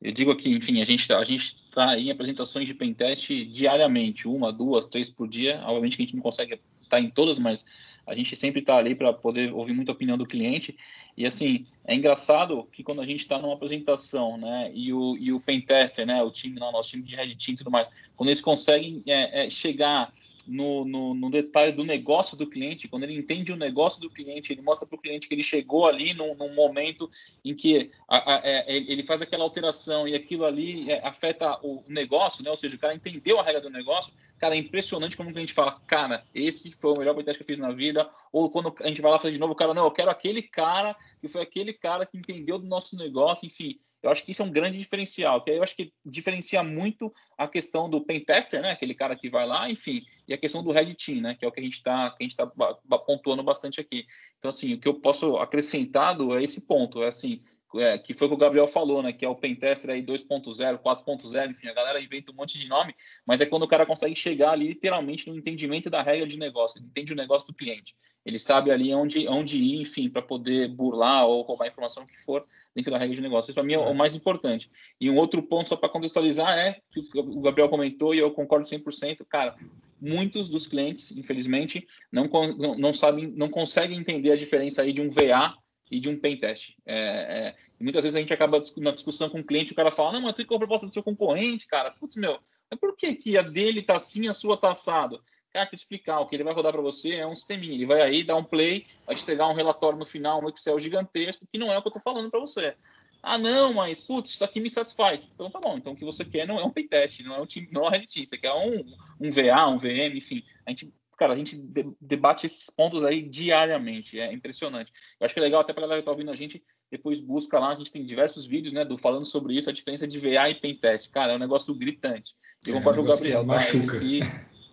eu 0.00 0.12
digo 0.12 0.30
aqui, 0.30 0.48
enfim, 0.50 0.80
a 0.80 0.84
gente 0.84 1.08
tá- 1.08 1.18
a 1.18 1.24
gente 1.24 1.56
está 1.66 1.98
em 1.98 2.10
apresentações 2.10 2.68
de 2.68 2.74
pentest 2.74 3.28
diariamente, 3.50 4.28
uma, 4.28 4.52
duas, 4.52 4.86
três 4.86 5.10
por 5.10 5.26
dia. 5.28 5.60
Obviamente 5.64 5.96
que 5.96 6.02
a 6.02 6.06
gente 6.06 6.14
não 6.14 6.22
consegue 6.22 6.60
estar 6.82 7.00
em 7.00 7.10
todas, 7.10 7.38
mas 7.38 7.66
a 8.06 8.14
gente 8.14 8.34
sempre 8.36 8.60
está 8.60 8.76
ali 8.76 8.94
para 8.94 9.12
poder 9.12 9.52
ouvir 9.52 9.72
muita 9.72 9.92
opinião 9.92 10.16
do 10.16 10.24
cliente. 10.24 10.78
E 11.16 11.26
assim, 11.26 11.66
é 11.84 11.94
engraçado 11.94 12.62
que 12.72 12.82
quando 12.84 13.00
a 13.02 13.06
gente 13.06 13.20
está 13.20 13.38
numa 13.38 13.54
apresentação, 13.54 14.38
né, 14.38 14.70
e 14.72 14.92
o, 14.92 15.16
e 15.18 15.32
o 15.32 15.40
pentester, 15.40 16.06
né, 16.06 16.22
o 16.22 16.30
time, 16.30 16.58
nosso 16.60 16.90
time 16.90 17.02
de 17.02 17.16
Red 17.16 17.34
Team 17.34 17.54
e 17.54 17.56
tudo 17.56 17.70
mais, 17.70 17.90
quando 18.16 18.28
eles 18.28 18.40
conseguem 18.40 19.02
é, 19.06 19.46
é, 19.46 19.50
chegar 19.50 20.12
no, 20.48 20.84
no, 20.84 21.14
no 21.14 21.30
detalhe 21.30 21.72
do 21.72 21.84
negócio 21.84 22.36
do 22.36 22.48
cliente, 22.48 22.88
quando 22.88 23.02
ele 23.02 23.16
entende 23.16 23.52
o 23.52 23.56
negócio 23.56 24.00
do 24.00 24.10
cliente, 24.10 24.52
ele 24.52 24.62
mostra 24.62 24.88
para 24.88 24.96
o 24.96 25.00
cliente 25.00 25.28
que 25.28 25.34
ele 25.34 25.42
chegou 25.42 25.86
ali 25.86 26.14
num, 26.14 26.34
num 26.34 26.54
momento 26.54 27.10
em 27.44 27.54
que 27.54 27.90
a, 28.08 28.34
a, 28.34 28.40
é, 28.42 28.64
ele 28.68 29.02
faz 29.02 29.20
aquela 29.20 29.44
alteração 29.44 30.08
e 30.08 30.14
aquilo 30.14 30.44
ali 30.44 30.90
é, 30.90 31.06
afeta 31.06 31.58
o 31.62 31.84
negócio, 31.86 32.42
né? 32.42 32.50
ou 32.50 32.56
seja, 32.56 32.76
o 32.76 32.78
cara 32.78 32.94
entendeu 32.94 33.38
a 33.38 33.42
regra 33.42 33.60
do 33.60 33.70
negócio, 33.70 34.12
cara, 34.38 34.54
é 34.54 34.58
impressionante 34.58 35.16
quando 35.16 35.28
o 35.28 35.32
cliente 35.32 35.52
fala, 35.52 35.80
cara, 35.86 36.24
esse 36.34 36.72
foi 36.72 36.92
o 36.92 36.98
melhor 36.98 37.14
podcast 37.14 37.38
que 37.38 37.42
eu 37.42 37.54
fiz 37.54 37.58
na 37.58 37.70
vida, 37.70 38.08
ou 38.32 38.50
quando 38.50 38.74
a 38.80 38.88
gente 38.88 39.02
vai 39.02 39.10
lá 39.10 39.18
fazer 39.18 39.34
de 39.34 39.40
novo, 39.40 39.52
o 39.52 39.56
cara, 39.56 39.74
não, 39.74 39.84
eu 39.84 39.90
quero 39.90 40.10
aquele 40.10 40.42
cara, 40.42 40.96
que 41.20 41.28
foi 41.28 41.42
aquele 41.42 41.72
cara 41.72 42.06
que 42.06 42.16
entendeu 42.16 42.58
do 42.58 42.66
nosso 42.66 42.96
negócio, 42.96 43.46
enfim, 43.46 43.78
eu 44.02 44.10
acho 44.10 44.24
que 44.24 44.30
isso 44.30 44.42
é 44.42 44.44
um 44.44 44.50
grande 44.50 44.78
diferencial, 44.78 45.42
que 45.42 45.50
eu 45.50 45.62
acho 45.62 45.74
que 45.76 45.92
diferencia 46.04 46.62
muito 46.62 47.12
a 47.36 47.48
questão 47.48 47.88
do 47.88 48.04
pentester, 48.04 48.62
né, 48.62 48.70
aquele 48.70 48.94
cara 48.94 49.16
que 49.16 49.28
vai 49.28 49.46
lá, 49.46 49.70
enfim, 49.70 50.04
e 50.26 50.32
a 50.32 50.38
questão 50.38 50.62
do 50.62 50.70
red 50.70 50.94
team, 50.94 51.20
né, 51.20 51.34
que 51.34 51.44
é 51.44 51.48
o 51.48 51.52
que 51.52 51.60
a 51.60 51.62
gente 51.62 51.74
está 51.74 52.10
tá 52.10 52.46
ba- 52.84 52.98
pontuando 52.98 53.42
bastante 53.42 53.80
aqui. 53.80 54.06
Então, 54.38 54.48
assim, 54.50 54.74
o 54.74 54.80
que 54.80 54.86
eu 54.88 54.94
posso 54.94 55.36
acrescentar 55.36 56.16
é 56.36 56.42
esse 56.42 56.60
ponto, 56.62 57.02
é 57.02 57.08
assim, 57.08 57.40
é, 57.76 57.98
que 57.98 58.14
foi 58.14 58.26
o 58.26 58.30
que 58.30 58.36
o 58.36 58.38
Gabriel 58.38 58.66
falou, 58.66 59.02
né, 59.02 59.12
que 59.12 59.24
é 59.24 59.28
o 59.28 59.34
pentester 59.34 59.90
aí 59.90 60.02
2.0, 60.02 60.78
4.0, 60.78 61.50
enfim, 61.50 61.68
a 61.68 61.74
galera 61.74 62.00
inventa 62.00 62.32
um 62.32 62.34
monte 62.34 62.58
de 62.58 62.66
nome, 62.66 62.94
mas 63.26 63.40
é 63.40 63.46
quando 63.46 63.64
o 63.64 63.68
cara 63.68 63.84
consegue 63.84 64.16
chegar 64.16 64.52
ali 64.52 64.68
literalmente 64.68 65.28
no 65.28 65.36
entendimento 65.36 65.90
da 65.90 66.02
regra 66.02 66.26
de 66.26 66.38
negócio, 66.38 66.78
ele 66.78 66.86
entende 66.86 67.12
o 67.12 67.16
negócio 67.16 67.46
do 67.46 67.54
cliente. 67.54 67.94
Ele 68.24 68.38
sabe 68.38 68.70
ali 68.70 68.92
onde, 68.94 69.26
onde 69.26 69.56
ir, 69.56 69.80
enfim, 69.80 70.08
para 70.08 70.20
poder 70.20 70.68
burlar 70.68 71.26
ou 71.26 71.42
roubar 71.42 71.64
a 71.64 71.68
informação 71.68 72.04
que 72.04 72.20
for 72.22 72.44
dentro 72.74 72.90
da 72.90 72.98
regra 72.98 73.16
de 73.16 73.22
negócio. 73.22 73.48
Isso 73.50 73.54
para 73.54 73.62
mim 73.62 73.72
é 73.72 73.78
o 73.78 73.94
mais 73.94 74.14
importante. 74.14 74.70
E 75.00 75.08
um 75.08 75.16
outro 75.16 75.42
ponto, 75.42 75.68
só 75.68 75.76
para 75.76 75.88
contextualizar, 75.88 76.58
é 76.58 76.80
que 76.90 77.00
o 77.16 77.40
Gabriel 77.40 77.70
comentou 77.70 78.14
e 78.14 78.18
eu 78.18 78.30
concordo 78.30 78.66
100%, 78.66 79.24
cara, 79.26 79.56
muitos 80.00 80.48
dos 80.48 80.66
clientes, 80.66 81.16
infelizmente, 81.16 81.86
não, 82.12 82.28
não, 82.58 82.76
não 82.76 82.92
sabem, 82.92 83.28
não 83.28 83.48
conseguem 83.48 83.98
entender 83.98 84.32
a 84.32 84.36
diferença 84.36 84.82
aí 84.82 84.92
de 84.92 85.00
um 85.00 85.08
VA 85.08 85.54
e 85.90 86.00
de 86.00 86.08
um 86.08 86.18
pentest. 86.18 86.74
É, 86.86 86.96
é, 86.96 87.56
e 87.78 87.82
muitas 87.82 88.02
vezes 88.02 88.16
a 88.16 88.20
gente 88.20 88.32
acaba 88.32 88.60
na 88.76 88.90
discussão 88.90 89.28
com 89.28 89.38
o 89.38 89.44
cliente, 89.44 89.72
o 89.72 89.76
cara 89.76 89.90
fala, 89.90 90.12
não, 90.12 90.20
mas 90.20 90.44
com 90.44 90.54
a 90.54 90.58
proposta 90.58 90.86
do 90.86 90.92
seu 90.92 91.02
concorrente, 91.02 91.66
cara, 91.66 91.90
putz, 91.90 92.16
meu, 92.16 92.38
mas 92.70 92.78
por 92.78 92.96
que, 92.96 93.14
que 93.14 93.38
a 93.38 93.42
dele 93.42 93.82
tá 93.82 93.96
assim, 93.96 94.28
a 94.28 94.34
sua 94.34 94.56
tá 94.56 94.70
assado? 94.70 95.22
Cara, 95.52 95.66
te 95.66 95.76
explicar, 95.76 96.20
o 96.20 96.26
que 96.26 96.36
ele 96.36 96.44
vai 96.44 96.52
rodar 96.52 96.72
para 96.72 96.82
você 96.82 97.14
é 97.14 97.26
um 97.26 97.34
sisteminha, 97.34 97.74
ele 97.74 97.86
vai 97.86 98.02
aí 98.02 98.22
dar 98.22 98.36
um 98.36 98.44
play, 98.44 98.86
vai 99.06 99.14
te 99.14 99.22
entregar 99.22 99.48
um 99.48 99.54
relatório 99.54 99.98
no 99.98 100.04
final, 100.04 100.42
um 100.42 100.48
Excel 100.48 100.78
gigantesco, 100.78 101.46
que 101.50 101.58
não 101.58 101.72
é 101.72 101.78
o 101.78 101.82
que 101.82 101.88
eu 101.88 101.92
tô 101.92 102.00
falando 102.00 102.30
para 102.30 102.40
você. 102.40 102.74
Ah, 103.22 103.36
não, 103.36 103.72
mas, 103.74 104.00
putz, 104.00 104.30
isso 104.30 104.44
aqui 104.44 104.60
me 104.60 104.70
satisfaz. 104.70 105.28
Então 105.34 105.50
tá 105.50 105.58
bom, 105.58 105.76
então 105.76 105.92
o 105.92 105.96
que 105.96 106.04
você 106.04 106.24
quer 106.24 106.46
não 106.46 106.58
é 106.58 106.64
um 106.64 106.70
pentest, 106.70 107.20
não 107.20 107.34
é 107.34 107.40
um 107.40 107.46
time, 107.46 107.68
não 107.72 107.86
é 107.86 107.98
um 107.98 108.04
team, 108.04 108.26
você 108.26 108.38
quer 108.38 108.52
um, 108.52 108.84
um 109.20 109.30
VA, 109.30 109.66
um 109.66 109.76
VM, 109.76 110.16
enfim. 110.16 110.44
A 110.64 110.70
gente, 110.70 110.92
cara, 111.18 111.32
a 111.34 111.36
gente 111.36 111.58
de- 111.58 111.92
debate 112.00 112.46
esses 112.46 112.70
pontos 112.70 113.02
aí 113.04 113.20
diariamente, 113.22 114.18
é 114.18 114.32
impressionante. 114.32 114.92
Eu 115.20 115.24
acho 115.24 115.34
que 115.34 115.40
é 115.40 115.42
legal 115.42 115.60
até 115.60 115.72
pra 115.72 115.82
galera 115.82 116.00
que 116.00 116.06
tá 116.06 116.12
ouvindo 116.12 116.30
a 116.30 116.36
gente, 116.36 116.62
depois 116.90 117.20
busca 117.20 117.58
lá, 117.58 117.72
a 117.72 117.74
gente 117.74 117.90
tem 117.92 118.06
diversos 118.06 118.46
vídeos, 118.46 118.72
né, 118.72 118.84
do 118.84 118.96
falando 118.96 119.24
sobre 119.24 119.54
isso, 119.54 119.68
a 119.68 119.72
diferença 119.72 120.06
de 120.06 120.18
VA 120.18 120.48
e 120.48 120.54
pentest. 120.54 121.10
Cara, 121.10 121.32
é 121.32 121.36
um 121.36 121.40
negócio 121.40 121.74
gritante. 121.74 122.34
Eu 122.66 122.74
É, 122.74 122.78
concordo 122.78 123.02
com 123.02 123.08
o 123.08 123.10
Gabriel, 123.12 123.40
tá? 123.40 123.46
machuca. 123.46 123.96
Esse- 123.96 124.20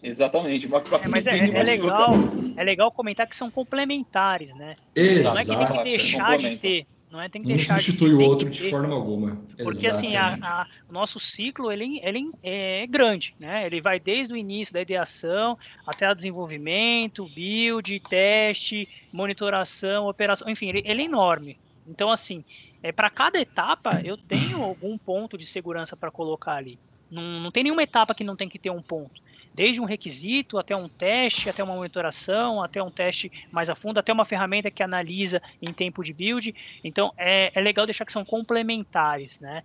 Exatamente. 0.03 0.67
Mas, 0.67 0.87
pra 0.87 0.99
É, 0.99 1.07
mas 1.07 1.25
é, 1.25 1.35
entende, 1.35 1.55
é 1.57 1.63
legal, 1.63 2.11
é 2.55 2.63
legal 2.63 2.91
comentar 2.91 3.27
que 3.27 3.35
são 3.35 3.49
complementares, 3.49 4.53
né? 4.53 4.75
Não 4.95 5.37
é 5.37 5.43
que 5.43 5.47
tem 5.47 5.57
que 5.57 5.63
Exato. 5.63 5.83
deixar 5.83 6.37
de 6.37 6.57
ter. 6.57 6.87
Não 7.09 7.21
é 7.21 7.29
tem 7.29 7.41
que 7.41 7.47
Um 7.51 7.55
deixar 7.55 7.79
substitui 7.79 8.09
de 8.09 8.15
o 8.15 8.21
outro 8.21 8.49
de 8.49 8.63
forma 8.69 8.93
alguma. 8.93 9.35
Porque 9.57 9.87
assim, 9.87 10.15
a- 10.15 10.37
Exatamente. 10.37 10.47
a- 10.47 10.67
o 10.89 10.93
nosso 10.93 11.19
ciclo 11.19 11.71
ele, 11.71 11.99
ele 12.03 12.29
é 12.43 12.85
grande, 12.87 13.33
né? 13.39 13.65
Ele 13.65 13.81
vai 13.81 13.99
desde 13.99 14.33
o 14.33 14.37
início 14.37 14.73
da 14.73 14.81
ideação 14.81 15.55
até 15.85 16.09
o 16.09 16.15
desenvolvimento, 16.15 17.29
build, 17.29 17.99
teste, 18.09 18.87
monitoração, 19.11 20.07
operação, 20.07 20.49
enfim, 20.49 20.69
ele, 20.69 20.81
ele 20.85 21.03
é 21.03 21.05
enorme. 21.05 21.57
Então, 21.85 22.11
assim, 22.11 22.43
é, 22.81 22.91
para 22.91 23.09
cada 23.09 23.39
etapa 23.39 24.01
eu 24.03 24.17
tenho 24.17 24.61
algum 24.63 24.97
ponto 24.97 25.37
de 25.37 25.45
segurança 25.45 25.95
para 25.95 26.11
colocar 26.11 26.53
ali. 26.55 26.79
Não, 27.09 27.39
não 27.39 27.51
tem 27.51 27.63
nenhuma 27.63 27.83
etapa 27.83 28.15
que 28.15 28.23
não 28.23 28.35
tem 28.35 28.49
que 28.49 28.59
ter 28.59 28.71
um 28.71 28.81
ponto. 28.81 29.21
Desde 29.55 29.79
um 29.79 29.85
requisito 29.85 30.57
até 30.57 30.75
um 30.75 30.89
teste, 30.89 31.49
até 31.49 31.63
uma 31.63 31.73
monitoração, 31.73 32.61
até 32.61 32.83
um 32.83 32.91
teste 32.91 33.31
mais 33.49 33.69
a 33.69 33.75
fundo, 33.75 33.97
até 33.97 34.11
uma 34.11 34.25
ferramenta 34.25 34.69
que 34.69 34.83
analisa 34.83 35.41
em 35.61 35.71
tempo 35.71 36.03
de 36.03 36.11
build. 36.11 36.53
Então 36.83 37.13
é, 37.17 37.57
é 37.57 37.61
legal 37.61 37.85
deixar 37.85 38.03
que 38.03 38.11
são 38.11 38.25
complementares, 38.25 39.39
né? 39.39 39.63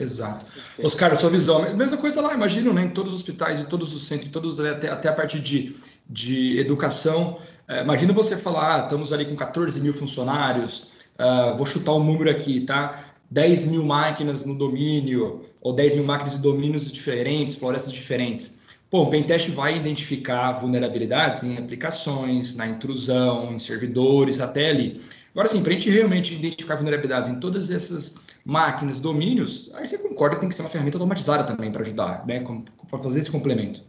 Exato. 0.00 0.46
Oscar, 0.82 1.14
sua 1.16 1.28
visão. 1.28 1.76
Mesma 1.76 1.98
coisa 1.98 2.22
lá, 2.22 2.32
imagino, 2.32 2.72
né? 2.72 2.86
Em 2.86 2.90
todos 2.90 3.12
os 3.12 3.18
hospitais, 3.18 3.60
em 3.60 3.66
todos 3.66 3.94
os 3.94 4.04
centros, 4.04 4.30
todos, 4.30 4.58
até, 4.58 4.88
até 4.88 5.08
a 5.10 5.12
parte 5.12 5.38
de, 5.38 5.76
de 6.08 6.58
educação. 6.58 7.38
É, 7.68 7.82
imagina 7.82 8.10
você 8.14 8.38
falar, 8.38 8.74
ah, 8.74 8.84
estamos 8.84 9.12
ali 9.12 9.26
com 9.26 9.36
14 9.36 9.78
mil 9.82 9.92
funcionários, 9.92 10.92
ah, 11.18 11.52
vou 11.56 11.66
chutar 11.66 11.92
um 11.92 12.02
número 12.02 12.30
aqui, 12.30 12.60
tá? 12.60 13.04
10 13.30 13.66
mil 13.72 13.84
máquinas 13.84 14.46
no 14.46 14.56
domínio, 14.56 15.44
ou 15.60 15.74
10 15.74 15.96
mil 15.96 16.04
máquinas 16.04 16.36
em 16.36 16.40
domínios 16.40 16.90
diferentes, 16.90 17.56
florestas 17.56 17.92
diferentes. 17.92 18.63
Pô, 18.94 19.02
o 19.02 19.10
Pentest 19.10 19.50
vai 19.50 19.76
identificar 19.76 20.52
vulnerabilidades 20.52 21.42
em 21.42 21.58
aplicações, 21.58 22.54
na 22.54 22.68
intrusão, 22.68 23.52
em 23.52 23.58
servidores, 23.58 24.38
até 24.38 24.70
ali. 24.70 25.00
Agora, 25.32 25.48
sim, 25.48 25.60
para 25.64 25.70
a 25.70 25.72
gente 25.72 25.90
realmente 25.90 26.32
identificar 26.32 26.76
vulnerabilidades 26.76 27.28
em 27.28 27.40
todas 27.40 27.72
essas 27.72 28.22
máquinas, 28.44 29.00
domínios, 29.00 29.68
aí 29.74 29.84
você 29.84 29.98
concorda 29.98 30.36
que 30.36 30.42
tem 30.42 30.48
que 30.48 30.54
ser 30.54 30.62
uma 30.62 30.68
ferramenta 30.68 30.96
automatizada 30.96 31.42
também 31.42 31.72
para 31.72 31.80
ajudar, 31.80 32.24
né? 32.24 32.44
Para 32.88 33.00
fazer 33.00 33.18
esse 33.18 33.32
complemento. 33.32 33.82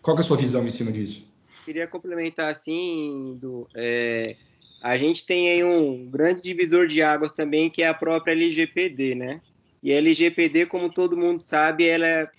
Qual 0.00 0.16
é 0.16 0.20
a 0.20 0.22
sua 0.22 0.36
visão 0.36 0.64
em 0.64 0.70
cima 0.70 0.92
disso? 0.92 1.26
Queria 1.64 1.88
complementar 1.88 2.48
assim, 2.48 3.36
do, 3.40 3.66
é, 3.74 4.36
a 4.80 4.96
gente 4.96 5.26
tem 5.26 5.50
aí 5.50 5.64
um 5.64 6.08
grande 6.08 6.40
divisor 6.40 6.86
de 6.86 7.02
águas 7.02 7.32
também, 7.32 7.68
que 7.68 7.82
é 7.82 7.88
a 7.88 7.94
própria 7.94 8.30
LGPD, 8.30 9.16
né? 9.16 9.40
E 9.82 9.92
a 9.92 9.96
LGPD, 9.96 10.66
como 10.66 10.88
todo 10.88 11.16
mundo 11.16 11.40
sabe, 11.40 11.84
ela 11.84 12.06
é 12.06 12.30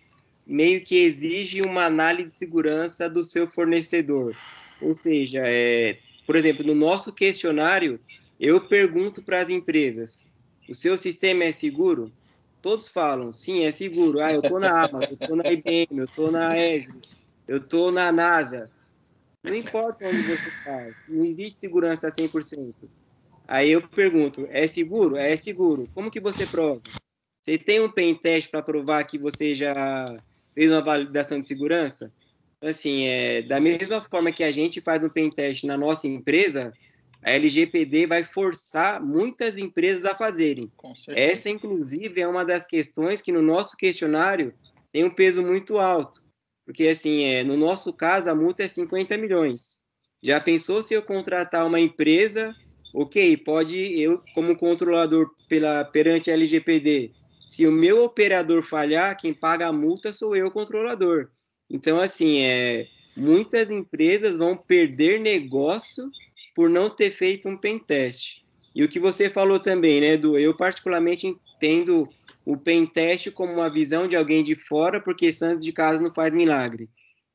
meio 0.45 0.81
que 0.81 0.97
exige 0.97 1.61
uma 1.61 1.85
análise 1.85 2.29
de 2.29 2.37
segurança 2.37 3.09
do 3.09 3.23
seu 3.23 3.47
fornecedor. 3.47 4.35
Ou 4.81 4.93
seja, 4.93 5.41
é, 5.45 5.97
por 6.25 6.35
exemplo, 6.35 6.65
no 6.65 6.75
nosso 6.75 7.13
questionário, 7.13 7.99
eu 8.39 8.61
pergunto 8.61 9.21
para 9.21 9.41
as 9.41 9.49
empresas: 9.49 10.29
o 10.67 10.73
seu 10.73 10.97
sistema 10.97 11.45
é 11.45 11.51
seguro? 11.51 12.11
Todos 12.61 12.87
falam, 12.87 13.31
sim, 13.31 13.63
é 13.63 13.71
seguro. 13.71 14.21
Ah, 14.21 14.31
eu 14.31 14.39
estou 14.39 14.59
na 14.59 14.83
Amazon, 14.83 15.09
eu 15.09 15.17
estou 15.19 15.35
na 15.35 15.51
IBM, 15.51 15.87
eu 15.97 16.05
estou 16.05 16.31
na 16.31 16.47
Azure, 16.47 17.01
eu 17.47 17.57
estou 17.57 17.91
na 17.91 18.11
NASA. 18.11 18.69
Não 19.43 19.53
importa 19.53 20.07
onde 20.07 20.21
você 20.21 20.47
está, 20.47 20.89
não 21.09 21.25
existe 21.25 21.59
segurança 21.59 22.09
100%. 22.09 22.89
Aí 23.45 23.71
eu 23.71 23.85
pergunto, 23.89 24.47
é 24.49 24.65
seguro? 24.67 25.17
É 25.17 25.35
seguro. 25.35 25.89
Como 25.93 26.09
que 26.09 26.21
você 26.21 26.47
prova? 26.47 26.81
Você 27.43 27.57
tem 27.57 27.81
um 27.81 27.91
pen 27.91 28.15
test 28.15 28.49
para 28.49 28.61
provar 28.61 29.03
que 29.03 29.17
você 29.17 29.53
já 29.53 30.17
fez 30.53 30.71
uma 30.71 30.81
validação 30.81 31.39
de 31.39 31.45
segurança? 31.45 32.11
Assim, 32.61 33.05
é, 33.05 33.41
da 33.41 33.59
mesma 33.59 34.01
forma 34.01 34.31
que 34.31 34.43
a 34.43 34.51
gente 34.51 34.79
faz 34.79 35.03
um 35.03 35.09
pen 35.09 35.29
test 35.29 35.63
na 35.65 35.77
nossa 35.77 36.07
empresa, 36.07 36.71
a 37.21 37.31
LGPD 37.31 38.07
vai 38.07 38.23
forçar 38.23 39.03
muitas 39.03 39.57
empresas 39.57 40.05
a 40.05 40.15
fazerem. 40.15 40.71
Essa, 41.17 41.49
inclusive, 41.49 42.21
é 42.21 42.27
uma 42.27 42.45
das 42.45 42.65
questões 42.65 43.21
que 43.21 43.31
no 43.31 43.41
nosso 43.41 43.75
questionário 43.77 44.53
tem 44.91 45.03
um 45.03 45.09
peso 45.09 45.41
muito 45.41 45.77
alto. 45.77 46.23
Porque, 46.65 46.87
assim, 46.87 47.23
é, 47.23 47.43
no 47.43 47.57
nosso 47.57 47.91
caso, 47.91 48.29
a 48.29 48.35
multa 48.35 48.63
é 48.63 48.67
50 48.67 49.17
milhões. 49.17 49.81
Já 50.21 50.39
pensou 50.39 50.81
se 50.81 50.93
eu 50.93 51.01
contratar 51.01 51.65
uma 51.65 51.79
empresa, 51.79 52.55
ok, 52.93 53.35
pode 53.37 53.77
eu, 53.99 54.21
como 54.33 54.57
controlador 54.57 55.29
pela, 55.49 55.83
perante 55.83 56.31
a 56.31 56.33
LGPD, 56.33 57.11
se 57.45 57.67
o 57.67 57.71
meu 57.71 58.03
operador 58.03 58.63
falhar, 58.63 59.17
quem 59.17 59.33
paga 59.33 59.67
a 59.67 59.73
multa 59.73 60.13
sou 60.13 60.35
eu, 60.35 60.49
controlador. 60.49 61.29
Então, 61.69 61.99
assim, 61.99 62.41
é, 62.41 62.87
muitas 63.15 63.69
empresas 63.69 64.37
vão 64.37 64.55
perder 64.55 65.19
negócio 65.19 66.09
por 66.55 66.69
não 66.69 66.89
ter 66.89 67.11
feito 67.11 67.47
um 67.47 67.57
pen 67.57 67.79
test. 67.79 68.43
E 68.75 68.83
o 68.83 68.89
que 68.89 68.99
você 68.99 69.29
falou 69.29 69.59
também, 69.59 70.01
né, 70.01 70.17
do 70.17 70.37
eu 70.37 70.55
particularmente 70.55 71.27
entendo 71.27 72.09
o 72.45 72.57
pen 72.57 72.85
test 72.85 73.31
como 73.31 73.53
uma 73.53 73.69
visão 73.69 74.07
de 74.07 74.15
alguém 74.15 74.43
de 74.43 74.55
fora, 74.55 74.99
porque 74.99 75.31
santo 75.31 75.61
de 75.61 75.71
casa 75.71 76.01
não 76.01 76.13
faz 76.13 76.33
milagre. 76.33 76.89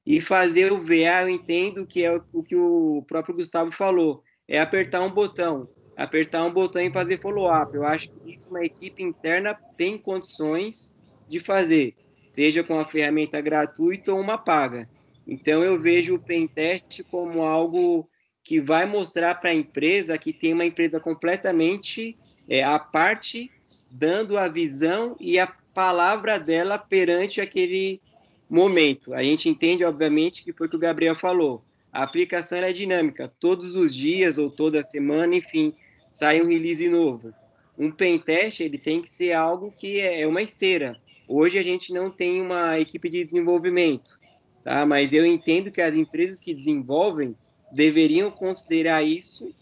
E 0.05 0.21
fazer 0.21 0.73
o 0.73 0.81
VA, 0.81 1.23
eu 1.23 1.29
entendo 1.29 1.87
que 1.87 2.03
é 2.03 2.13
o 2.33 2.43
que 2.43 2.57
o 2.57 3.05
próprio 3.07 3.35
Gustavo 3.35 3.71
falou, 3.71 4.23
é 4.47 4.61
apertar 4.61 5.03
um 5.03 5.11
botão, 5.11 5.69
apertar 5.99 6.45
um 6.45 6.53
botão 6.53 6.81
e 6.81 6.93
fazer 6.93 7.21
follow-up. 7.21 7.75
Eu 7.75 7.85
acho 7.85 8.09
que 8.09 8.31
isso 8.33 8.49
uma 8.51 8.65
equipe 8.65 9.03
interna 9.03 9.53
tem 9.77 9.99
condições 9.99 10.95
de 11.29 11.41
fazer, 11.41 11.95
seja 12.25 12.63
com 12.63 12.79
a 12.79 12.85
ferramenta 12.85 13.41
gratuita 13.41 14.15
ou 14.15 14.21
uma 14.21 14.39
paga. 14.39 14.89
Então 15.27 15.63
eu 15.63 15.79
vejo 15.79 16.15
o 16.15 16.19
pen 16.19 16.47
test 16.47 17.03
como 17.11 17.43
algo 17.43 18.09
que 18.45 18.61
vai 18.61 18.87
mostrar 18.87 19.35
para 19.35 19.51
a 19.51 19.55
empresa 19.55 20.17
que 20.17 20.33
tem 20.33 20.53
uma 20.53 20.65
empresa 20.65 21.01
completamente 21.01 22.17
é, 22.49 22.63
à 22.63 22.79
parte 22.79 23.51
dando 23.91 24.39
a 24.39 24.49
visão 24.49 25.17
e 25.19 25.39
a 25.39 25.49
palavra 25.75 26.39
dela 26.39 26.79
perante 26.79 27.41
aquele 27.41 28.01
momento. 28.49 29.13
A 29.13 29.23
gente 29.23 29.49
entende, 29.49 29.85
obviamente, 29.85 30.45
que 30.45 30.53
foi 30.53 30.69
o 30.69 30.71
que 30.71 30.77
o 30.77 30.81
Gabriel 30.81 31.17
falou. 31.17 31.65
A 31.93 32.05
aplicação 32.05 32.59
é 32.59 32.73
dinâmica, 32.73 33.33
todos 33.41 33.75
os 33.75 33.95
dias 33.95 34.39
ou 34.39 34.51
toda 34.51 34.85
semana, 34.85 35.35
enfim, 35.35 35.75
sai 36.11 36.41
um 36.41 36.49
release 36.49 36.89
novo. 36.89 37.33
Um 37.79 37.91
pen 37.91 38.19
test 38.19 38.61
ele 38.61 38.79
tem 38.79 39.01
que 39.01 39.09
ser 39.09 39.33
algo 39.33 39.71
que 39.71 40.01
é, 40.01 40.23
é 40.23 40.27
uma 40.27 40.43
esteira. 40.43 40.99
Hoje 41.29 41.59
a 41.59 41.63
gente 41.63 41.93
não 41.93 42.11
tem 42.11 42.41
uma 42.41 42.79
equipe 42.79 43.09
de 43.09 43.25
desenvolvimento, 43.25 44.19
tá? 44.63 44.85
Mas 44.87 45.13
eu 45.13 45.25
entendo 45.27 45.71
que 45.71 45.81
as 45.81 45.95
empresas 45.95 46.41
que 46.41 46.55
desenvolvem 46.55 47.37
deveriam 47.71 48.31
considerar 48.31 49.03
isso 49.03 49.55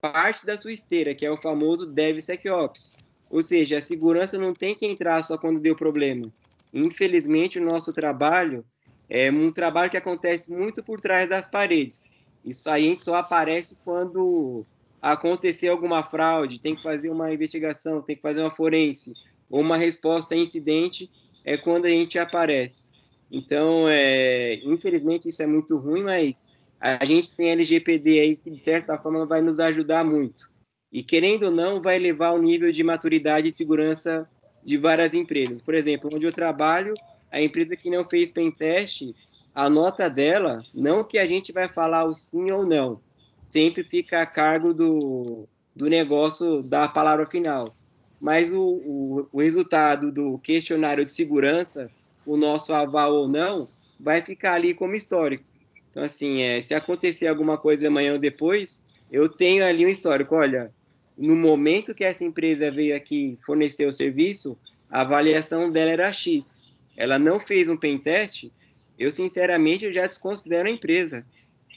parte 0.00 0.46
da 0.46 0.56
sua 0.56 0.72
esteira, 0.72 1.14
que 1.14 1.26
é 1.26 1.30
o 1.30 1.36
famoso 1.36 1.86
DevSecOps. 1.86 2.98
Ou 3.30 3.42
seja, 3.42 3.78
a 3.78 3.82
segurança 3.82 4.38
não 4.38 4.54
tem 4.54 4.74
que 4.74 4.86
entrar 4.86 5.22
só 5.22 5.36
quando 5.36 5.60
deu 5.60 5.76
problema. 5.76 6.32
Infelizmente, 6.72 7.58
o 7.58 7.64
nosso 7.64 7.92
trabalho 7.92 8.64
é 9.08 9.30
um 9.30 9.52
trabalho 9.52 9.90
que 9.90 9.96
acontece 9.96 10.50
muito 10.50 10.82
por 10.82 11.00
trás 11.00 11.28
das 11.28 11.46
paredes. 11.46 12.08
Isso 12.44 12.68
aí 12.70 12.86
a 12.86 12.88
gente 12.88 13.02
só 13.02 13.16
aparece 13.16 13.76
quando 13.84 14.64
acontecer 15.00 15.68
alguma 15.68 16.02
fraude, 16.02 16.60
tem 16.60 16.74
que 16.74 16.82
fazer 16.82 17.10
uma 17.10 17.32
investigação, 17.32 18.02
tem 18.02 18.16
que 18.16 18.22
fazer 18.22 18.40
uma 18.40 18.50
forense, 18.50 19.12
ou 19.48 19.60
uma 19.60 19.76
resposta 19.76 20.34
a 20.34 20.38
incidente, 20.38 21.10
é 21.44 21.56
quando 21.56 21.86
a 21.86 21.90
gente 21.90 22.18
aparece. 22.18 22.90
Então, 23.30 23.88
é, 23.88 24.54
infelizmente, 24.64 25.28
isso 25.28 25.42
é 25.42 25.46
muito 25.46 25.76
ruim, 25.76 26.02
mas 26.02 26.52
a 26.80 27.04
gente 27.04 27.34
tem 27.34 27.50
LGPD 27.50 28.20
aí 28.20 28.36
que, 28.36 28.50
de 28.50 28.62
certa 28.62 28.98
forma, 28.98 29.24
vai 29.24 29.40
nos 29.40 29.60
ajudar 29.60 30.04
muito 30.04 30.50
e, 30.92 31.02
querendo 31.02 31.44
ou 31.44 31.52
não, 31.52 31.80
vai 31.80 31.96
elevar 31.96 32.34
o 32.34 32.42
nível 32.42 32.72
de 32.72 32.82
maturidade 32.82 33.48
e 33.48 33.52
segurança 33.52 34.28
de 34.64 34.76
várias 34.76 35.14
empresas. 35.14 35.62
Por 35.62 35.74
exemplo, 35.74 36.10
onde 36.12 36.26
eu 36.26 36.32
trabalho, 36.32 36.94
a 37.30 37.40
empresa 37.40 37.76
que 37.76 37.88
não 37.88 38.04
fez 38.04 38.30
pen 38.30 38.50
test, 38.50 39.02
a 39.54 39.70
nota 39.70 40.08
dela, 40.10 40.64
não 40.74 41.04
que 41.04 41.18
a 41.18 41.26
gente 41.26 41.52
vai 41.52 41.68
falar 41.68 42.04
o 42.04 42.14
sim 42.14 42.50
ou 42.50 42.66
não, 42.66 43.00
sempre 43.50 43.84
fica 43.84 44.22
a 44.22 44.26
cargo 44.26 44.72
do, 44.72 45.48
do 45.74 45.88
negócio 45.88 46.62
da 46.62 46.88
palavra 46.88 47.26
final. 47.26 47.74
Mas 48.20 48.52
o, 48.52 48.62
o, 48.62 49.28
o 49.32 49.40
resultado 49.40 50.12
do 50.12 50.38
questionário 50.38 51.04
de 51.04 51.12
segurança, 51.12 51.90
o 52.24 52.36
nosso 52.36 52.72
aval 52.72 53.12
ou 53.14 53.28
não, 53.28 53.68
vai 53.98 54.22
ficar 54.22 54.54
ali 54.54 54.72
como 54.72 54.94
histórico. 54.94 55.44
Então, 55.90 56.04
assim, 56.04 56.42
é, 56.42 56.60
se 56.60 56.74
acontecer 56.74 57.26
alguma 57.26 57.58
coisa 57.58 57.88
amanhã 57.88 58.12
ou 58.12 58.18
depois, 58.18 58.82
eu 59.10 59.28
tenho 59.28 59.64
ali 59.64 59.84
um 59.84 59.88
histórico. 59.88 60.36
Olha, 60.36 60.72
no 61.18 61.34
momento 61.34 61.94
que 61.94 62.04
essa 62.04 62.24
empresa 62.24 62.70
veio 62.70 62.94
aqui 62.94 63.38
fornecer 63.44 63.86
o 63.86 63.92
serviço, 63.92 64.56
a 64.90 65.00
avaliação 65.00 65.70
dela 65.70 65.90
era 65.90 66.12
X. 66.12 66.62
Ela 66.96 67.18
não 67.18 67.40
fez 67.40 67.68
um 67.68 67.76
pen 67.76 67.98
test, 67.98 68.50
eu 68.98 69.10
sinceramente 69.10 69.86
eu 69.86 69.92
já 69.92 70.06
desconsidero 70.06 70.68
a 70.68 70.72
empresa. 70.72 71.26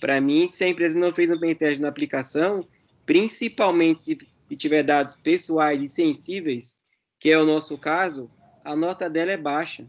Para 0.03 0.19
mim, 0.19 0.49
se 0.49 0.65
a 0.65 0.67
empresa 0.67 0.99
não 0.99 1.13
fez 1.13 1.31
um 1.31 1.39
pen 1.39 1.55
test 1.55 1.79
na 1.79 1.87
aplicação, 1.87 2.65
principalmente 3.05 4.01
se 4.01 4.55
tiver 4.57 4.83
dados 4.83 5.15
pessoais 5.15 5.81
e 5.81 5.87
sensíveis, 5.87 6.81
que 7.17 7.29
é 7.29 7.39
o 7.39 7.45
nosso 7.45 7.77
caso, 7.77 8.29
a 8.65 8.75
nota 8.75 9.09
dela 9.09 9.31
é 9.31 9.37
baixa. 9.37 9.87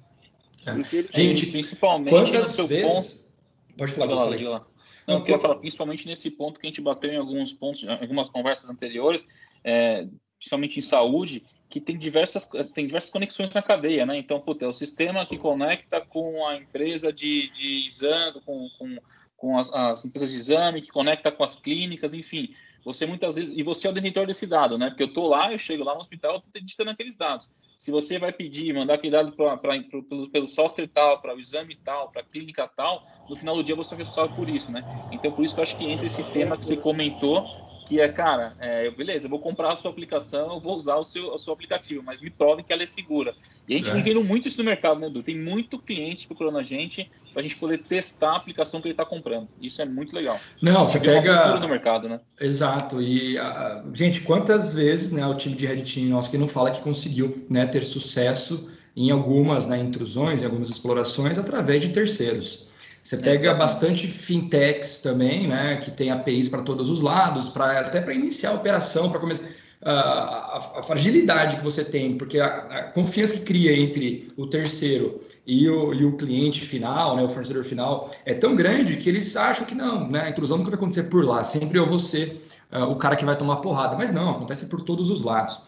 É. 0.64 0.72
Gente, 1.12 1.48
principalmente 1.48 2.11
quantas 2.11 2.57
vezes... 2.59 2.92
Ponto... 2.92 3.77
Pode 3.77 3.90
falar, 3.90 4.14
lá, 4.14 4.50
lá. 4.50 4.66
Não, 5.05 5.16
eu 5.16 5.22
queria 5.24 5.40
falar 5.40 5.57
principalmente 5.57 6.07
nesse 6.07 6.31
ponto 6.31 6.61
que 6.61 6.66
a 6.68 6.70
gente 6.70 6.81
bateu 6.81 7.11
em 7.11 7.16
alguns 7.16 7.53
pontos, 7.53 7.83
em 7.83 7.88
algumas 7.88 8.31
conversas 8.31 8.70
anteriores, 8.70 9.27
é, 9.64 10.07
principalmente 10.38 10.79
em 10.79 10.83
saúde, 10.83 11.44
que 11.68 11.81
tem 11.81 11.98
diversas, 11.98 12.48
tem 12.72 12.87
diversas 12.87 13.11
conexões 13.11 13.53
na 13.53 13.61
cadeia, 13.61 14.07
né? 14.07 14.16
Então, 14.16 14.38
puta, 14.40 14.64
é 14.64 14.68
o 14.68 14.72
sistema 14.72 15.27
que 15.27 15.37
conecta 15.37 16.00
com 16.00 16.46
a 16.46 16.57
empresa 16.57 17.12
de, 17.12 17.50
de 17.50 17.85
exame, 17.85 18.40
com, 18.42 18.70
com, 18.79 18.96
com 19.44 19.59
as, 19.59 19.70
as, 19.74 20.04
empresas 20.07 20.30
de 20.30 20.38
exame, 20.38 20.80
que 20.80 20.88
conecta 20.88 21.30
com 21.30 21.44
as 21.44 21.54
clínicas, 21.61 22.14
enfim. 22.14 22.54
Você 22.83 23.04
muitas 23.04 23.35
vezes. 23.35 23.54
E 23.54 23.62
você 23.62 23.87
é 23.87 23.90
o 23.90 23.92
detentor 23.92 24.26
desse 24.26 24.46
dado, 24.46 24.78
né? 24.78 24.88
Porque 24.88 25.02
eu 25.02 25.12
tô 25.12 25.28
lá, 25.28 25.52
eu 25.52 25.59
chego 25.59 25.85
lá 25.85 25.92
no 25.92 26.00
hospital, 26.00 26.37
eu 26.37 26.40
tô 26.40 26.48
editando 26.54 26.90
aqueles 26.90 27.14
dados. 27.14 27.50
Se 27.76 27.90
você 27.90 28.18
vai 28.18 28.33
pedir, 28.33 28.72
mandar 28.72 28.95
aquele 28.95 29.11
dado 29.11 29.32
pra, 29.32 29.59
pra 29.59 29.74
pelo, 29.82 30.30
pelo 30.30 30.47
software 30.47 30.86
tal, 30.86 31.20
para 31.20 31.36
o 31.36 31.40
exame 31.40 31.76
tal, 31.84 32.11
para 32.11 32.22
a 32.22 32.24
clínica 32.24 32.66
tal, 32.66 33.03
no 33.28 33.36
final 33.36 33.55
do 33.55 33.62
dia 33.62 33.76
você 33.76 33.95
é 33.95 33.99
responsável 33.99 34.30
por 34.34 34.49
isso, 34.49 34.72
né? 34.72 34.82
Então, 35.11 35.30
por 35.30 35.45
isso 35.45 35.53
que 35.53 35.61
eu 35.61 35.64
acho 35.64 35.76
que 35.76 35.90
entra 35.90 36.07
esse 36.07 36.24
tema 36.24 36.57
que 36.57 36.64
você 36.64 36.78
comentou, 36.78 37.47
que 37.87 38.01
é, 38.01 38.09
cara, 38.09 38.55
é, 38.59 38.91
beleza, 38.91 39.26
eu 39.26 39.30
vou 39.30 39.39
comprar 39.39 39.72
a 39.72 39.76
sua 39.76 39.91
aplicação, 39.91 40.55
eu 40.55 40.61
vou 40.61 40.76
usar 40.76 40.97
o 40.97 41.05
seu, 41.05 41.35
o 41.35 41.39
seu 41.39 41.53
aplicativo, 41.53 42.03
mas 42.03 42.20
me 42.20 42.30
prove 42.30 42.62
que 42.62 42.72
ela 42.72 42.82
é 42.82 42.87
segura. 42.87 43.35
E 43.68 43.74
a 43.74 43.78
gente 43.78 43.91
é. 43.91 44.01
vendo 44.01 44.24
muito 44.24 44.49
isso 44.49 44.59
no 44.59 44.64
mercado, 44.64 45.01
né, 45.01 45.07
Edu? 45.07 45.22
Tem 45.22 45.37
muito 45.37 45.78
cliente 45.78 46.26
procurando 46.26 46.59
a 46.59 46.62
gente 46.62 47.11
para 47.32 47.41
a 47.41 47.43
gente 47.43 47.57
poder 47.57 47.78
testar 47.78 48.32
a 48.32 48.37
aplicação 48.37 48.80
que 48.80 48.89
ele 48.89 48.93
está 48.93 49.05
comprando. 49.05 49.49
Isso 49.61 49.82
é 49.82 49.85
muito 49.85 50.14
legal. 50.14 50.39
Não, 50.62 50.87
você 50.87 51.01
pega... 51.01 51.59
no 51.59 51.68
mercado, 51.68 52.09
né? 52.09 52.20
Exato. 52.41 53.03
E, 53.03 53.39
uh, 53.39 53.95
gente, 53.95 54.20
quantas 54.20 54.74
vezes 54.74 55.12
né, 55.12 55.26
o 55.26 55.35
time 55.35 55.55
de 55.55 55.66
Red 55.66 55.82
Team 55.82 56.07
nosso 56.07 56.30
que 56.30 56.39
não 56.39 56.49
fala 56.49 56.70
que 56.70 56.80
conseguiu 56.80 57.47
né, 57.51 57.66
ter 57.66 57.82
sucesso 57.82 58.70
em 58.97 59.11
algumas 59.11 59.66
né, 59.66 59.78
intrusões, 59.78 60.43
em 60.43 60.45
algumas 60.45 60.70
explorações 60.70 61.39
através 61.39 61.82
de 61.82 61.89
terceiros. 61.91 62.68
Você 63.05 63.18
pega 63.18 63.52
bastante 63.52 64.07
fintechs 64.09 65.00
também, 65.00 65.46
né, 65.46 65.76
que 65.76 65.90
tem 65.90 66.11
APIs 66.11 66.48
para 66.48 66.62
todos 66.62 66.88
os 66.88 67.02
lados, 67.02 67.50
para 67.50 67.80
até 67.80 68.00
para 68.00 68.14
iniciar 68.14 68.52
a 68.52 68.55
operação, 68.55 69.11
para 69.11 69.20
começar 69.20 69.46
a, 69.82 69.92
a, 69.92 70.78
a, 70.78 70.82
fragilidade 70.82 71.57
que 71.57 71.62
você 71.62 71.84
tem, 71.84 72.16
porque 72.16 72.40
a, 72.40 72.46
a, 72.46 72.82
confiança 72.84 73.34
que 73.34 73.44
cria 73.44 73.76
entre 73.76 74.32
o 74.38 74.46
terceiro 74.46 75.20
e 75.46 75.68
o, 75.68 75.92
e 75.92 76.02
o 76.07 76.16
cliente 76.16 76.62
final, 76.62 77.14
né, 77.14 77.22
o 77.22 77.28
fornecedor 77.28 77.62
final, 77.62 78.11
é 78.24 78.32
tão 78.32 78.57
grande 78.57 78.96
que 78.96 79.07
eles 79.11 79.36
acham 79.36 79.66
que 79.66 79.74
não, 79.74 80.09
né, 80.09 80.22
a 80.22 80.30
intrusão 80.30 80.57
nunca 80.57 80.70
vai 80.70 80.78
acontecer 80.78 81.11
por 81.11 81.26
lá, 81.26 81.44
sempre 81.44 81.78
eu 81.78 81.86
vou 81.86 81.98
ser 81.98 82.42
uh, 82.72 82.84
o 82.84 82.96
cara 82.96 83.16
que 83.16 83.24
vai 83.26 83.36
tomar 83.36 83.57
porrada. 83.57 83.96
Mas 83.98 84.11
não, 84.11 84.30
acontece 84.30 84.64
por 84.64 84.80
todos 84.80 85.11
os 85.11 85.20
lados. 85.20 85.61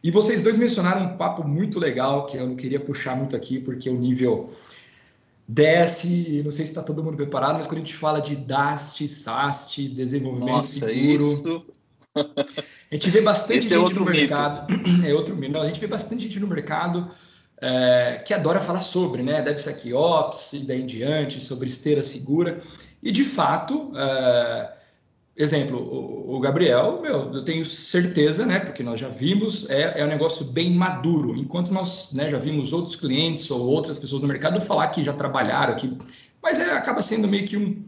E 0.00 0.12
vocês 0.12 0.42
dois 0.42 0.56
mencionaram 0.56 1.06
um 1.06 1.16
papo 1.16 1.42
muito 1.42 1.80
legal 1.80 2.26
que 2.26 2.36
eu 2.36 2.46
não 2.46 2.54
queria 2.54 2.78
puxar 2.78 3.16
muito 3.16 3.34
aqui, 3.34 3.58
porque 3.58 3.90
o 3.90 3.98
nível 3.98 4.50
desce, 5.46 6.42
não 6.42 6.50
sei 6.50 6.64
se 6.64 6.72
está 6.72 6.82
todo 6.82 7.04
mundo 7.04 7.16
preparado, 7.16 7.56
mas 7.56 7.66
quando 7.66 7.78
a 7.78 7.80
gente 7.80 7.94
fala 7.94 8.20
de 8.20 8.36
DAST, 8.36 9.06
SAST, 9.08 9.88
desenvolvimento 9.88 10.56
Nossa, 10.56 10.86
seguro, 10.86 11.32
isso... 11.32 11.66
a 12.16 12.94
gente 12.94 13.10
vê 13.10 13.20
bastante 13.20 13.58
é 13.58 13.78
gente 13.78 13.92
é 13.92 13.98
no 13.98 14.04
mercado, 14.04 14.66
é 15.06 15.12
outro 15.14 15.36
mito, 15.36 15.58
a 15.58 15.66
gente 15.66 15.80
vê 15.80 15.86
bastante 15.86 16.22
gente 16.22 16.40
no 16.40 16.46
mercado 16.46 17.08
é, 17.60 18.22
que 18.24 18.32
adora 18.32 18.60
falar 18.60 18.82
sobre, 18.82 19.22
né, 19.22 19.42
deve 19.42 19.58
ser 19.58 19.70
aqui 19.70 19.92
Ops 19.92 20.54
e 20.54 20.66
daí 20.66 20.80
em 20.80 20.86
diante, 20.86 21.42
sobre 21.42 21.66
esteira 21.66 22.02
segura, 22.02 22.62
e 23.02 23.12
de 23.12 23.24
fato, 23.24 23.92
é, 23.96 24.72
exemplo, 25.36 25.78
o, 26.28 26.38
Gabriel, 26.38 27.00
meu, 27.02 27.32
eu 27.32 27.42
tenho 27.42 27.64
certeza, 27.64 28.46
né, 28.46 28.60
porque 28.60 28.82
nós 28.82 29.00
já 29.00 29.08
vimos, 29.08 29.68
é, 29.68 30.00
é 30.00 30.04
um 30.04 30.08
negócio 30.08 30.46
bem 30.46 30.72
maduro, 30.72 31.36
enquanto 31.36 31.72
nós 31.72 32.12
né, 32.12 32.30
já 32.30 32.38
vimos 32.38 32.72
outros 32.72 32.94
clientes 32.94 33.50
ou 33.50 33.66
outras 33.66 33.96
pessoas 33.96 34.22
no 34.22 34.28
mercado 34.28 34.60
falar 34.60 34.88
que 34.88 35.02
já 35.02 35.12
trabalharam 35.12 35.72
aqui, 35.72 35.96
mas 36.42 36.58
é, 36.58 36.70
acaba 36.72 37.02
sendo 37.02 37.26
meio 37.26 37.44
que 37.44 37.56
um, 37.56 37.82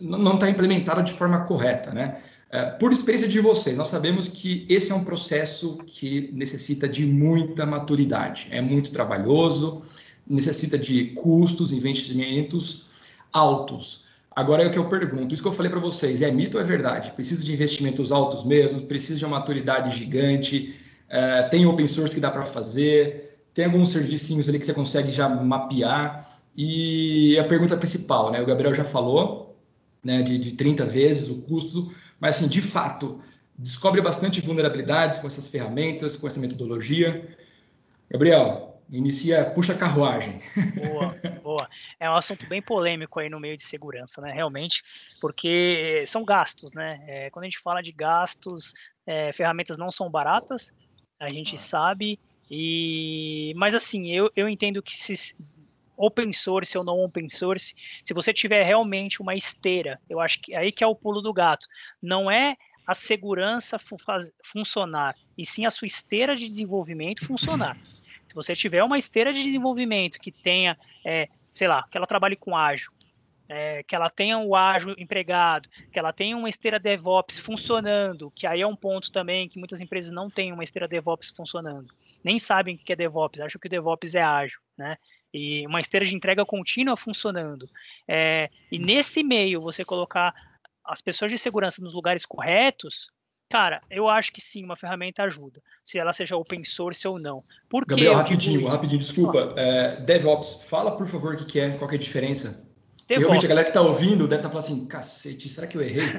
não 0.00 0.34
está 0.34 0.50
implementado 0.50 1.02
de 1.02 1.12
forma 1.12 1.44
correta, 1.44 1.92
né? 1.92 2.20
É, 2.50 2.66
por 2.66 2.92
experiência 2.92 3.28
de 3.28 3.40
vocês, 3.40 3.78
nós 3.78 3.88
sabemos 3.88 4.28
que 4.28 4.66
esse 4.68 4.92
é 4.92 4.94
um 4.94 5.04
processo 5.04 5.78
que 5.86 6.30
necessita 6.34 6.86
de 6.86 7.06
muita 7.06 7.64
maturidade, 7.64 8.48
é 8.50 8.60
muito 8.60 8.90
trabalhoso, 8.90 9.82
necessita 10.26 10.76
de 10.76 11.06
custos, 11.14 11.72
investimentos 11.72 12.90
altos. 13.32 14.11
Agora 14.34 14.62
é 14.62 14.66
o 14.66 14.70
que 14.70 14.78
eu 14.78 14.88
pergunto, 14.88 15.34
isso 15.34 15.42
que 15.42 15.48
eu 15.48 15.52
falei 15.52 15.70
para 15.70 15.80
vocês, 15.80 16.22
é 16.22 16.30
mito 16.30 16.56
ou 16.56 16.62
é 16.62 16.66
verdade? 16.66 17.12
Precisa 17.12 17.44
de 17.44 17.52
investimentos 17.52 18.10
altos 18.10 18.44
mesmo, 18.44 18.82
precisa 18.82 19.18
de 19.18 19.24
uma 19.24 19.38
maturidade 19.38 19.96
gigante, 19.96 20.74
é, 21.08 21.42
tem 21.44 21.66
open 21.66 21.86
source 21.86 22.14
que 22.14 22.20
dá 22.20 22.30
para 22.30 22.46
fazer, 22.46 23.40
tem 23.52 23.66
alguns 23.66 23.90
servicinhos 23.90 24.48
ali 24.48 24.58
que 24.58 24.64
você 24.64 24.72
consegue 24.72 25.12
já 25.12 25.28
mapear, 25.28 26.26
e 26.56 27.38
a 27.38 27.44
pergunta 27.44 27.76
principal, 27.76 28.30
né? 28.30 28.40
O 28.40 28.46
Gabriel 28.46 28.74
já 28.74 28.84
falou, 28.84 29.56
né, 30.04 30.22
de, 30.22 30.38
de 30.38 30.52
30 30.52 30.84
vezes 30.84 31.30
o 31.30 31.42
custo, 31.42 31.92
mas, 32.20 32.36
assim, 32.36 32.48
de 32.48 32.60
fato, 32.60 33.20
descobre 33.56 34.00
bastante 34.00 34.40
vulnerabilidades 34.40 35.18
com 35.18 35.26
essas 35.26 35.48
ferramentas, 35.48 36.16
com 36.16 36.26
essa 36.26 36.40
metodologia. 36.40 37.36
Gabriel, 38.10 38.71
inicia, 38.98 39.44
puxa 39.50 39.72
a 39.72 39.78
carruagem. 39.78 40.40
Boa, 40.76 41.16
boa. 41.42 41.68
É 41.98 42.08
um 42.08 42.14
assunto 42.14 42.46
bem 42.46 42.60
polêmico 42.60 43.18
aí 43.18 43.28
no 43.28 43.40
meio 43.40 43.56
de 43.56 43.64
segurança, 43.64 44.20
né? 44.20 44.32
Realmente, 44.32 44.82
porque 45.20 46.04
são 46.06 46.24
gastos, 46.24 46.72
né? 46.72 47.02
É, 47.06 47.30
quando 47.30 47.44
a 47.44 47.46
gente 47.46 47.58
fala 47.58 47.82
de 47.82 47.92
gastos, 47.92 48.74
é, 49.06 49.32
ferramentas 49.32 49.76
não 49.76 49.90
são 49.90 50.10
baratas, 50.10 50.72
a 51.18 51.28
gente 51.28 51.58
sabe. 51.58 52.20
E, 52.50 53.54
mas 53.56 53.74
assim, 53.74 54.12
eu, 54.12 54.28
eu 54.36 54.48
entendo 54.48 54.82
que 54.82 54.96
se 54.96 55.34
open 55.96 56.32
source 56.32 56.76
ou 56.76 56.84
não 56.84 56.98
open 56.98 57.30
source, 57.30 57.74
se 58.04 58.12
você 58.12 58.32
tiver 58.32 58.64
realmente 58.64 59.22
uma 59.22 59.34
esteira, 59.34 60.00
eu 60.08 60.20
acho 60.20 60.40
que 60.40 60.54
aí 60.54 60.72
que 60.72 60.84
é 60.84 60.86
o 60.86 60.94
pulo 60.94 61.22
do 61.22 61.32
gato. 61.32 61.66
Não 62.02 62.30
é 62.30 62.56
a 62.86 62.94
segurança 62.94 63.78
funcionar, 64.44 65.14
e 65.38 65.46
sim 65.46 65.64
a 65.64 65.70
sua 65.70 65.86
esteira 65.86 66.34
de 66.34 66.44
desenvolvimento 66.46 67.24
funcionar. 67.24 67.76
Se 68.32 68.34
você 68.34 68.54
tiver 68.54 68.82
uma 68.82 68.96
esteira 68.96 69.30
de 69.30 69.42
desenvolvimento 69.42 70.18
que 70.18 70.32
tenha, 70.32 70.78
é, 71.04 71.28
sei 71.52 71.68
lá, 71.68 71.86
que 71.90 71.98
ela 71.98 72.06
trabalhe 72.06 72.34
com 72.34 72.56
ágil, 72.56 72.90
é, 73.46 73.82
que 73.82 73.94
ela 73.94 74.08
tenha 74.08 74.38
o 74.38 74.56
ágil 74.56 74.94
empregado, 74.96 75.68
que 75.92 75.98
ela 75.98 76.14
tenha 76.14 76.34
uma 76.34 76.48
esteira 76.48 76.80
DevOps 76.80 77.38
funcionando, 77.38 78.30
que 78.30 78.46
aí 78.46 78.62
é 78.62 78.66
um 78.66 78.74
ponto 78.74 79.12
também 79.12 79.50
que 79.50 79.58
muitas 79.58 79.82
empresas 79.82 80.10
não 80.10 80.30
têm 80.30 80.50
uma 80.50 80.64
esteira 80.64 80.88
DevOps 80.88 81.30
funcionando, 81.36 81.92
nem 82.24 82.38
sabem 82.38 82.76
o 82.76 82.78
que 82.78 82.94
é 82.94 82.96
DevOps, 82.96 83.42
acham 83.42 83.60
que 83.60 83.66
o 83.66 83.70
DevOps 83.70 84.14
é 84.14 84.22
ágil, 84.22 84.60
né? 84.78 84.96
e 85.34 85.66
uma 85.66 85.80
esteira 85.80 86.06
de 86.06 86.14
entrega 86.14 86.44
contínua 86.46 86.96
funcionando. 86.96 87.68
É, 88.08 88.48
e 88.70 88.78
nesse 88.78 89.22
meio 89.22 89.60
você 89.60 89.84
colocar 89.84 90.34
as 90.82 91.02
pessoas 91.02 91.30
de 91.30 91.36
segurança 91.36 91.82
nos 91.82 91.92
lugares 91.92 92.24
corretos, 92.24 93.10
cara, 93.52 93.82
eu 93.90 94.08
acho 94.08 94.32
que 94.32 94.40
sim, 94.40 94.64
uma 94.64 94.76
ferramenta 94.76 95.22
ajuda, 95.24 95.60
se 95.84 95.98
ela 95.98 96.10
seja 96.14 96.34
open 96.34 96.64
source 96.64 97.06
ou 97.06 97.18
não. 97.18 97.42
Por 97.68 97.84
Gabriel, 97.84 98.14
rapidinho, 98.14 98.60
digo... 98.60 98.70
rapidinho, 98.70 98.98
desculpa. 98.98 99.52
É, 99.58 100.00
DevOps, 100.00 100.64
fala 100.70 100.96
por 100.96 101.06
favor 101.06 101.34
o 101.34 101.44
que, 101.44 101.60
é, 101.60 101.76
qual 101.76 101.86
que 101.86 101.96
é 101.96 101.98
a 101.98 102.00
diferença. 102.00 102.66
DevOps. 103.06 103.24
Realmente 103.24 103.44
a 103.44 103.48
galera 103.50 103.64
que 103.66 103.70
está 103.70 103.82
ouvindo 103.82 104.26
deve 104.26 104.36
estar 104.36 104.48
tá 104.48 104.48
falando 104.48 104.64
assim, 104.64 104.88
cacete, 104.88 105.50
será 105.50 105.66
que 105.66 105.76
eu 105.76 105.82
errei? 105.82 106.06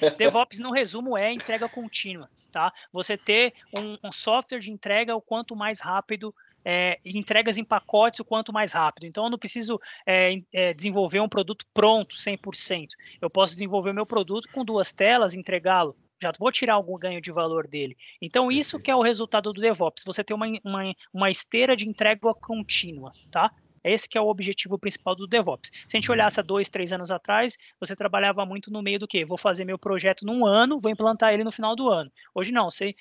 É, 0.00 0.10
DevOps, 0.10 0.58
no 0.58 0.72
resumo, 0.72 1.16
é 1.16 1.32
entrega 1.32 1.68
contínua, 1.68 2.28
tá? 2.50 2.72
Você 2.92 3.16
ter 3.16 3.52
um, 3.76 3.96
um 4.02 4.10
software 4.10 4.58
de 4.58 4.70
entrega 4.70 5.14
o 5.14 5.20
quanto 5.20 5.54
mais 5.54 5.80
rápido 5.80 6.34
é, 6.64 6.98
entregas 7.04 7.58
em 7.58 7.64
pacotes 7.64 8.20
o 8.20 8.24
quanto 8.24 8.52
mais 8.52 8.72
rápido. 8.72 9.06
Então, 9.06 9.24
eu 9.24 9.30
não 9.30 9.38
preciso 9.38 9.80
é, 10.06 10.40
é, 10.52 10.74
desenvolver 10.74 11.20
um 11.20 11.28
produto 11.28 11.64
pronto 11.72 12.16
100%. 12.16 12.88
Eu 13.20 13.30
posso 13.30 13.54
desenvolver 13.54 13.92
meu 13.92 14.06
produto 14.06 14.48
com 14.52 14.64
duas 14.64 14.92
telas, 14.92 15.34
entregá-lo. 15.34 15.96
Já 16.20 16.32
vou 16.38 16.50
tirar 16.50 16.74
algum 16.74 16.96
ganho 16.96 17.20
de 17.20 17.30
valor 17.30 17.66
dele. 17.66 17.96
Então, 18.20 18.50
isso 18.50 18.80
que 18.80 18.90
é 18.90 18.96
o 18.96 19.02
resultado 19.02 19.52
do 19.52 19.60
DevOps. 19.60 20.02
Você 20.04 20.24
ter 20.24 20.34
uma, 20.34 20.46
uma, 20.64 20.94
uma 21.12 21.30
esteira 21.30 21.76
de 21.76 21.88
entrega 21.88 22.34
contínua, 22.34 23.12
tá? 23.30 23.52
Esse 23.84 24.08
que 24.08 24.18
é 24.18 24.20
o 24.20 24.26
objetivo 24.26 24.76
principal 24.78 25.14
do 25.14 25.26
DevOps. 25.26 25.70
Se 25.86 25.96
a 25.96 26.00
gente 26.00 26.10
olhasse 26.10 26.40
há 26.40 26.42
dois, 26.42 26.68
três 26.68 26.92
anos 26.92 27.12
atrás, 27.12 27.56
você 27.78 27.94
trabalhava 27.94 28.44
muito 28.44 28.70
no 28.70 28.82
meio 28.82 28.98
do 28.98 29.06
quê? 29.06 29.24
Vou 29.24 29.38
fazer 29.38 29.64
meu 29.64 29.78
projeto 29.78 30.26
num 30.26 30.44
ano, 30.44 30.80
vou 30.80 30.90
implantar 30.90 31.32
ele 31.32 31.44
no 31.44 31.52
final 31.52 31.76
do 31.76 31.88
ano. 31.88 32.10
Hoje 32.34 32.50
não, 32.50 32.70
você 32.70 32.94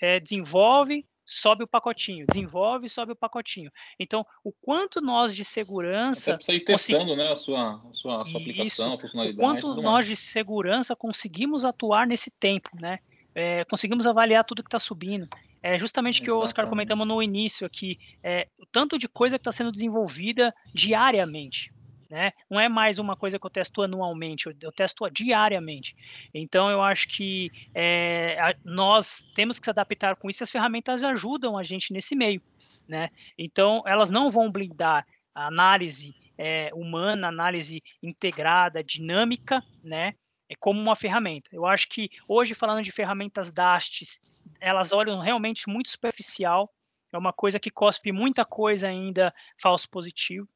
é, 0.00 0.18
desenvolve, 0.18 1.06
sobe 1.24 1.64
o 1.64 1.68
pacotinho, 1.68 2.26
desenvolve, 2.26 2.88
sobe 2.88 3.12
o 3.12 3.16
pacotinho. 3.16 3.70
Então, 3.98 4.26
o 4.44 4.52
quanto 4.52 5.00
nós 5.00 5.34
de 5.34 5.44
segurança. 5.44 6.36
Você 6.40 6.54
ir 6.54 6.60
testando 6.60 7.16
né, 7.16 7.30
a 7.30 7.36
sua, 7.36 7.82
a 7.88 7.92
sua, 7.92 8.22
a 8.22 8.24
sua 8.24 8.40
aplicação, 8.40 8.94
a 8.94 8.98
funcionalidade. 8.98 9.38
O 9.38 9.40
quanto 9.40 9.80
nós 9.80 10.06
de 10.06 10.16
segurança 10.16 10.96
conseguimos 10.96 11.64
atuar 11.64 12.06
nesse 12.06 12.30
tempo, 12.30 12.70
né? 12.80 12.98
É, 13.34 13.64
conseguimos 13.64 14.06
avaliar 14.06 14.44
tudo 14.44 14.62
que 14.62 14.68
está 14.68 14.78
subindo. 14.78 15.28
É 15.62 15.78
justamente 15.78 16.20
o 16.20 16.24
que 16.24 16.30
o 16.30 16.40
Oscar 16.40 16.68
comentamos 16.68 17.06
no 17.06 17.22
início 17.22 17.64
aqui, 17.66 17.98
é, 18.22 18.48
o 18.58 18.66
tanto 18.66 18.98
de 18.98 19.08
coisa 19.08 19.38
que 19.38 19.42
está 19.42 19.52
sendo 19.52 19.70
desenvolvida 19.70 20.52
diariamente. 20.74 21.72
Né? 22.12 22.30
Não 22.50 22.60
é 22.60 22.68
mais 22.68 22.98
uma 22.98 23.16
coisa 23.16 23.38
que 23.38 23.46
eu 23.46 23.50
testo 23.50 23.80
anualmente, 23.80 24.46
eu, 24.60 24.70
testo 24.70 25.08
diariamente. 25.08 25.96
Então 26.34 26.70
eu 26.70 26.82
acho 26.82 27.08
que 27.08 27.50
é, 27.74 28.36
a, 28.38 28.54
nós 28.62 29.26
temos 29.34 29.58
que 29.58 29.64
se 29.64 29.70
adaptar 29.70 30.14
com 30.16 30.28
isso. 30.28 30.44
As 30.44 30.50
ferramentas 30.50 31.02
ajudam 31.02 31.56
a 31.56 31.62
gente 31.62 31.90
nesse 31.90 32.14
meio, 32.14 32.42
né? 32.86 33.08
Então 33.38 33.82
elas 33.86 34.10
não 34.10 34.30
vão 34.30 34.52
blindar 34.52 35.06
a 35.34 35.46
análise 35.46 36.14
é, 36.36 36.70
humana, 36.74 37.28
análise 37.28 37.82
integrada, 38.02 38.84
dinâmica, 38.84 39.64
né? 39.82 40.12
É 40.50 40.54
como 40.54 40.78
uma 40.78 40.94
ferramenta. 40.94 41.48
Eu 41.50 41.64
acho 41.64 41.88
que 41.88 42.10
hoje 42.28 42.52
falando 42.52 42.84
de 42.84 42.92
ferramentas 42.92 43.50
DASTs, 43.50 44.20
elas 44.60 44.92
olham 44.92 45.18
realmente 45.18 45.66
muito 45.66 45.88
superficial. 45.88 46.70
É 47.10 47.16
uma 47.16 47.32
coisa 47.32 47.58
que 47.58 47.70
cospe 47.70 48.12
muita 48.12 48.44
coisa 48.44 48.88
ainda 48.88 49.32
falso 49.56 49.88
positivo 49.88 50.46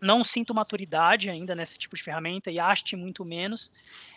não 0.00 0.22
sinto 0.22 0.54
maturidade 0.54 1.30
ainda 1.30 1.54
nesse 1.54 1.78
tipo 1.78 1.96
de 1.96 2.02
ferramenta 2.02 2.50
e 2.50 2.58
AST 2.58 2.96
muito 2.96 3.24
menos. 3.24 3.72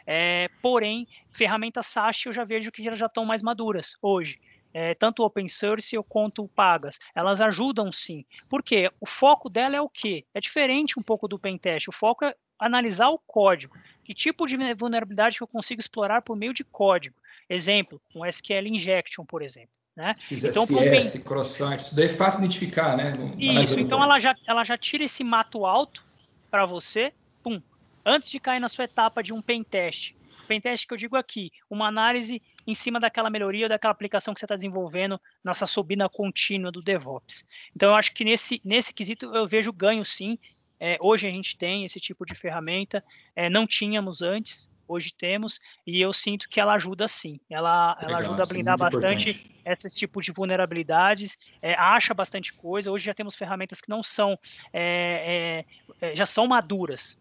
É, 0.05 0.49
porém, 0.61 1.07
ferramentas 1.31 1.87
SAST 1.87 2.27
eu 2.27 2.33
já 2.33 2.43
vejo 2.43 2.71
que 2.71 2.83
já 2.83 3.05
estão 3.05 3.25
mais 3.25 3.41
maduras 3.41 3.95
hoje. 4.01 4.39
É, 4.71 4.93
tanto 4.93 5.23
open 5.23 5.47
source 5.47 5.95
quanto 6.07 6.47
pagas, 6.49 6.99
elas 7.15 7.41
ajudam 7.41 7.91
sim. 7.91 8.23
Porque 8.47 8.91
o 8.99 9.05
foco 9.05 9.49
dela 9.49 9.75
é 9.75 9.81
o 9.81 9.89
quê? 9.89 10.25
É 10.33 10.39
diferente 10.39 10.99
um 10.99 11.03
pouco 11.03 11.27
do 11.27 11.39
pentest. 11.39 11.89
O 11.89 11.91
foco 11.91 12.25
é 12.25 12.35
analisar 12.59 13.09
o 13.09 13.17
código. 13.17 13.75
Que 14.03 14.13
tipo 14.13 14.45
de 14.45 14.57
vulnerabilidade 14.75 15.37
que 15.37 15.43
eu 15.43 15.47
consigo 15.47 15.79
explorar 15.79 16.21
por 16.21 16.35
meio 16.35 16.53
de 16.53 16.63
código? 16.63 17.15
Exemplo, 17.49 17.99
um 18.13 18.23
SQL 18.25 18.67
injection, 18.67 19.25
por 19.25 19.41
exemplo. 19.41 19.78
Né? 19.99 20.15
Fiz 20.17 20.45
então, 20.45 20.65
SS, 20.65 21.19
croissant, 21.25 21.75
isso 21.75 21.93
daí 21.93 22.05
é 22.05 22.09
fácil 22.09 22.39
identificar, 22.39 22.95
né? 22.95 23.17
isso, 23.37 23.77
então 23.77 24.01
ela 24.01 24.17
já, 24.21 24.33
ela 24.47 24.63
já 24.63 24.77
tira 24.77 25.03
esse 25.03 25.25
mato 25.25 25.65
alto 25.65 26.05
para 26.49 26.65
você, 26.65 27.11
pum, 27.43 27.61
antes 28.05 28.29
de 28.29 28.39
cair 28.39 28.61
na 28.61 28.69
sua 28.69 28.85
etapa 28.85 29.21
de 29.21 29.33
um 29.33 29.41
pen 29.41 29.61
test. 29.61 30.13
Pen 30.47 30.61
test 30.61 30.87
que 30.87 30.93
eu 30.93 30.97
digo 30.97 31.17
aqui, 31.17 31.51
uma 31.69 31.85
análise 31.85 32.41
em 32.65 32.73
cima 32.73 32.97
daquela 32.97 33.29
melhoria, 33.29 33.67
daquela 33.67 33.91
aplicação 33.91 34.33
que 34.33 34.39
você 34.39 34.45
está 34.45 34.55
desenvolvendo 34.55 35.19
nessa 35.43 35.67
subida 35.67 36.07
contínua 36.07 36.71
do 36.71 36.81
DevOps. 36.81 37.45
Então, 37.75 37.89
eu 37.89 37.95
acho 37.95 38.13
que 38.13 38.23
nesse, 38.23 38.61
nesse 38.63 38.93
quesito 38.93 39.25
eu 39.35 39.45
vejo 39.45 39.73
ganho 39.73 40.05
sim. 40.05 40.39
É, 40.79 40.97
hoje 41.01 41.27
a 41.27 41.29
gente 41.29 41.57
tem 41.57 41.83
esse 41.83 41.99
tipo 41.99 42.25
de 42.25 42.35
ferramenta, 42.35 43.03
é, 43.35 43.49
não 43.49 43.67
tínhamos 43.67 44.21
antes, 44.21 44.69
hoje 44.89 45.13
temos, 45.15 45.59
e 45.85 46.01
eu 46.01 46.11
sinto 46.11 46.49
que 46.49 46.59
ela 46.59 46.73
ajuda 46.73 47.07
sim. 47.07 47.39
Ela, 47.49 47.93
Legal, 47.93 48.09
ela 48.09 48.17
ajuda 48.19 48.43
a 48.43 48.45
é 48.45 48.47
blindar 48.47 48.77
bastante 48.77 49.29
importante. 49.29 49.51
esses 49.63 49.93
tipos 49.93 50.25
de 50.25 50.31
vulnerabilidades, 50.31 51.37
é, 51.61 51.75
acha 51.75 52.13
bastante 52.13 52.51
coisa. 52.53 52.91
Hoje 52.91 53.05
já 53.05 53.13
temos 53.13 53.35
ferramentas 53.35 53.79
que 53.79 53.89
não 53.89 54.01
são, 54.01 54.37
é, 54.73 55.63
é, 56.01 56.15
já 56.15 56.25
são 56.25 56.47
maduras, 56.47 57.15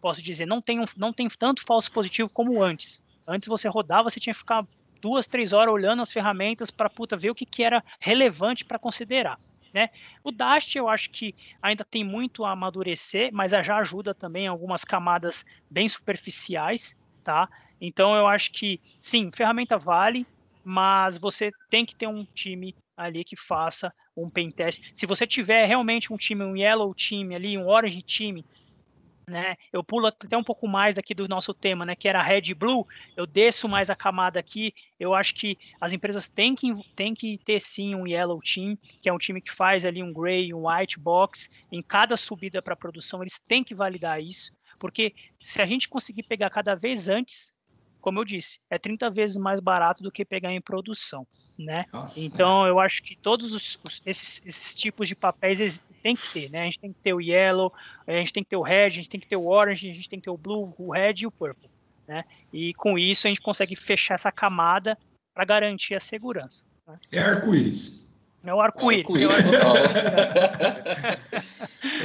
posso 0.00 0.22
dizer. 0.22 0.46
Não 0.46 0.60
tem, 0.60 0.78
um, 0.78 0.84
não 0.96 1.12
tem 1.12 1.26
tanto 1.28 1.64
falso 1.64 1.90
positivo 1.90 2.28
como 2.28 2.62
antes. 2.62 3.02
Antes 3.26 3.48
você 3.48 3.68
rodava, 3.68 4.10
você 4.10 4.20
tinha 4.20 4.34
que 4.34 4.38
ficar 4.38 4.66
duas, 5.00 5.26
três 5.26 5.52
horas 5.54 5.72
olhando 5.72 6.02
as 6.02 6.12
ferramentas 6.12 6.70
para 6.70 6.90
puta 6.90 7.16
ver 7.16 7.30
o 7.30 7.34
que, 7.34 7.46
que 7.46 7.62
era 7.62 7.82
relevante 7.98 8.64
para 8.64 8.78
considerar. 8.78 9.38
Né? 9.74 9.90
O 10.22 10.30
Dast 10.30 10.78
eu 10.78 10.88
acho 10.88 11.10
que 11.10 11.34
ainda 11.60 11.84
tem 11.84 12.04
muito 12.04 12.44
a 12.44 12.52
amadurecer, 12.52 13.30
mas 13.32 13.50
já 13.50 13.76
ajuda 13.78 14.14
também 14.14 14.46
algumas 14.46 14.84
camadas 14.84 15.44
bem 15.68 15.88
superficiais, 15.88 16.96
tá? 17.24 17.48
Então 17.80 18.14
eu 18.14 18.26
acho 18.26 18.52
que 18.52 18.80
sim, 19.02 19.30
ferramenta 19.32 19.76
vale, 19.76 20.26
mas 20.62 21.18
você 21.18 21.50
tem 21.68 21.84
que 21.84 21.96
ter 21.96 22.06
um 22.06 22.24
time 22.24 22.74
ali 22.96 23.24
que 23.24 23.36
faça 23.36 23.92
um 24.16 24.30
pentest. 24.30 24.82
Se 24.94 25.06
você 25.06 25.26
tiver 25.26 25.66
realmente 25.66 26.12
um 26.12 26.16
time, 26.16 26.44
um 26.44 26.56
yellow 26.56 26.94
time 26.94 27.34
ali, 27.34 27.58
um 27.58 27.66
orange 27.66 28.00
time, 28.02 28.44
né? 29.28 29.56
Eu 29.72 29.82
pulo 29.82 30.06
até 30.06 30.36
um 30.36 30.44
pouco 30.44 30.68
mais 30.68 30.94
daqui 30.94 31.14
do 31.14 31.26
nosso 31.26 31.52
tema, 31.52 31.84
né? 31.84 31.96
Que 31.96 32.08
era 32.08 32.22
red 32.22 32.42
e 32.46 32.54
blue. 32.54 32.86
Eu 33.16 33.26
desço 33.26 33.68
mais 33.68 33.90
a 33.90 33.96
camada 33.96 34.38
aqui. 34.38 34.74
Eu 35.00 35.14
acho 35.14 35.34
que 35.34 35.58
as 35.80 35.92
empresas 35.92 36.28
têm 36.28 36.54
que, 36.54 36.72
têm 36.94 37.14
que 37.14 37.38
ter 37.38 37.60
sim 37.60 37.94
um 37.94 38.06
yellow 38.06 38.40
team, 38.40 38.76
que 39.00 39.08
é 39.08 39.12
um 39.12 39.18
time 39.18 39.40
que 39.40 39.50
faz 39.50 39.84
ali 39.84 40.02
um 40.02 40.12
gray, 40.12 40.52
um 40.52 40.68
white 40.68 40.98
box 40.98 41.50
em 41.72 41.82
cada 41.82 42.16
subida 42.16 42.62
para 42.62 42.76
produção. 42.76 43.22
Eles 43.22 43.38
têm 43.38 43.64
que 43.64 43.74
validar 43.74 44.22
isso, 44.22 44.52
porque 44.78 45.14
se 45.42 45.60
a 45.60 45.66
gente 45.66 45.88
conseguir 45.88 46.24
pegar 46.24 46.50
cada 46.50 46.74
vez 46.74 47.08
antes 47.08 47.54
como 48.04 48.20
eu 48.20 48.24
disse, 48.26 48.60
é 48.68 48.76
30 48.76 49.08
vezes 49.08 49.38
mais 49.38 49.60
barato 49.60 50.02
do 50.02 50.12
que 50.12 50.26
pegar 50.26 50.52
em 50.52 50.60
produção, 50.60 51.26
né? 51.58 51.80
Nossa. 51.90 52.20
Então 52.20 52.66
eu 52.66 52.78
acho 52.78 53.02
que 53.02 53.16
todos 53.16 53.54
os, 53.54 53.80
os, 53.82 54.02
esses, 54.04 54.42
esses, 54.44 54.76
tipos 54.76 55.08
de 55.08 55.16
papéis 55.16 55.82
tem 56.02 56.14
que 56.14 56.30
ter, 56.30 56.50
né? 56.50 56.60
A 56.60 56.64
gente 56.66 56.80
tem 56.80 56.92
que 56.92 57.00
ter 57.00 57.14
o 57.14 57.20
yellow, 57.20 57.72
a 58.06 58.12
gente 58.12 58.34
tem 58.34 58.44
que 58.44 58.50
ter 58.50 58.58
o 58.58 58.62
red, 58.62 58.84
a 58.84 58.90
gente 58.90 59.08
tem 59.08 59.18
que 59.18 59.26
ter 59.26 59.36
o 59.36 59.48
orange, 59.48 59.88
a 59.88 59.94
gente 59.94 60.06
tem 60.06 60.20
que 60.20 60.24
ter 60.24 60.30
o 60.30 60.36
blue, 60.36 60.74
o 60.76 60.92
red 60.92 61.14
e 61.20 61.26
o 61.26 61.30
purple, 61.30 61.70
né? 62.06 62.26
E 62.52 62.74
com 62.74 62.98
isso 62.98 63.26
a 63.26 63.30
gente 63.30 63.40
consegue 63.40 63.74
fechar 63.74 64.12
essa 64.12 64.30
camada 64.30 64.98
para 65.32 65.46
garantir 65.46 65.94
a 65.94 66.00
segurança. 66.00 66.66
Né? 66.86 66.98
É 67.10 67.20
arco-íris. 67.20 68.06
É 68.44 68.52
o 68.52 68.60
arco-íris. 68.60 69.18
É 69.18 69.24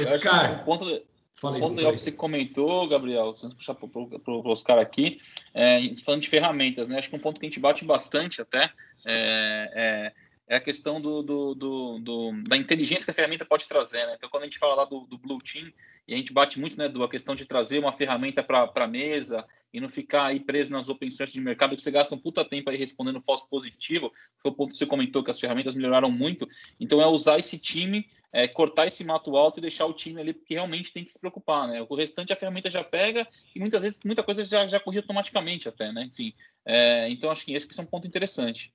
Esse 0.00 0.18
cara. 0.18 0.52
Um 0.52 0.64
ponto, 0.64 1.02
Falei, 1.40 1.58
o 1.58 1.64
ponto 1.64 1.76
legal 1.78 1.92
que 1.92 1.98
você 1.98 2.12
comentou, 2.12 2.86
Gabriel, 2.86 3.30
antes 3.30 3.48
de 3.48 3.54
puxar 3.54 3.74
para 3.74 3.88
o 3.88 4.48
Oscar 4.50 4.78
aqui, 4.78 5.18
é, 5.54 5.80
falando 6.04 6.20
de 6.20 6.28
ferramentas, 6.28 6.86
né? 6.86 6.98
Acho 6.98 7.08
que 7.08 7.16
um 7.16 7.20
ponto 7.20 7.40
que 7.40 7.46
a 7.46 7.48
gente 7.48 7.58
bate 7.58 7.82
bastante 7.82 8.42
até 8.42 8.70
é, 9.06 9.72
é, 9.74 10.12
é 10.46 10.56
a 10.56 10.60
questão 10.60 11.00
do, 11.00 11.22
do, 11.22 11.54
do, 11.54 11.98
do, 11.98 12.42
da 12.46 12.58
inteligência 12.58 13.06
que 13.06 13.10
a 13.10 13.14
ferramenta 13.14 13.46
pode 13.46 13.66
trazer, 13.66 14.06
né? 14.06 14.16
Então, 14.18 14.28
quando 14.28 14.42
a 14.42 14.46
gente 14.46 14.58
fala 14.58 14.74
lá 14.74 14.84
do, 14.84 15.06
do 15.06 15.16
Blue 15.16 15.38
Team, 15.38 15.72
e 16.06 16.12
a 16.12 16.16
gente 16.18 16.30
bate 16.30 16.60
muito, 16.60 16.76
né, 16.76 16.88
da 16.88 17.08
questão 17.08 17.34
de 17.34 17.46
trazer 17.46 17.78
uma 17.78 17.92
ferramenta 17.92 18.42
para 18.42 18.70
a 18.74 18.86
mesa 18.86 19.46
e 19.72 19.80
não 19.80 19.88
ficar 19.88 20.26
aí 20.26 20.40
preso 20.40 20.72
nas 20.72 20.88
open 20.90 21.10
source 21.10 21.32
de 21.32 21.40
mercado, 21.40 21.74
que 21.74 21.80
você 21.80 21.90
gasta 21.90 22.14
um 22.14 22.18
puta 22.18 22.44
tempo 22.44 22.68
aí 22.68 22.76
respondendo 22.76 23.20
falso 23.20 23.48
positivo, 23.48 24.12
foi 24.42 24.50
o 24.50 24.54
ponto 24.54 24.72
que 24.72 24.78
você 24.78 24.84
comentou, 24.84 25.22
que 25.22 25.30
as 25.30 25.40
ferramentas 25.40 25.74
melhoraram 25.74 26.10
muito. 26.10 26.46
Então, 26.78 27.00
é 27.00 27.06
usar 27.06 27.38
esse 27.38 27.58
time 27.58 28.06
é, 28.32 28.46
cortar 28.46 28.86
esse 28.86 29.04
mato 29.04 29.36
alto 29.36 29.58
e 29.58 29.62
deixar 29.62 29.86
o 29.86 29.92
time 29.92 30.20
ali, 30.20 30.32
porque 30.32 30.54
realmente 30.54 30.92
tem 30.92 31.04
que 31.04 31.12
se 31.12 31.18
preocupar, 31.18 31.66
né? 31.66 31.84
O 31.88 31.94
restante 31.94 32.32
a 32.32 32.36
ferramenta 32.36 32.70
já 32.70 32.84
pega 32.84 33.26
e 33.54 33.58
muitas 33.58 33.80
vezes 33.80 34.00
muita 34.04 34.22
coisa 34.22 34.44
já, 34.44 34.66
já 34.66 34.78
corria 34.78 35.00
automaticamente 35.00 35.68
até, 35.68 35.92
né? 35.92 36.04
Enfim, 36.04 36.32
é, 36.64 37.08
então 37.10 37.30
acho 37.30 37.44
que 37.44 37.54
esse 37.54 37.66
que 37.66 37.78
é 37.78 37.82
um 37.82 37.86
ponto 37.86 38.06
interessante. 38.06 38.72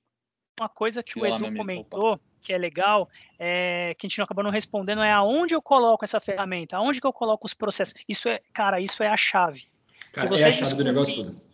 Uma 0.58 0.68
coisa 0.68 1.02
que 1.02 1.18
o 1.18 1.26
Edu 1.26 1.54
comentou, 1.54 2.12
opa. 2.12 2.20
que 2.40 2.52
é 2.52 2.56
legal, 2.56 3.10
é, 3.38 3.94
que 3.98 4.06
a 4.06 4.08
gente 4.08 4.18
não 4.18 4.24
acabou 4.24 4.42
não 4.42 4.50
respondendo, 4.50 5.02
é 5.02 5.12
aonde 5.12 5.54
eu 5.54 5.60
coloco 5.60 6.04
essa 6.04 6.18
ferramenta, 6.18 6.78
aonde 6.78 7.00
que 7.00 7.06
eu 7.06 7.12
coloco 7.12 7.46
os 7.46 7.52
processos. 7.52 7.94
Isso 8.08 8.28
é, 8.28 8.40
cara, 8.54 8.80
isso 8.80 9.02
é 9.02 9.08
a 9.08 9.16
chave. 9.16 9.66
Cara, 10.12 10.40
é 10.40 10.44
a 10.44 10.52
chave 10.52 10.74
do 10.74 10.84
negócio 10.84 11.24
todo. 11.24 11.46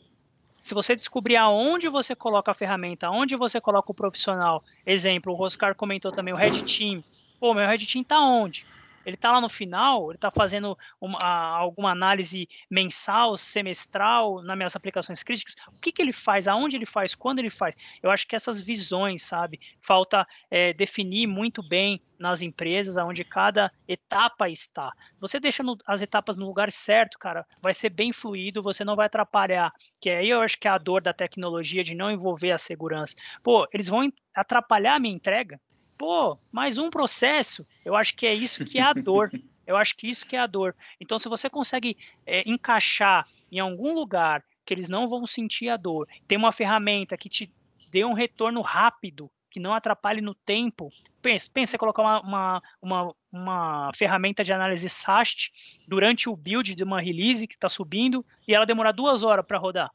Se 0.62 0.74
você 0.74 0.94
descobrir 0.94 1.36
aonde 1.36 1.88
você 1.88 2.14
coloca 2.14 2.53
a 2.53 2.55
ferramenta, 2.55 3.09
aonde 3.09 3.34
você 3.34 3.61
coloca 3.61 3.90
o 3.90 3.94
profissional, 3.94 4.62
exemplo, 4.86 5.32
o 5.32 5.36
Roscar 5.36 5.74
comentou 5.74 6.12
também, 6.12 6.32
o 6.32 6.36
Red 6.36 6.62
Team, 6.62 7.03
pô, 7.43 7.53
meu 7.53 7.66
Red 7.66 7.78
Team 7.78 8.05
tá 8.05 8.20
onde? 8.20 8.64
Ele 9.05 9.16
tá 9.16 9.32
lá 9.32 9.40
no 9.40 9.49
final, 9.49 10.12
ele 10.12 10.18
tá 10.18 10.30
fazendo 10.30 10.78
uma, 11.01 11.18
alguma 11.18 11.90
análise 11.90 12.49
mensal, 12.70 13.36
semestral 13.36 14.40
nas 14.45 14.57
minhas 14.57 14.76
aplicações 14.76 15.24
críticas. 15.24 15.57
O 15.66 15.80
que, 15.80 15.90
que 15.90 16.01
ele 16.01 16.12
faz? 16.12 16.47
Aonde 16.47 16.76
ele 16.76 16.86
faz? 16.86 17.16
Quando 17.16 17.40
ele 17.40 17.51
faz? 17.51 17.74
Eu 18.01 18.12
acho 18.12 18.28
que 18.28 18.36
essas 18.36 18.61
visões, 18.61 19.22
sabe? 19.22 19.59
Falta 19.80 20.24
é, 20.49 20.72
definir 20.72 21.26
muito 21.26 21.64
bem 21.64 22.01
nas 22.16 22.43
empresas 22.43 22.97
aonde 22.97 23.24
cada 23.24 23.72
etapa 23.88 24.49
está. 24.49 24.93
Você 25.18 25.40
deixa 25.40 25.64
no, 25.64 25.76
as 25.84 26.01
etapas 26.01 26.36
no 26.36 26.47
lugar 26.47 26.70
certo, 26.70 27.18
cara, 27.18 27.45
vai 27.61 27.74
ser 27.74 27.88
bem 27.88 28.12
fluido, 28.12 28.62
você 28.62 28.84
não 28.84 28.95
vai 28.95 29.07
atrapalhar. 29.07 29.72
Que 30.01 30.11
aí 30.11 30.30
eu 30.30 30.43
acho 30.43 30.57
que 30.61 30.68
é 30.68 30.70
a 30.70 30.78
dor 30.78 31.03
da 31.03 31.12
tecnologia 31.12 31.82
de 31.82 31.93
não 31.93 32.09
envolver 32.09 32.53
a 32.53 32.59
segurança. 32.59 33.16
Pô, 33.43 33.66
eles 33.72 33.88
vão 33.88 34.12
atrapalhar 34.32 34.95
a 34.95 35.01
minha 35.01 35.12
entrega? 35.12 35.61
Pô, 36.03 36.36
mais 36.50 36.78
um 36.78 36.90
processo. 36.90 37.64
Eu 37.84 37.94
acho 37.94 38.16
que 38.16 38.26
é 38.26 38.34
isso 38.34 38.64
que 38.64 38.80
é 38.80 38.82
a 38.82 38.92
dor. 38.92 39.30
Eu 39.64 39.76
acho 39.76 39.96
que 39.96 40.09
isso 40.09 40.26
que 40.26 40.34
é 40.34 40.40
a 40.40 40.48
dor. 40.48 40.74
Então, 41.00 41.16
se 41.20 41.28
você 41.28 41.48
consegue 41.48 41.96
é, 42.26 42.42
encaixar 42.50 43.28
em 43.53 43.61
algum 43.61 43.94
lugar 43.94 44.44
que 44.66 44.74
eles 44.74 44.88
não 44.88 45.09
vão 45.09 45.24
sentir 45.24 45.68
a 45.68 45.76
dor, 45.76 46.09
tem 46.26 46.36
uma 46.36 46.50
ferramenta 46.50 47.16
que 47.16 47.28
te 47.28 47.48
dê 47.88 48.05
um 48.05 48.14
retorno 48.14 48.61
rápido, 48.61 49.30
que 49.48 49.61
não 49.61 49.72
atrapalhe 49.72 50.20
no 50.20 50.34
tempo. 50.34 50.92
Pensa, 51.22 51.48
pensa 51.55 51.76
em 51.76 51.78
colocar 51.78 52.03
uma, 52.03 52.20
uma, 52.20 52.62
uma, 52.82 53.14
uma, 53.30 53.90
ferramenta 53.94 54.42
de 54.42 54.53
análise 54.53 54.88
SAST 54.88 55.53
durante 55.86 56.28
o 56.28 56.34
build 56.34 56.74
de 56.74 56.82
uma 56.82 57.00
release 57.00 57.46
que 57.46 57.55
está 57.55 57.68
subindo 57.68 58.26
e 58.48 58.53
ela 58.53 58.66
demorar 58.66 58.90
duas 58.90 59.22
horas 59.22 59.46
para 59.46 59.59
rodar. 59.59 59.92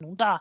Não 0.00 0.14
dá. 0.14 0.40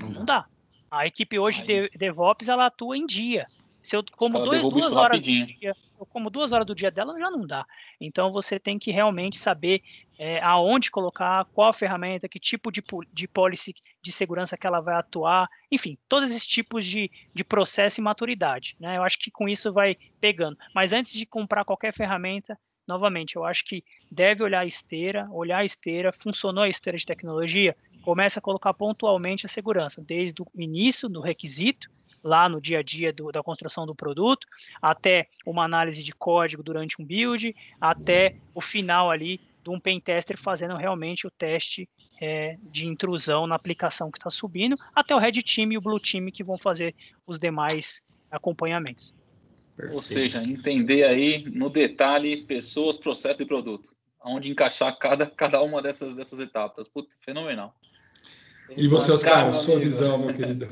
Não, 0.00 0.10
não 0.10 0.24
dá. 0.24 0.46
A 0.88 1.04
equipe 1.08 1.36
hoje 1.36 1.64
de 1.64 1.90
DevOps 1.98 2.48
ela 2.48 2.66
atua 2.66 2.96
em 2.96 3.04
dia. 3.04 3.48
Se 3.82 3.96
eu 3.96 4.04
como 4.16 4.38
dois, 4.44 4.60
duas 4.60 4.92
horas 4.92 5.18
rapidinho. 5.18 5.46
do 5.46 5.52
dia, 5.58 5.76
eu 5.98 6.06
como 6.06 6.30
duas 6.30 6.52
horas 6.52 6.66
do 6.66 6.74
dia 6.74 6.90
dela, 6.90 7.18
já 7.18 7.30
não 7.30 7.46
dá. 7.46 7.66
Então 8.00 8.32
você 8.32 8.58
tem 8.58 8.78
que 8.78 8.90
realmente 8.90 9.38
saber 9.38 9.82
é, 10.18 10.38
aonde 10.42 10.90
colocar, 10.90 11.46
qual 11.46 11.72
ferramenta, 11.72 12.28
que 12.28 12.38
tipo 12.38 12.70
de, 12.70 12.82
de 13.12 13.26
policy 13.26 13.74
de 14.02 14.12
segurança 14.12 14.56
que 14.56 14.66
ela 14.66 14.80
vai 14.80 14.94
atuar, 14.94 15.48
enfim, 15.72 15.96
todos 16.08 16.30
esses 16.30 16.46
tipos 16.46 16.84
de, 16.84 17.10
de 17.34 17.42
processo 17.42 18.00
e 18.00 18.04
maturidade. 18.04 18.76
Né? 18.78 18.98
Eu 18.98 19.02
acho 19.02 19.18
que 19.18 19.30
com 19.30 19.48
isso 19.48 19.72
vai 19.72 19.96
pegando. 20.20 20.58
Mas 20.74 20.92
antes 20.92 21.12
de 21.12 21.24
comprar 21.24 21.64
qualquer 21.64 21.92
ferramenta, 21.92 22.58
novamente, 22.86 23.36
eu 23.36 23.44
acho 23.44 23.64
que 23.64 23.82
deve 24.10 24.42
olhar 24.42 24.60
a 24.60 24.66
esteira, 24.66 25.26
olhar 25.30 25.58
a 25.58 25.64
esteira, 25.64 26.12
funcionou 26.12 26.64
a 26.64 26.68
esteira 26.68 26.98
de 26.98 27.06
tecnologia, 27.06 27.74
começa 28.02 28.40
a 28.40 28.42
colocar 28.42 28.74
pontualmente 28.74 29.46
a 29.46 29.48
segurança, 29.48 30.02
desde 30.02 30.42
o 30.42 30.46
início 30.60 31.08
do 31.08 31.20
requisito 31.20 31.88
lá 32.22 32.48
no 32.48 32.60
dia 32.60 32.80
a 32.80 32.82
dia 32.82 33.12
do, 33.12 33.30
da 33.30 33.42
construção 33.42 33.86
do 33.86 33.94
produto, 33.94 34.46
até 34.80 35.28
uma 35.44 35.64
análise 35.64 36.02
de 36.02 36.12
código 36.12 36.62
durante 36.62 37.00
um 37.00 37.04
build, 37.04 37.54
até 37.80 38.36
o 38.54 38.60
final 38.60 39.10
ali 39.10 39.40
de 39.62 39.70
um 39.70 39.78
pentester 39.78 40.38
fazendo 40.38 40.76
realmente 40.76 41.26
o 41.26 41.30
teste 41.30 41.88
é, 42.20 42.56
de 42.62 42.86
intrusão 42.86 43.46
na 43.46 43.54
aplicação 43.54 44.10
que 44.10 44.18
está 44.18 44.30
subindo, 44.30 44.76
até 44.94 45.14
o 45.14 45.18
Red 45.18 45.42
Team 45.42 45.72
e 45.72 45.78
o 45.78 45.80
Blue 45.80 46.00
Team 46.00 46.30
que 46.30 46.44
vão 46.44 46.58
fazer 46.58 46.94
os 47.26 47.38
demais 47.38 48.02
acompanhamentos. 48.30 49.12
Perfeito. 49.76 49.96
Ou 49.96 50.02
seja, 50.02 50.42
entender 50.42 51.04
aí 51.04 51.44
no 51.50 51.70
detalhe 51.70 52.44
pessoas, 52.44 52.98
processo 52.98 53.42
e 53.42 53.46
produto, 53.46 53.90
onde 54.22 54.50
encaixar 54.50 54.96
cada, 54.98 55.26
cada 55.26 55.62
uma 55.62 55.80
dessas, 55.80 56.16
dessas 56.16 56.40
etapas. 56.40 56.88
Puta, 56.88 57.16
fenomenal. 57.20 57.74
E 58.76 58.86
você, 58.86 59.10
Oscar, 59.10 59.50
sua 59.52 59.78
visão, 59.78 60.18
meu 60.18 60.34
querido? 60.34 60.68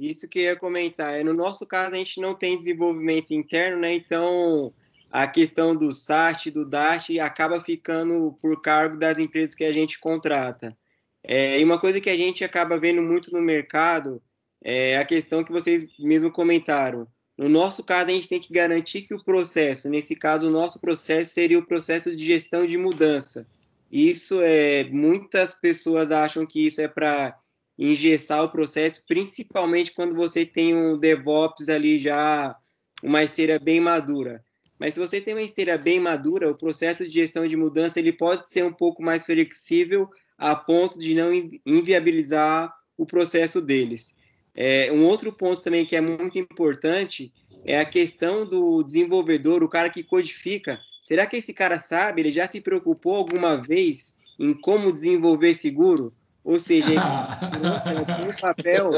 Isso 0.00 0.28
que 0.28 0.38
eu 0.38 0.44
ia 0.44 0.56
comentar. 0.56 1.22
No 1.24 1.34
nosso 1.34 1.66
caso, 1.66 1.94
a 1.94 1.98
gente 1.98 2.20
não 2.20 2.34
tem 2.34 2.56
desenvolvimento 2.56 3.32
interno, 3.32 3.80
né? 3.80 3.94
Então, 3.94 4.72
a 5.10 5.26
questão 5.26 5.76
do 5.76 5.92
SAT, 5.92 6.46
do 6.50 6.64
DAST, 6.64 7.18
acaba 7.18 7.60
ficando 7.60 8.32
por 8.40 8.62
cargo 8.62 8.96
das 8.96 9.18
empresas 9.18 9.54
que 9.54 9.64
a 9.64 9.72
gente 9.72 9.98
contrata. 9.98 10.76
É, 11.22 11.60
e 11.60 11.64
uma 11.64 11.78
coisa 11.78 12.00
que 12.00 12.08
a 12.08 12.16
gente 12.16 12.42
acaba 12.42 12.78
vendo 12.78 13.02
muito 13.02 13.30
no 13.30 13.42
mercado 13.42 14.22
é 14.62 14.96
a 14.96 15.04
questão 15.04 15.44
que 15.44 15.52
vocês 15.52 15.86
mesmo 15.98 16.30
comentaram. 16.30 17.06
No 17.36 17.48
nosso 17.48 17.82
caso, 17.84 18.10
a 18.10 18.12
gente 18.12 18.28
tem 18.28 18.40
que 18.40 18.52
garantir 18.52 19.02
que 19.02 19.14
o 19.14 19.24
processo, 19.24 19.88
nesse 19.88 20.14
caso, 20.14 20.48
o 20.48 20.52
nosso 20.52 20.78
processo 20.80 21.30
seria 21.32 21.58
o 21.58 21.66
processo 21.66 22.14
de 22.14 22.24
gestão 22.24 22.66
de 22.66 22.76
mudança. 22.76 23.46
Isso 23.90 24.40
é, 24.40 24.84
muitas 24.84 25.52
pessoas 25.54 26.12
acham 26.12 26.46
que 26.46 26.66
isso 26.66 26.80
é 26.80 26.86
para 26.86 27.39
engessar 27.80 28.44
o 28.44 28.50
processo, 28.50 29.02
principalmente 29.08 29.92
quando 29.92 30.14
você 30.14 30.44
tem 30.44 30.76
um 30.76 30.98
DevOps 30.98 31.70
ali 31.70 31.98
já, 31.98 32.54
uma 33.02 33.22
esteira 33.24 33.58
bem 33.58 33.80
madura. 33.80 34.44
Mas 34.78 34.94
se 34.94 35.00
você 35.00 35.20
tem 35.20 35.32
uma 35.32 35.42
esteira 35.42 35.78
bem 35.78 35.98
madura, 35.98 36.50
o 36.50 36.56
processo 36.56 37.06
de 37.06 37.12
gestão 37.12 37.48
de 37.48 37.56
mudança 37.56 37.98
ele 37.98 38.12
pode 38.12 38.50
ser 38.50 38.64
um 38.64 38.72
pouco 38.72 39.02
mais 39.02 39.24
flexível 39.24 40.10
a 40.36 40.54
ponto 40.54 40.98
de 40.98 41.14
não 41.14 41.30
inviabilizar 41.66 42.72
o 42.96 43.06
processo 43.06 43.62
deles. 43.62 44.14
É, 44.54 44.92
um 44.92 45.06
outro 45.06 45.32
ponto 45.32 45.62
também 45.62 45.86
que 45.86 45.96
é 45.96 46.00
muito 46.00 46.38
importante 46.38 47.32
é 47.64 47.78
a 47.78 47.84
questão 47.84 48.46
do 48.46 48.82
desenvolvedor, 48.82 49.62
o 49.62 49.68
cara 49.68 49.88
que 49.88 50.02
codifica. 50.02 50.80
Será 51.02 51.26
que 51.26 51.36
esse 51.36 51.54
cara 51.54 51.78
sabe? 51.78 52.20
Ele 52.20 52.30
já 52.30 52.46
se 52.46 52.60
preocupou 52.60 53.16
alguma 53.16 53.56
vez 53.56 54.16
em 54.38 54.54
como 54.54 54.92
desenvolver 54.92 55.54
seguro? 55.54 56.12
Ou 56.44 56.58
seja, 56.58 56.88
tem 56.88 56.96
um 58.30 58.40
papel 58.40 58.92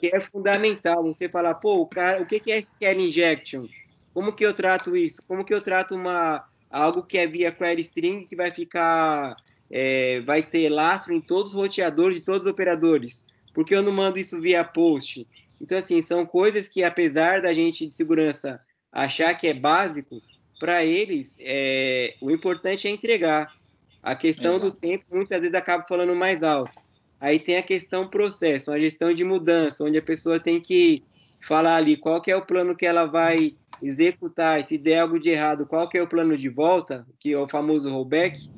que 0.00 0.14
é 0.14 0.20
fundamental. 0.20 1.02
Você 1.04 1.28
falar, 1.28 1.54
pô, 1.54 1.82
o, 1.82 1.86
cara, 1.86 2.22
o 2.22 2.26
que 2.26 2.50
é 2.50 2.58
SQL 2.58 3.00
injection? 3.00 3.66
Como 4.12 4.32
que 4.32 4.44
eu 4.44 4.52
trato 4.52 4.96
isso? 4.96 5.22
Como 5.26 5.44
que 5.44 5.54
eu 5.54 5.60
trato 5.60 5.94
uma, 5.94 6.44
algo 6.70 7.02
que 7.02 7.16
é 7.16 7.26
via 7.26 7.52
query 7.52 7.80
string 7.82 8.26
que 8.26 8.34
vai 8.34 8.50
ficar, 8.50 9.36
é, 9.70 10.20
vai 10.20 10.42
ter 10.42 10.68
lastro 10.68 11.14
em 11.14 11.20
todos 11.20 11.52
os 11.52 11.58
roteadores 11.58 12.16
de 12.16 12.22
todos 12.22 12.44
os 12.44 12.50
operadores? 12.50 13.24
Porque 13.54 13.74
eu 13.74 13.82
não 13.82 13.92
mando 13.92 14.18
isso 14.18 14.40
via 14.40 14.64
post? 14.64 15.26
Então, 15.60 15.78
assim, 15.78 16.02
são 16.02 16.26
coisas 16.26 16.66
que, 16.66 16.82
apesar 16.82 17.40
da 17.42 17.52
gente 17.52 17.86
de 17.86 17.94
segurança 17.94 18.60
achar 18.92 19.34
que 19.34 19.46
é 19.46 19.54
básico, 19.54 20.20
para 20.60 20.84
eles, 20.84 21.38
é, 21.40 22.14
o 22.20 22.30
importante 22.30 22.86
é 22.86 22.90
entregar. 22.90 23.50
A 24.02 24.14
questão 24.14 24.56
Exato. 24.56 24.70
do 24.70 24.76
tempo 24.76 25.04
muitas 25.10 25.40
vezes 25.40 25.54
acaba 25.54 25.84
falando 25.88 26.14
mais 26.14 26.42
alto. 26.42 26.80
Aí 27.20 27.38
tem 27.38 27.58
a 27.58 27.62
questão 27.62 28.08
processo, 28.08 28.72
a 28.72 28.78
gestão 28.78 29.12
de 29.12 29.22
mudança, 29.22 29.84
onde 29.84 29.98
a 29.98 30.02
pessoa 30.02 30.40
tem 30.40 30.60
que 30.60 31.02
falar 31.40 31.76
ali 31.76 31.96
qual 31.96 32.20
que 32.20 32.30
é 32.30 32.36
o 32.36 32.44
plano 32.44 32.74
que 32.74 32.86
ela 32.86 33.04
vai 33.04 33.54
executar, 33.82 34.66
se 34.66 34.78
der 34.78 35.00
algo 35.00 35.18
de 35.18 35.30
errado, 35.30 35.66
qual 35.66 35.88
que 35.88 35.98
é 35.98 36.02
o 36.02 36.08
plano 36.08 36.36
de 36.36 36.48
volta, 36.48 37.06
que 37.18 37.32
é 37.32 37.38
o 37.38 37.48
famoso 37.48 37.90
rollback. 37.90 38.50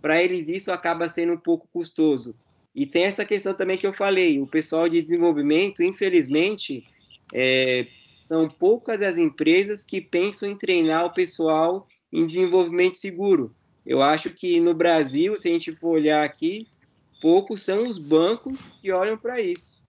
Para 0.00 0.22
eles 0.22 0.48
isso 0.48 0.70
acaba 0.70 1.08
sendo 1.08 1.34
um 1.34 1.38
pouco 1.38 1.68
custoso. 1.72 2.34
E 2.74 2.86
tem 2.86 3.04
essa 3.04 3.24
questão 3.24 3.54
também 3.54 3.76
que 3.76 3.86
eu 3.86 3.92
falei, 3.92 4.40
o 4.40 4.46
pessoal 4.46 4.88
de 4.88 5.02
desenvolvimento, 5.02 5.82
infelizmente, 5.82 6.84
é, 7.32 7.86
são 8.26 8.48
poucas 8.48 9.02
as 9.02 9.18
empresas 9.18 9.84
que 9.84 10.00
pensam 10.00 10.48
em 10.48 10.56
treinar 10.56 11.04
o 11.04 11.12
pessoal 11.12 11.86
em 12.10 12.26
desenvolvimento 12.26 12.96
seguro. 12.96 13.54
Eu 13.84 14.00
acho 14.02 14.30
que 14.30 14.60
no 14.60 14.74
Brasil, 14.74 15.36
se 15.36 15.48
a 15.48 15.52
gente 15.52 15.72
for 15.72 15.96
olhar 15.96 16.24
aqui, 16.24 16.68
poucos 17.20 17.62
são 17.62 17.84
os 17.84 17.98
bancos 17.98 18.72
que 18.80 18.92
olham 18.92 19.18
para 19.18 19.40
isso. 19.40 19.82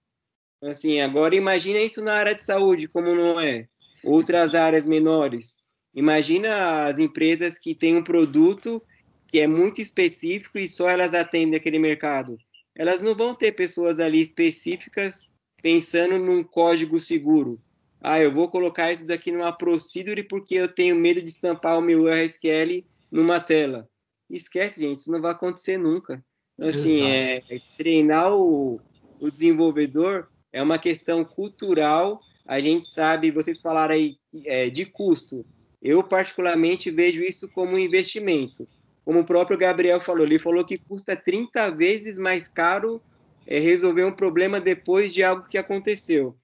Assim, 0.62 1.02
agora 1.02 1.36
imagina 1.36 1.80
isso 1.80 2.02
na 2.02 2.14
área 2.14 2.34
de 2.34 2.42
saúde, 2.42 2.88
como 2.88 3.14
não 3.14 3.40
é. 3.40 3.68
Outras 4.04 4.56
áreas 4.56 4.86
menores. 4.86 5.64
Imagina 5.94 6.86
as 6.88 6.98
empresas 6.98 7.60
que 7.60 7.76
têm 7.76 7.96
um 7.98 8.04
produto 8.04 8.82
que 9.28 9.40
é 9.40 9.48
muito 9.48 9.82
específico 9.82 10.58
e 10.58 10.70
só 10.70 10.90
elas 10.90 11.14
atendem 11.14 11.56
aquele 11.56 11.80
mercado. 11.80 12.38
Elas 12.76 13.02
não 13.02 13.14
vão 13.14 13.36
ter 13.36 13.52
pessoas 13.52 14.00
ali 14.00 14.22
específicas 14.22 15.32
pensando 15.62 16.18
num 16.18 16.44
código 16.44 17.00
seguro. 17.00 17.60
Ah, 18.02 18.20
eu 18.20 18.32
vou 18.32 18.50
colocar 18.50 18.92
isso 18.92 19.06
daqui 19.06 19.32
numa 19.32 19.52
procedure 19.52 20.24
porque 20.24 20.56
eu 20.56 20.68
tenho 20.68 20.96
medo 20.96 21.22
de 21.22 21.30
estampar 21.30 21.78
o 21.78 21.82
meu 21.82 22.08
RSQL 22.08 22.84
numa 23.14 23.40
tela. 23.40 23.88
Esquece, 24.28 24.82
gente, 24.82 24.98
isso 24.98 25.12
não 25.12 25.22
vai 25.22 25.32
acontecer 25.32 25.78
nunca. 25.78 26.26
Então, 26.58 26.70
assim, 26.70 27.04
é, 27.04 27.44
é, 27.48 27.60
treinar 27.78 28.34
o, 28.34 28.82
o 29.22 29.30
desenvolvedor 29.30 30.28
é 30.52 30.62
uma 30.62 30.80
questão 30.80 31.24
cultural. 31.24 32.20
A 32.46 32.60
gente 32.60 32.90
sabe, 32.90 33.32
vocês 33.32 33.62
falaram 33.62 33.94
aí 33.94 34.18
é, 34.46 34.70
de 34.70 34.86
custo. 34.86 35.46
Eu, 35.80 36.02
particularmente, 36.02 36.90
vejo 36.90 37.22
isso 37.22 37.48
como 37.52 37.74
um 37.74 37.80
investimento. 37.80 38.68
Como 39.06 39.20
o 39.20 39.26
próprio 39.26 39.58
Gabriel 39.58 40.02
falou, 40.02 40.26
ele 40.26 40.40
falou 40.40 40.66
que 40.66 40.78
custa 40.78 41.16
30 41.16 41.70
vezes 41.72 42.18
mais 42.18 42.48
caro 42.48 43.02
é, 43.46 43.60
resolver 43.60 44.06
um 44.06 44.12
problema 44.12 44.60
depois 44.60 45.14
de 45.14 45.22
algo 45.22 45.48
que 45.48 45.58
aconteceu. 45.58 46.36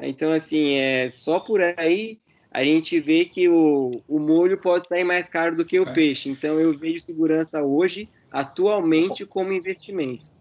Então, 0.00 0.32
assim, 0.32 0.74
é, 0.74 1.10
só 1.10 1.40
por 1.40 1.60
aí 1.60 2.18
a 2.58 2.64
gente 2.64 2.98
vê 2.98 3.24
que 3.24 3.48
o, 3.48 4.02
o 4.08 4.18
molho 4.18 4.58
pode 4.58 4.88
sair 4.88 5.04
mais 5.04 5.28
caro 5.28 5.54
do 5.54 5.64
que 5.64 5.78
o 5.78 5.88
é. 5.88 5.92
peixe. 5.92 6.28
Então 6.28 6.58
eu 6.58 6.76
vejo 6.76 7.00
segurança 7.00 7.62
hoje, 7.62 8.08
atualmente, 8.32 9.24
como 9.24 9.52
investimento. 9.52 10.32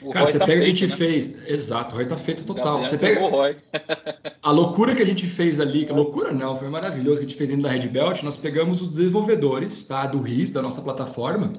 O 0.00 0.10
Cara, 0.10 0.24
Roy 0.24 0.32
você 0.32 0.38
tá 0.38 0.46
pega, 0.46 0.62
feito, 0.62 0.72
a 0.72 0.80
gente 0.80 0.90
né? 0.90 0.96
fez. 0.96 1.46
Exato, 1.46 1.94
o 1.94 1.98
Roy 1.98 2.06
tá 2.06 2.16
feito 2.16 2.42
total. 2.42 2.78
Você 2.78 2.96
pega. 2.96 3.20
O 3.20 3.28
Roy. 3.28 3.54
a 4.42 4.50
loucura 4.50 4.96
que 4.96 5.02
a 5.02 5.04
gente 5.04 5.26
fez 5.26 5.60
ali, 5.60 5.84
que 5.84 5.92
loucura 5.92 6.32
não, 6.32 6.56
foi 6.56 6.70
maravilhoso 6.70 7.20
que 7.20 7.26
a 7.26 7.28
gente 7.28 7.36
fez 7.36 7.50
dentro 7.50 7.64
da 7.64 7.68
Red 7.68 7.86
Belt. 7.86 8.22
Nós 8.22 8.36
pegamos 8.36 8.80
os 8.80 8.96
desenvolvedores 8.96 9.84
tá, 9.84 10.06
do 10.06 10.22
RIS, 10.22 10.52
da 10.52 10.62
nossa 10.62 10.80
plataforma, 10.80 11.52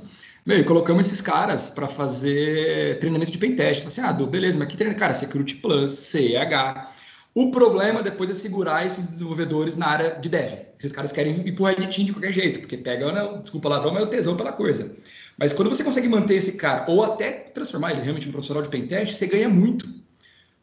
meu, 0.43 0.57
e 0.57 0.63
colocamos 0.63 1.05
esses 1.05 1.21
caras 1.21 1.69
para 1.69 1.88
fazer 1.88 2.97
treinamento 2.97 3.32
de 3.32 3.38
pentest. 3.38 3.86
Assim, 3.86 4.01
ah, 4.01 4.11
do, 4.11 4.25
beleza, 4.25 4.57
mas 4.57 4.67
que 4.69 4.75
treino? 4.75 4.95
Cara, 4.95 5.13
Security 5.13 5.53
Plus, 5.57 5.91
CEH. 5.91 6.97
O 7.39 7.51
problema 7.51 8.01
depois 8.01 8.31
é 8.31 8.33
segurar 8.33 8.83
esses 8.83 9.11
desenvolvedores 9.11 9.77
na 9.77 9.85
área 9.85 10.09
de 10.19 10.27
dev. 10.27 10.53
Esses 10.75 10.91
caras 10.91 11.11
querem 11.11 11.47
ir 11.47 11.51
pro 11.51 11.65
Red 11.65 11.85
de 11.85 12.11
qualquer 12.11 12.31
jeito, 12.31 12.61
porque 12.61 12.75
pega, 12.75 13.11
não, 13.11 13.43
desculpa 13.43 13.69
lá, 13.69 13.79
mas 13.79 14.01
é 14.01 14.05
o 14.05 14.07
tesão 14.07 14.35
pela 14.35 14.51
coisa. 14.51 14.91
Mas 15.38 15.53
quando 15.53 15.69
você 15.69 15.83
consegue 15.83 16.09
manter 16.09 16.33
esse 16.33 16.53
cara, 16.53 16.85
ou 16.88 17.03
até 17.03 17.29
transformar 17.31 17.91
ele 17.91 18.01
realmente 18.01 18.25
em 18.25 18.29
um 18.29 18.31
profissional 18.31 18.63
de 18.63 18.69
pentest, 18.69 19.13
você 19.13 19.27
ganha 19.27 19.47
muito. 19.47 19.85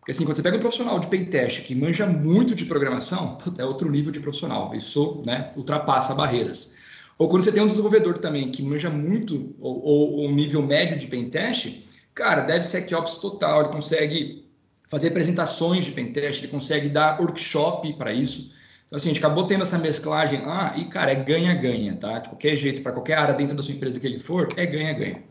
Porque 0.01 0.11
assim, 0.11 0.25
quando 0.25 0.35
você 0.35 0.43
pega 0.43 0.57
um 0.57 0.61
profissional 0.61 0.99
de 0.99 1.07
pentest 1.07 1.63
que 1.63 1.77
manja 1.77 2.09
muito 2.09 2.57
de 2.57 2.65
programação, 2.65 3.39
é 3.57 3.65
outro 3.65 3.89
nível 3.89 4.11
de 4.11 4.19
profissional. 4.19 4.75
Isso 4.75 5.23
né, 5.25 5.51
ultrapassa 5.57 6.13
barreiras. 6.13 6.75
Ou 7.17 7.29
quando 7.29 7.45
você 7.45 7.53
tem 7.53 7.63
um 7.63 7.69
desenvolvedor 7.69 8.19
também 8.19 8.51
que 8.51 8.65
manja 8.65 8.91
muito, 8.91 9.55
ou, 9.61 9.81
ou 9.81 10.29
um 10.29 10.35
nível 10.35 10.61
médio 10.61 10.99
de 10.99 11.07
pentest, 11.07 11.85
cara, 12.13 12.43
DevSecOps 12.43 13.19
total, 13.19 13.61
ele 13.61 13.69
consegue 13.69 14.44
fazer 14.95 15.09
apresentações 15.09 15.85
de 15.85 15.91
pentest, 15.91 16.41
ele 16.41 16.53
consegue 16.53 16.89
dar 16.89 17.21
workshop 17.21 17.93
para 17.95 18.13
isso. 18.13 18.55
Então, 18.87 18.97
assim, 18.97 19.11
a 19.11 19.13
gente 19.13 19.19
acabou 19.19 19.45
tendo 19.45 19.63
essa 19.63 19.77
mesclagem 19.77 20.47
lá 20.47 20.77
e, 20.77 20.85
cara, 20.85 21.11
é 21.11 21.17
ganha-ganha, 21.17 21.97
tá? 21.97 22.21
De 22.21 22.29
qualquer 22.29 22.55
jeito, 22.55 22.81
para 22.81 22.93
qualquer 22.93 23.19
área 23.19 23.35
dentro 23.35 23.57
da 23.57 23.63
sua 23.63 23.75
empresa 23.75 23.99
que 23.99 24.07
ele 24.07 24.21
for, 24.21 24.49
é 24.57 24.65
ganha-ganha. 24.65 25.25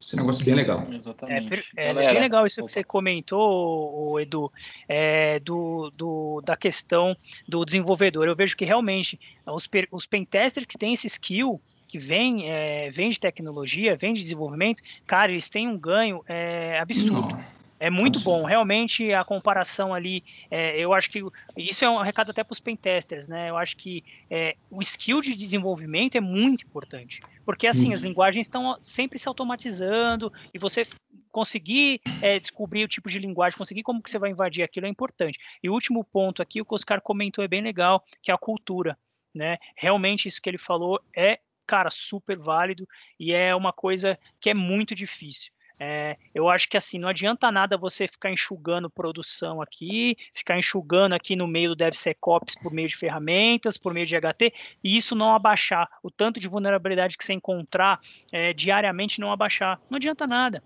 Esse 0.00 0.16
negócio 0.16 0.40
é 0.40 0.44
bem 0.46 0.54
legal. 0.54 0.86
Exatamente. 0.90 1.72
É, 1.76 1.90
é 1.90 1.94
bem 1.94 2.20
legal 2.20 2.46
isso 2.46 2.56
que 2.64 2.72
você 2.72 2.82
comentou, 2.82 4.18
Edu, 4.18 4.50
é, 4.88 5.38
do, 5.40 5.92
do, 5.94 6.40
da 6.40 6.56
questão 6.56 7.14
do 7.46 7.66
desenvolvedor. 7.66 8.26
Eu 8.26 8.34
vejo 8.34 8.56
que 8.56 8.64
realmente 8.64 9.20
os, 9.46 9.68
os 9.90 10.06
pentesters 10.06 10.64
que 10.64 10.78
têm 10.78 10.94
esse 10.94 11.06
skill, 11.06 11.60
que 11.86 11.98
vem, 11.98 12.50
é, 12.50 12.90
vem 12.90 13.10
de 13.10 13.20
tecnologia, 13.20 13.94
vem 13.94 14.14
de 14.14 14.22
desenvolvimento, 14.22 14.82
cara, 15.06 15.30
eles 15.30 15.50
têm 15.50 15.68
um 15.68 15.78
ganho 15.78 16.24
é, 16.26 16.78
absurdo. 16.80 17.28
Não. 17.28 17.61
É 17.82 17.90
muito 17.90 18.20
bom, 18.20 18.44
realmente 18.44 19.12
a 19.12 19.24
comparação 19.24 19.92
ali, 19.92 20.22
é, 20.48 20.78
eu 20.78 20.94
acho 20.94 21.10
que 21.10 21.20
isso 21.56 21.84
é 21.84 21.90
um 21.90 22.00
recado 22.00 22.30
até 22.30 22.44
para 22.44 22.52
os 22.52 22.60
pentesters, 22.60 23.26
né? 23.26 23.50
Eu 23.50 23.56
acho 23.56 23.76
que 23.76 24.04
é, 24.30 24.54
o 24.70 24.80
skill 24.80 25.20
de 25.20 25.34
desenvolvimento 25.34 26.14
é 26.14 26.20
muito 26.20 26.64
importante, 26.64 27.20
porque 27.44 27.66
assim 27.66 27.86
Sim. 27.86 27.92
as 27.92 28.02
linguagens 28.04 28.46
estão 28.46 28.78
sempre 28.80 29.18
se 29.18 29.26
automatizando 29.26 30.32
e 30.54 30.60
você 30.60 30.86
conseguir 31.32 32.00
é, 32.20 32.38
descobrir 32.38 32.84
o 32.84 32.88
tipo 32.88 33.10
de 33.10 33.18
linguagem, 33.18 33.58
conseguir 33.58 33.82
como 33.82 34.00
que 34.00 34.12
você 34.12 34.18
vai 34.20 34.30
invadir 34.30 34.62
aquilo 34.62 34.86
é 34.86 34.88
importante. 34.88 35.40
E 35.60 35.68
o 35.68 35.72
último 35.72 36.04
ponto 36.04 36.40
aqui, 36.40 36.60
o 36.60 36.64
que 36.64 36.72
o 36.72 36.76
Oscar 36.76 37.00
comentou 37.00 37.44
é 37.44 37.48
bem 37.48 37.62
legal, 37.62 38.04
que 38.22 38.30
é 38.30 38.34
a 38.34 38.38
cultura, 38.38 38.96
né? 39.34 39.58
Realmente 39.74 40.28
isso 40.28 40.40
que 40.40 40.48
ele 40.48 40.56
falou 40.56 41.00
é 41.16 41.40
cara 41.66 41.90
super 41.90 42.38
válido 42.38 42.86
e 43.18 43.32
é 43.32 43.52
uma 43.56 43.72
coisa 43.72 44.16
que 44.40 44.50
é 44.50 44.54
muito 44.54 44.94
difícil. 44.94 45.52
É, 45.84 46.16
eu 46.32 46.48
acho 46.48 46.68
que 46.68 46.76
assim, 46.76 46.96
não 46.96 47.08
adianta 47.08 47.50
nada 47.50 47.76
você 47.76 48.06
ficar 48.06 48.30
enxugando 48.30 48.88
produção 48.88 49.60
aqui, 49.60 50.16
ficar 50.32 50.56
enxugando 50.56 51.12
aqui 51.12 51.34
no 51.34 51.48
meio 51.48 51.70
do 51.70 51.74
DevSecOps 51.74 52.54
por 52.62 52.72
meio 52.72 52.86
de 52.86 52.96
ferramentas, 52.96 53.76
por 53.76 53.92
meio 53.92 54.06
de 54.06 54.14
HT, 54.14 54.54
e 54.84 54.96
isso 54.96 55.16
não 55.16 55.34
abaixar. 55.34 55.88
O 56.00 56.08
tanto 56.08 56.38
de 56.38 56.46
vulnerabilidade 56.46 57.18
que 57.18 57.24
você 57.24 57.32
encontrar 57.32 57.98
é, 58.30 58.52
diariamente 58.52 59.20
não 59.20 59.32
abaixar. 59.32 59.80
Não 59.90 59.96
adianta 59.96 60.24
nada. 60.24 60.62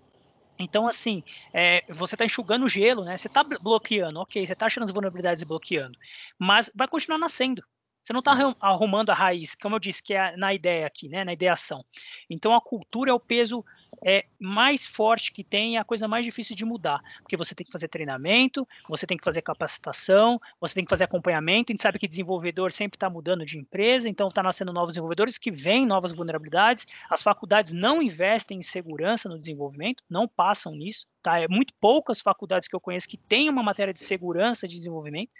Então, 0.59 0.87
assim, 0.87 1.23
é, 1.51 1.83
você 1.89 2.13
está 2.13 2.23
enxugando 2.23 2.65
o 2.65 2.69
gelo, 2.69 3.03
né? 3.03 3.17
Você 3.17 3.27
está 3.27 3.43
bloqueando, 3.43 4.19
ok, 4.19 4.45
você 4.45 4.53
está 4.53 4.67
achando 4.67 4.83
as 4.83 4.91
vulnerabilidades 4.91 5.41
e 5.41 5.47
bloqueando, 5.47 5.97
mas 6.37 6.71
vai 6.75 6.87
continuar 6.87 7.17
nascendo. 7.17 7.63
Você 8.03 8.13
não 8.13 8.19
está 8.19 8.31
arrumando 8.61 9.09
a 9.09 9.15
raiz, 9.15 9.55
como 9.55 9.75
eu 9.75 9.79
disse, 9.79 10.01
que 10.01 10.13
é 10.13 10.37
na 10.37 10.53
ideia 10.53 10.85
aqui, 10.87 11.09
né? 11.09 11.25
Na 11.25 11.33
ideação. 11.33 11.83
Então, 12.29 12.55
a 12.55 12.61
cultura 12.61 13.09
é 13.09 13.13
o 13.13 13.19
peso 13.19 13.65
é 14.03 14.25
mais 14.39 14.85
forte 14.85 15.31
que 15.31 15.43
tem 15.43 15.77
é 15.77 15.79
a 15.79 15.83
coisa 15.83 16.07
mais 16.07 16.25
difícil 16.25 16.55
de 16.55 16.65
mudar, 16.65 17.01
porque 17.21 17.37
você 17.37 17.55
tem 17.55 17.65
que 17.65 17.71
fazer 17.71 17.87
treinamento, 17.87 18.67
você 18.87 19.07
tem 19.07 19.17
que 19.17 19.23
fazer 19.23 19.41
capacitação, 19.41 20.39
você 20.59 20.75
tem 20.75 20.85
que 20.85 20.89
fazer 20.89 21.05
acompanhamento. 21.05 21.71
A 21.71 21.73
gente 21.73 21.81
sabe 21.81 21.99
que 21.99 22.07
desenvolvedor 22.07 22.71
sempre 22.71 22.95
está 22.95 23.09
mudando 23.09 23.45
de 23.45 23.57
empresa, 23.57 24.09
então 24.09 24.27
está 24.27 24.43
nascendo 24.43 24.71
novos 24.71 24.93
desenvolvedores 24.93 25.37
que 25.37 25.51
vêm 25.51 25.85
novas 25.85 26.11
vulnerabilidades. 26.11 26.87
As 27.09 27.21
faculdades 27.21 27.71
não 27.71 28.01
investem 28.01 28.59
em 28.59 28.63
segurança 28.63 29.27
no 29.27 29.39
desenvolvimento, 29.39 30.03
não 30.09 30.27
passam 30.27 30.75
nisso. 30.75 31.07
Tá? 31.21 31.39
É 31.39 31.47
muito 31.47 31.73
poucas 31.79 32.21
faculdades 32.21 32.69
que 32.69 32.75
eu 32.75 32.79
conheço 32.79 33.09
que 33.09 33.17
têm 33.17 33.49
uma 33.49 33.63
matéria 33.63 33.93
de 33.93 33.99
segurança 33.99 34.67
de 34.67 34.75
desenvolvimento. 34.75 35.31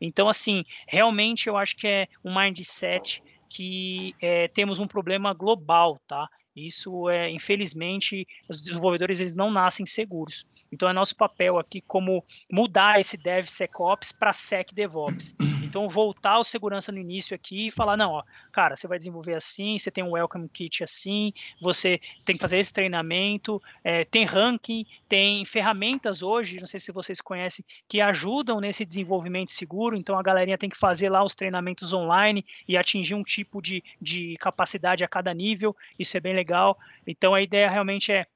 Então, 0.00 0.28
assim, 0.28 0.64
realmente 0.86 1.48
eu 1.48 1.56
acho 1.56 1.76
que 1.76 1.86
é 1.86 2.08
um 2.24 2.34
mindset 2.38 3.22
que 3.48 4.14
é, 4.20 4.48
temos 4.48 4.78
um 4.78 4.86
problema 4.86 5.34
global, 5.34 6.00
tá? 6.06 6.28
Isso 6.54 7.08
é, 7.08 7.30
infelizmente, 7.30 8.26
os 8.48 8.60
desenvolvedores 8.60 9.20
eles 9.20 9.34
não 9.34 9.50
nascem 9.50 9.86
seguros. 9.86 10.44
Então 10.72 10.88
é 10.88 10.92
nosso 10.92 11.16
papel 11.16 11.58
aqui 11.58 11.80
como 11.80 12.24
mudar 12.50 12.98
esse 12.98 13.16
DevSecOps 13.16 14.12
para 14.12 14.32
SecDevOps. 14.32 15.34
Então, 15.70 15.88
voltar 15.88 16.36
o 16.40 16.44
segurança 16.44 16.90
no 16.90 16.98
início 16.98 17.32
aqui 17.32 17.68
e 17.68 17.70
falar: 17.70 17.96
não, 17.96 18.10
ó, 18.10 18.24
cara, 18.50 18.76
você 18.76 18.88
vai 18.88 18.98
desenvolver 18.98 19.34
assim, 19.34 19.78
você 19.78 19.88
tem 19.88 20.02
um 20.02 20.10
welcome 20.10 20.48
kit 20.48 20.82
assim, 20.82 21.32
você 21.60 22.00
tem 22.24 22.34
que 22.36 22.42
fazer 22.42 22.58
esse 22.58 22.72
treinamento, 22.72 23.62
é, 23.84 24.04
tem 24.04 24.24
ranking, 24.24 24.84
tem 25.08 25.44
ferramentas 25.44 26.22
hoje, 26.24 26.58
não 26.58 26.66
sei 26.66 26.80
se 26.80 26.90
vocês 26.90 27.20
conhecem, 27.20 27.64
que 27.86 28.00
ajudam 28.00 28.60
nesse 28.60 28.84
desenvolvimento 28.84 29.52
seguro. 29.52 29.96
Então, 29.96 30.18
a 30.18 30.22
galerinha 30.22 30.58
tem 30.58 30.68
que 30.68 30.76
fazer 30.76 31.08
lá 31.08 31.22
os 31.22 31.36
treinamentos 31.36 31.92
online 31.92 32.44
e 32.66 32.76
atingir 32.76 33.14
um 33.14 33.22
tipo 33.22 33.62
de, 33.62 33.82
de 34.02 34.36
capacidade 34.40 35.04
a 35.04 35.08
cada 35.08 35.32
nível. 35.32 35.76
Isso 35.96 36.16
é 36.16 36.20
bem 36.20 36.34
legal. 36.34 36.76
Então, 37.06 37.32
a 37.32 37.40
ideia 37.40 37.70
realmente 37.70 38.10
é 38.10 38.26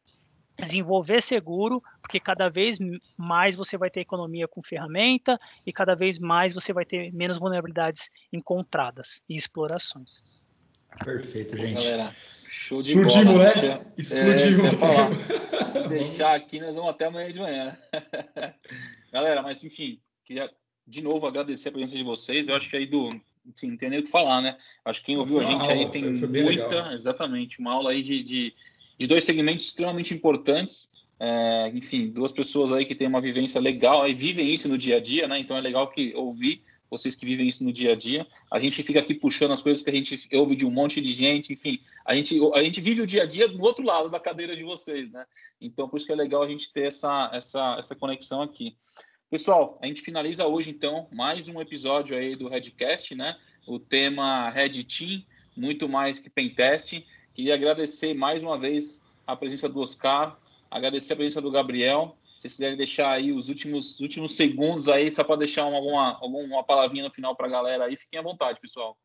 desenvolver 0.58 1.20
seguro, 1.20 1.82
porque 2.00 2.20
cada 2.20 2.48
vez 2.48 2.78
mais 3.16 3.56
você 3.56 3.76
vai 3.76 3.90
ter 3.90 4.00
economia 4.00 4.46
com 4.46 4.62
ferramenta 4.62 5.38
e 5.66 5.72
cada 5.72 5.94
vez 5.94 6.18
mais 6.18 6.52
você 6.52 6.72
vai 6.72 6.84
ter 6.84 7.12
menos 7.12 7.38
vulnerabilidades 7.38 8.10
encontradas 8.32 9.22
e 9.28 9.34
explorações. 9.34 10.22
Perfeito, 11.04 11.56
gente. 11.56 11.74
Galera, 11.74 12.14
show 12.46 12.80
de 12.80 12.92
Explodimos, 12.92 13.26
bola. 13.26 13.44
né? 13.54 13.86
Explodimos. 13.98 14.58
É, 14.64 14.72
falar. 14.72 15.10
Se 15.72 15.88
deixar 15.88 16.34
aqui, 16.36 16.60
nós 16.60 16.76
vamos 16.76 16.90
até 16.90 17.06
amanhã 17.06 17.32
de 17.32 17.40
manhã. 17.40 17.76
Galera, 19.12 19.42
mas 19.42 19.62
enfim, 19.64 20.00
queria 20.24 20.48
de 20.86 21.02
novo 21.02 21.26
agradecer 21.26 21.70
a 21.70 21.72
presença 21.72 21.96
de 21.96 22.04
vocês. 22.04 22.46
Eu 22.46 22.54
acho 22.54 22.70
que 22.70 22.76
aí 22.76 22.86
do. 22.86 23.08
Enfim, 23.46 23.70
não 23.70 23.76
tem 23.76 23.90
nem 23.90 23.98
o 23.98 24.04
que 24.04 24.10
falar, 24.10 24.40
né? 24.40 24.56
Acho 24.84 25.00
que 25.00 25.06
quem 25.06 25.18
ouviu 25.18 25.40
a 25.40 25.44
gente 25.44 25.68
aí 25.68 25.80
aula, 25.80 25.90
tem 25.90 26.02
foi- 26.04 26.18
foi 26.18 26.28
bem 26.28 26.44
muita, 26.44 26.62
legal. 26.66 26.92
exatamente, 26.92 27.58
uma 27.58 27.72
aula 27.72 27.90
aí 27.90 28.00
de, 28.00 28.22
de, 28.22 28.54
de 28.98 29.06
dois 29.06 29.24
segmentos 29.24 29.66
extremamente 29.66 30.14
importantes. 30.14 30.90
É, 31.18 31.70
enfim, 31.74 32.08
duas 32.08 32.32
pessoas 32.32 32.72
aí 32.72 32.84
que 32.84 32.94
têm 32.94 33.06
uma 33.06 33.20
vivência 33.20 33.60
legal 33.60 34.06
e 34.06 34.14
vivem 34.14 34.52
isso 34.52 34.68
no 34.68 34.76
dia 34.76 34.96
a 34.96 35.00
dia, 35.00 35.28
né? 35.28 35.38
Então 35.38 35.56
é 35.56 35.60
legal 35.60 35.90
que 35.90 36.12
ouvir 36.14 36.62
vocês 36.90 37.14
que 37.14 37.26
vivem 37.26 37.48
isso 37.48 37.64
no 37.64 37.72
dia 37.72 37.92
a 37.92 37.96
dia. 37.96 38.26
A 38.50 38.58
gente 38.58 38.82
fica 38.82 39.00
aqui 39.00 39.14
puxando 39.14 39.52
as 39.52 39.62
coisas 39.62 39.82
que 39.82 39.90
a 39.90 39.92
gente 39.92 40.28
ouve 40.32 40.54
de 40.54 40.64
um 40.64 40.70
monte 40.70 41.00
de 41.00 41.12
gente, 41.12 41.52
enfim, 41.52 41.80
a 42.04 42.14
gente, 42.14 42.38
a 42.54 42.62
gente 42.62 42.80
vive 42.80 43.00
o 43.00 43.06
dia 43.06 43.22
a 43.22 43.26
dia 43.26 43.48
do 43.48 43.60
outro 43.62 43.84
lado 43.84 44.10
da 44.10 44.20
cadeira 44.20 44.54
de 44.54 44.62
vocês, 44.62 45.10
né? 45.10 45.24
Então, 45.60 45.88
por 45.88 45.96
isso 45.96 46.06
que 46.06 46.12
é 46.12 46.16
legal 46.16 46.42
a 46.42 46.48
gente 46.48 46.72
ter 46.72 46.86
essa, 46.86 47.30
essa, 47.32 47.76
essa 47.78 47.94
conexão 47.94 48.42
aqui. 48.42 48.76
Pessoal, 49.30 49.74
a 49.80 49.86
gente 49.86 50.02
finaliza 50.02 50.46
hoje, 50.46 50.70
então, 50.70 51.08
mais 51.12 51.48
um 51.48 51.60
episódio 51.60 52.16
aí 52.16 52.36
do 52.36 52.48
Redcast, 52.48 53.14
né? 53.14 53.36
O 53.66 53.78
tema 53.78 54.50
Red 54.50 54.84
Team, 54.84 55.24
muito 55.56 55.88
mais 55.88 56.18
que 56.18 56.30
Pentest. 56.30 57.04
Queria 57.34 57.54
agradecer 57.54 58.14
mais 58.14 58.42
uma 58.42 58.58
vez 58.58 59.02
a 59.26 59.34
presença 59.34 59.68
do 59.68 59.80
Oscar, 59.80 60.38
agradecer 60.70 61.12
a 61.12 61.16
presença 61.16 61.40
do 61.40 61.50
Gabriel. 61.50 62.16
Se 62.36 62.42
vocês 62.42 62.52
quiserem 62.54 62.76
deixar 62.76 63.10
aí 63.10 63.32
os 63.32 63.48
últimos, 63.48 64.00
últimos 64.00 64.36
segundos 64.36 64.88
aí, 64.88 65.10
só 65.10 65.24
para 65.24 65.36
deixar 65.36 65.66
uma, 65.66 65.76
alguma, 65.76 66.12
alguma 66.20 66.64
palavrinha 66.64 67.04
no 67.04 67.10
final 67.10 67.34
para 67.34 67.46
a 67.46 67.50
galera 67.50 67.84
aí, 67.86 67.96
fiquem 67.96 68.18
à 68.20 68.22
vontade, 68.22 68.60
pessoal. 68.60 68.96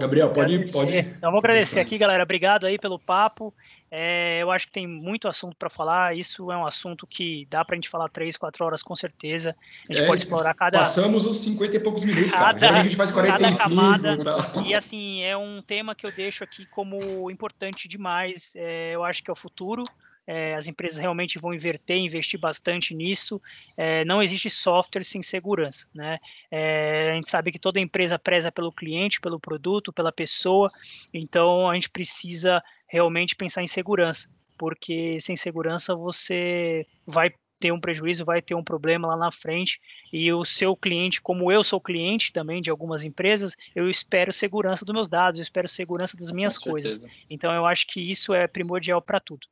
Gabriel, 0.00 0.32
pode- 0.32 0.54
agradecer. 0.54 0.78
pode 0.78 1.16
Então, 1.18 1.30
vou 1.30 1.38
agradecer 1.38 1.80
aqui, 1.80 1.98
galera. 1.98 2.22
Obrigado 2.22 2.66
aí 2.66 2.78
pelo 2.78 2.98
papo. 2.98 3.52
É, 3.94 4.38
eu 4.42 4.50
acho 4.50 4.68
que 4.68 4.72
tem 4.72 4.86
muito 4.86 5.28
assunto 5.28 5.54
para 5.54 5.68
falar. 5.68 6.16
Isso 6.16 6.50
é 6.50 6.56
um 6.56 6.64
assunto 6.66 7.06
que 7.06 7.46
dá 7.50 7.62
para 7.62 7.74
a 7.74 7.76
gente 7.76 7.90
falar 7.90 8.08
três, 8.08 8.38
quatro 8.38 8.64
horas 8.64 8.82
com 8.82 8.96
certeza. 8.96 9.54
A 9.86 9.92
gente 9.92 10.02
É, 10.04 10.06
pode 10.06 10.22
explorar 10.22 10.54
cada. 10.54 10.78
Passamos 10.78 11.26
os 11.26 11.36
50 11.44 11.76
e 11.76 11.80
poucos 11.80 12.02
minutos, 12.02 12.32
cara. 12.32 12.46
Cada- 12.46 12.58
Geralmente 12.58 12.80
a 12.80 12.88
gente 12.88 12.96
faz 12.96 13.12
cada 13.12 13.26
45 13.28 13.68
camada. 13.68 14.12
e 14.14 14.24
tal. 14.24 14.64
E 14.64 14.74
assim, 14.74 15.22
é 15.22 15.36
um 15.36 15.60
tema 15.60 15.94
que 15.94 16.06
eu 16.06 16.10
deixo 16.10 16.42
aqui 16.42 16.64
como 16.64 17.30
importante 17.30 17.86
demais. 17.86 18.54
É, 18.56 18.92
eu 18.94 19.04
acho 19.04 19.22
que 19.22 19.30
é 19.30 19.32
o 19.34 19.36
futuro. 19.36 19.82
É, 20.24 20.54
as 20.54 20.68
empresas 20.68 20.98
realmente 20.98 21.36
vão 21.38 21.52
inverter, 21.52 21.96
investir 21.98 22.38
bastante 22.38 22.94
nisso. 22.94 23.42
É, 23.76 24.04
não 24.06 24.22
existe 24.22 24.48
software 24.48 25.02
sem 25.02 25.20
segurança, 25.20 25.86
né? 25.92 26.18
É, 26.48 27.10
a 27.10 27.14
gente 27.16 27.28
sabe 27.28 27.50
que 27.50 27.58
toda 27.58 27.80
empresa 27.80 28.16
preza 28.18 28.50
pelo 28.52 28.70
cliente, 28.72 29.20
pelo 29.20 29.38
produto, 29.40 29.92
pela 29.92 30.12
pessoa. 30.12 30.70
Então 31.12 31.68
a 31.68 31.74
gente 31.74 31.90
precisa 31.90 32.62
realmente 32.92 33.34
pensar 33.34 33.62
em 33.62 33.66
segurança, 33.66 34.28
porque 34.58 35.18
sem 35.18 35.34
segurança 35.34 35.96
você 35.96 36.86
vai 37.06 37.32
ter 37.58 37.72
um 37.72 37.80
prejuízo, 37.80 38.22
vai 38.22 38.42
ter 38.42 38.54
um 38.54 38.62
problema 38.62 39.08
lá 39.08 39.16
na 39.16 39.32
frente. 39.32 39.80
E 40.12 40.30
o 40.30 40.44
seu 40.44 40.76
cliente, 40.76 41.22
como 41.22 41.50
eu 41.50 41.64
sou 41.64 41.80
cliente 41.80 42.34
também 42.34 42.60
de 42.60 42.68
algumas 42.68 43.02
empresas, 43.02 43.56
eu 43.74 43.88
espero 43.88 44.30
segurança 44.30 44.84
dos 44.84 44.92
meus 44.92 45.08
dados, 45.08 45.38
eu 45.38 45.42
espero 45.42 45.66
segurança 45.66 46.18
das 46.18 46.30
minhas 46.30 46.58
Com 46.58 46.70
coisas. 46.70 46.94
certeza. 46.94 47.12
Então 47.30 47.50
eu 47.54 47.64
acho 47.64 47.86
que 47.86 47.98
isso 47.98 48.34
é 48.34 48.46
primordial 48.46 49.00
para 49.00 49.18
tudo. 49.18 49.46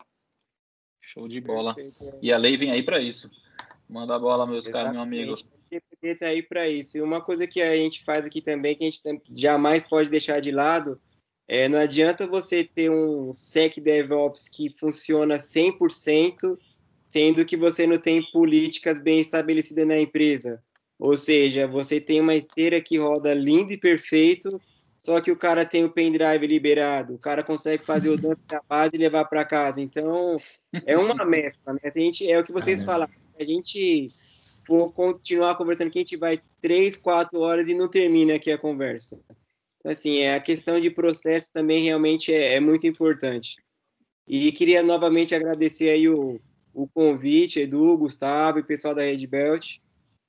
Show 1.01 1.27
de 1.27 1.41
bola. 1.41 1.75
Perfeito. 1.75 2.19
E 2.21 2.31
a 2.31 2.37
lei 2.37 2.59
vem 2.59 2.71
aí 2.71 2.83
para 2.83 3.01
isso. 3.01 3.31
Manda 3.89 4.15
a 4.15 4.19
bola, 4.19 4.47
meus 4.47 4.69
caros, 4.69 4.93
meu 4.93 5.01
amigo. 5.01 5.35
GPT 5.73 6.15
tá 6.17 6.27
aí 6.27 6.43
para 6.43 6.69
isso. 6.69 6.99
E 6.99 7.01
uma 7.01 7.23
coisa 7.23 7.47
que 7.47 7.63
a 7.63 7.75
gente 7.75 8.05
faz 8.05 8.27
aqui 8.27 8.43
também, 8.43 8.77
que 8.77 8.85
a 8.85 8.91
gente 8.91 9.01
jamais 9.35 9.83
pode 9.83 10.11
deixar 10.11 10.41
de 10.41 10.51
lado, 10.51 11.01
é 11.53 11.69
não 11.69 11.81
adianta 11.81 12.29
você 12.29 12.63
ter 12.63 12.89
um 12.89 13.33
Sec 13.33 13.81
DevOps 13.81 14.49
que 14.49 14.73
funciona 14.79 15.35
100%, 15.35 16.57
sendo 17.11 17.45
que 17.45 17.57
você 17.57 17.89
não 17.89 17.99
tem 17.99 18.23
políticas 18.31 19.01
bem 19.01 19.19
estabelecidas 19.19 19.85
na 19.85 19.99
empresa. 19.99 20.63
Ou 20.97 21.17
seja, 21.17 21.67
você 21.67 22.01
tem 22.01 22.21
uma 22.21 22.37
esteira 22.37 22.81
que 22.81 22.99
roda 22.99 23.35
lindo 23.35 23.73
e 23.73 23.77
perfeito, 23.77 24.63
só 24.97 25.21
que 25.21 25.33
o 25.33 25.37
cara 25.37 25.65
tem 25.65 25.83
o 25.83 25.91
pendrive 25.91 26.47
liberado, 26.47 27.15
o 27.15 27.19
cara 27.19 27.43
consegue 27.43 27.85
fazer 27.85 28.11
o 28.11 28.17
dump 28.17 28.39
da 28.47 28.63
base 28.69 28.93
e 28.95 28.99
levar 28.99 29.25
para 29.25 29.45
casa. 29.45 29.83
Então, 29.83 30.37
é 30.87 30.97
uma 30.97 31.25
mescla, 31.27 31.73
né? 31.73 31.81
A 31.83 31.91
gente, 31.91 32.31
é 32.31 32.39
o 32.39 32.45
que 32.45 32.53
vocês 32.53 32.81
É 32.83 32.85
falaram. 32.85 33.13
A 33.41 33.45
gente 33.45 34.13
for 34.65 34.93
continuar 34.93 35.57
conversando 35.57 35.91
que 35.91 35.99
a 35.99 36.03
gente 36.03 36.17
vai 36.17 36.41
três, 36.63 36.97
quatro 36.97 37.41
horas 37.41 37.69
e 37.69 37.75
não 37.75 37.89
termina 37.89 38.37
aqui 38.37 38.53
a 38.53 38.59
conversa. 38.59 39.21
Então, 39.81 39.93
assim, 39.93 40.19
é, 40.19 40.35
a 40.35 40.41
questão 40.41 40.79
de 40.79 40.91
processo 40.91 41.53
também 41.53 41.83
realmente 41.83 42.33
é, 42.33 42.55
é 42.55 42.61
muito 42.61 42.87
importante. 42.87 43.57
E 44.29 44.53
queria 44.53 44.83
novamente 44.83 45.35
agradecer 45.35 45.91
aí 45.91 46.09
o, 46.09 46.41
o 46.73 46.87
convite, 46.89 47.61
Edu, 47.61 47.97
Gustavo 47.97 48.59
e 48.59 48.63
pessoal 48.63 48.95
da 48.95 49.03
Red 49.03 49.27
Belt. 49.27 49.79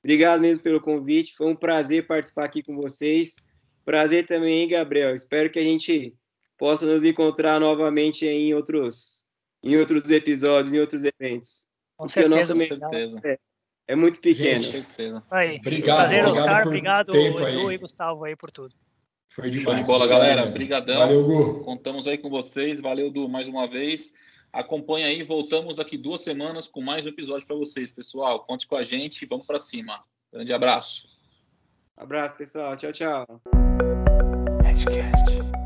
Obrigado 0.02 0.40
mesmo 0.40 0.62
pelo 0.62 0.80
convite, 0.80 1.36
foi 1.36 1.46
um 1.46 1.54
prazer 1.54 2.06
participar 2.06 2.44
aqui 2.44 2.62
com 2.62 2.74
vocês. 2.76 3.36
Prazer 3.84 4.26
também, 4.26 4.60
hein, 4.62 4.68
Gabriel. 4.68 5.14
Espero 5.14 5.50
que 5.50 5.58
a 5.58 5.62
gente 5.62 6.14
possa 6.58 6.86
nos 6.86 7.04
encontrar 7.04 7.60
novamente 7.60 8.26
em 8.26 8.54
outros, 8.54 9.24
em 9.62 9.76
outros 9.76 10.10
episódios, 10.10 10.72
em 10.72 10.80
outros 10.80 11.04
eventos. 11.04 11.68
Com 11.96 12.06
Porque 12.06 12.20
o 12.20 12.28
nosso 12.28 12.56
certeza. 12.56 12.80
Com 12.80 12.90
certeza. 12.90 13.38
é 13.86 13.96
muito 13.96 14.16
Com 14.16 14.22
pequeno. 14.22 14.62
certeza. 14.62 15.22
Aí. 15.30 15.58
Obrigado, 15.58 15.96
Prazer, 15.98 16.24
obrigado 16.26 16.46
Oscar. 16.46 16.62
por 16.62 16.68
Obrigado, 16.68 17.12
tempo 17.12 17.48
Edu 17.48 17.68
aí. 17.68 17.74
e 17.74 17.78
Gustavo 17.78 18.24
aí 18.24 18.36
por 18.36 18.50
tudo. 18.50 18.74
Foi 19.34 19.48
demais. 19.48 19.64
Show 19.64 19.74
de 19.74 19.82
bola, 19.84 20.06
galera. 20.06 20.44
mesmo. 20.44 20.58
Brigadão. 20.58 20.98
Valeu, 20.98 21.24
Gu. 21.24 21.60
Contamos 21.64 22.06
aí 22.06 22.18
com 22.18 22.28
vocês. 22.28 22.80
Valeu, 22.80 23.10
Du, 23.10 23.28
mais 23.28 23.48
uma 23.48 23.66
vez. 23.66 24.12
Acompanha 24.52 25.06
aí. 25.06 25.22
Voltamos 25.22 25.76
daqui 25.76 25.96
duas 25.96 26.20
semanas 26.20 26.68
com 26.68 26.82
mais 26.82 27.06
um 27.06 27.08
episódio 27.08 27.46
para 27.46 27.56
vocês, 27.56 27.90
pessoal. 27.90 28.44
Conte 28.44 28.66
com 28.66 28.76
a 28.76 28.84
gente. 28.84 29.24
Vamos 29.24 29.46
para 29.46 29.58
cima. 29.58 30.04
Grande 30.30 30.52
abraço. 30.52 31.08
Abraço, 31.96 32.36
pessoal. 32.36 32.76
Tchau, 32.76 32.92
tchau. 32.92 33.26
Edgecast. 34.68 35.61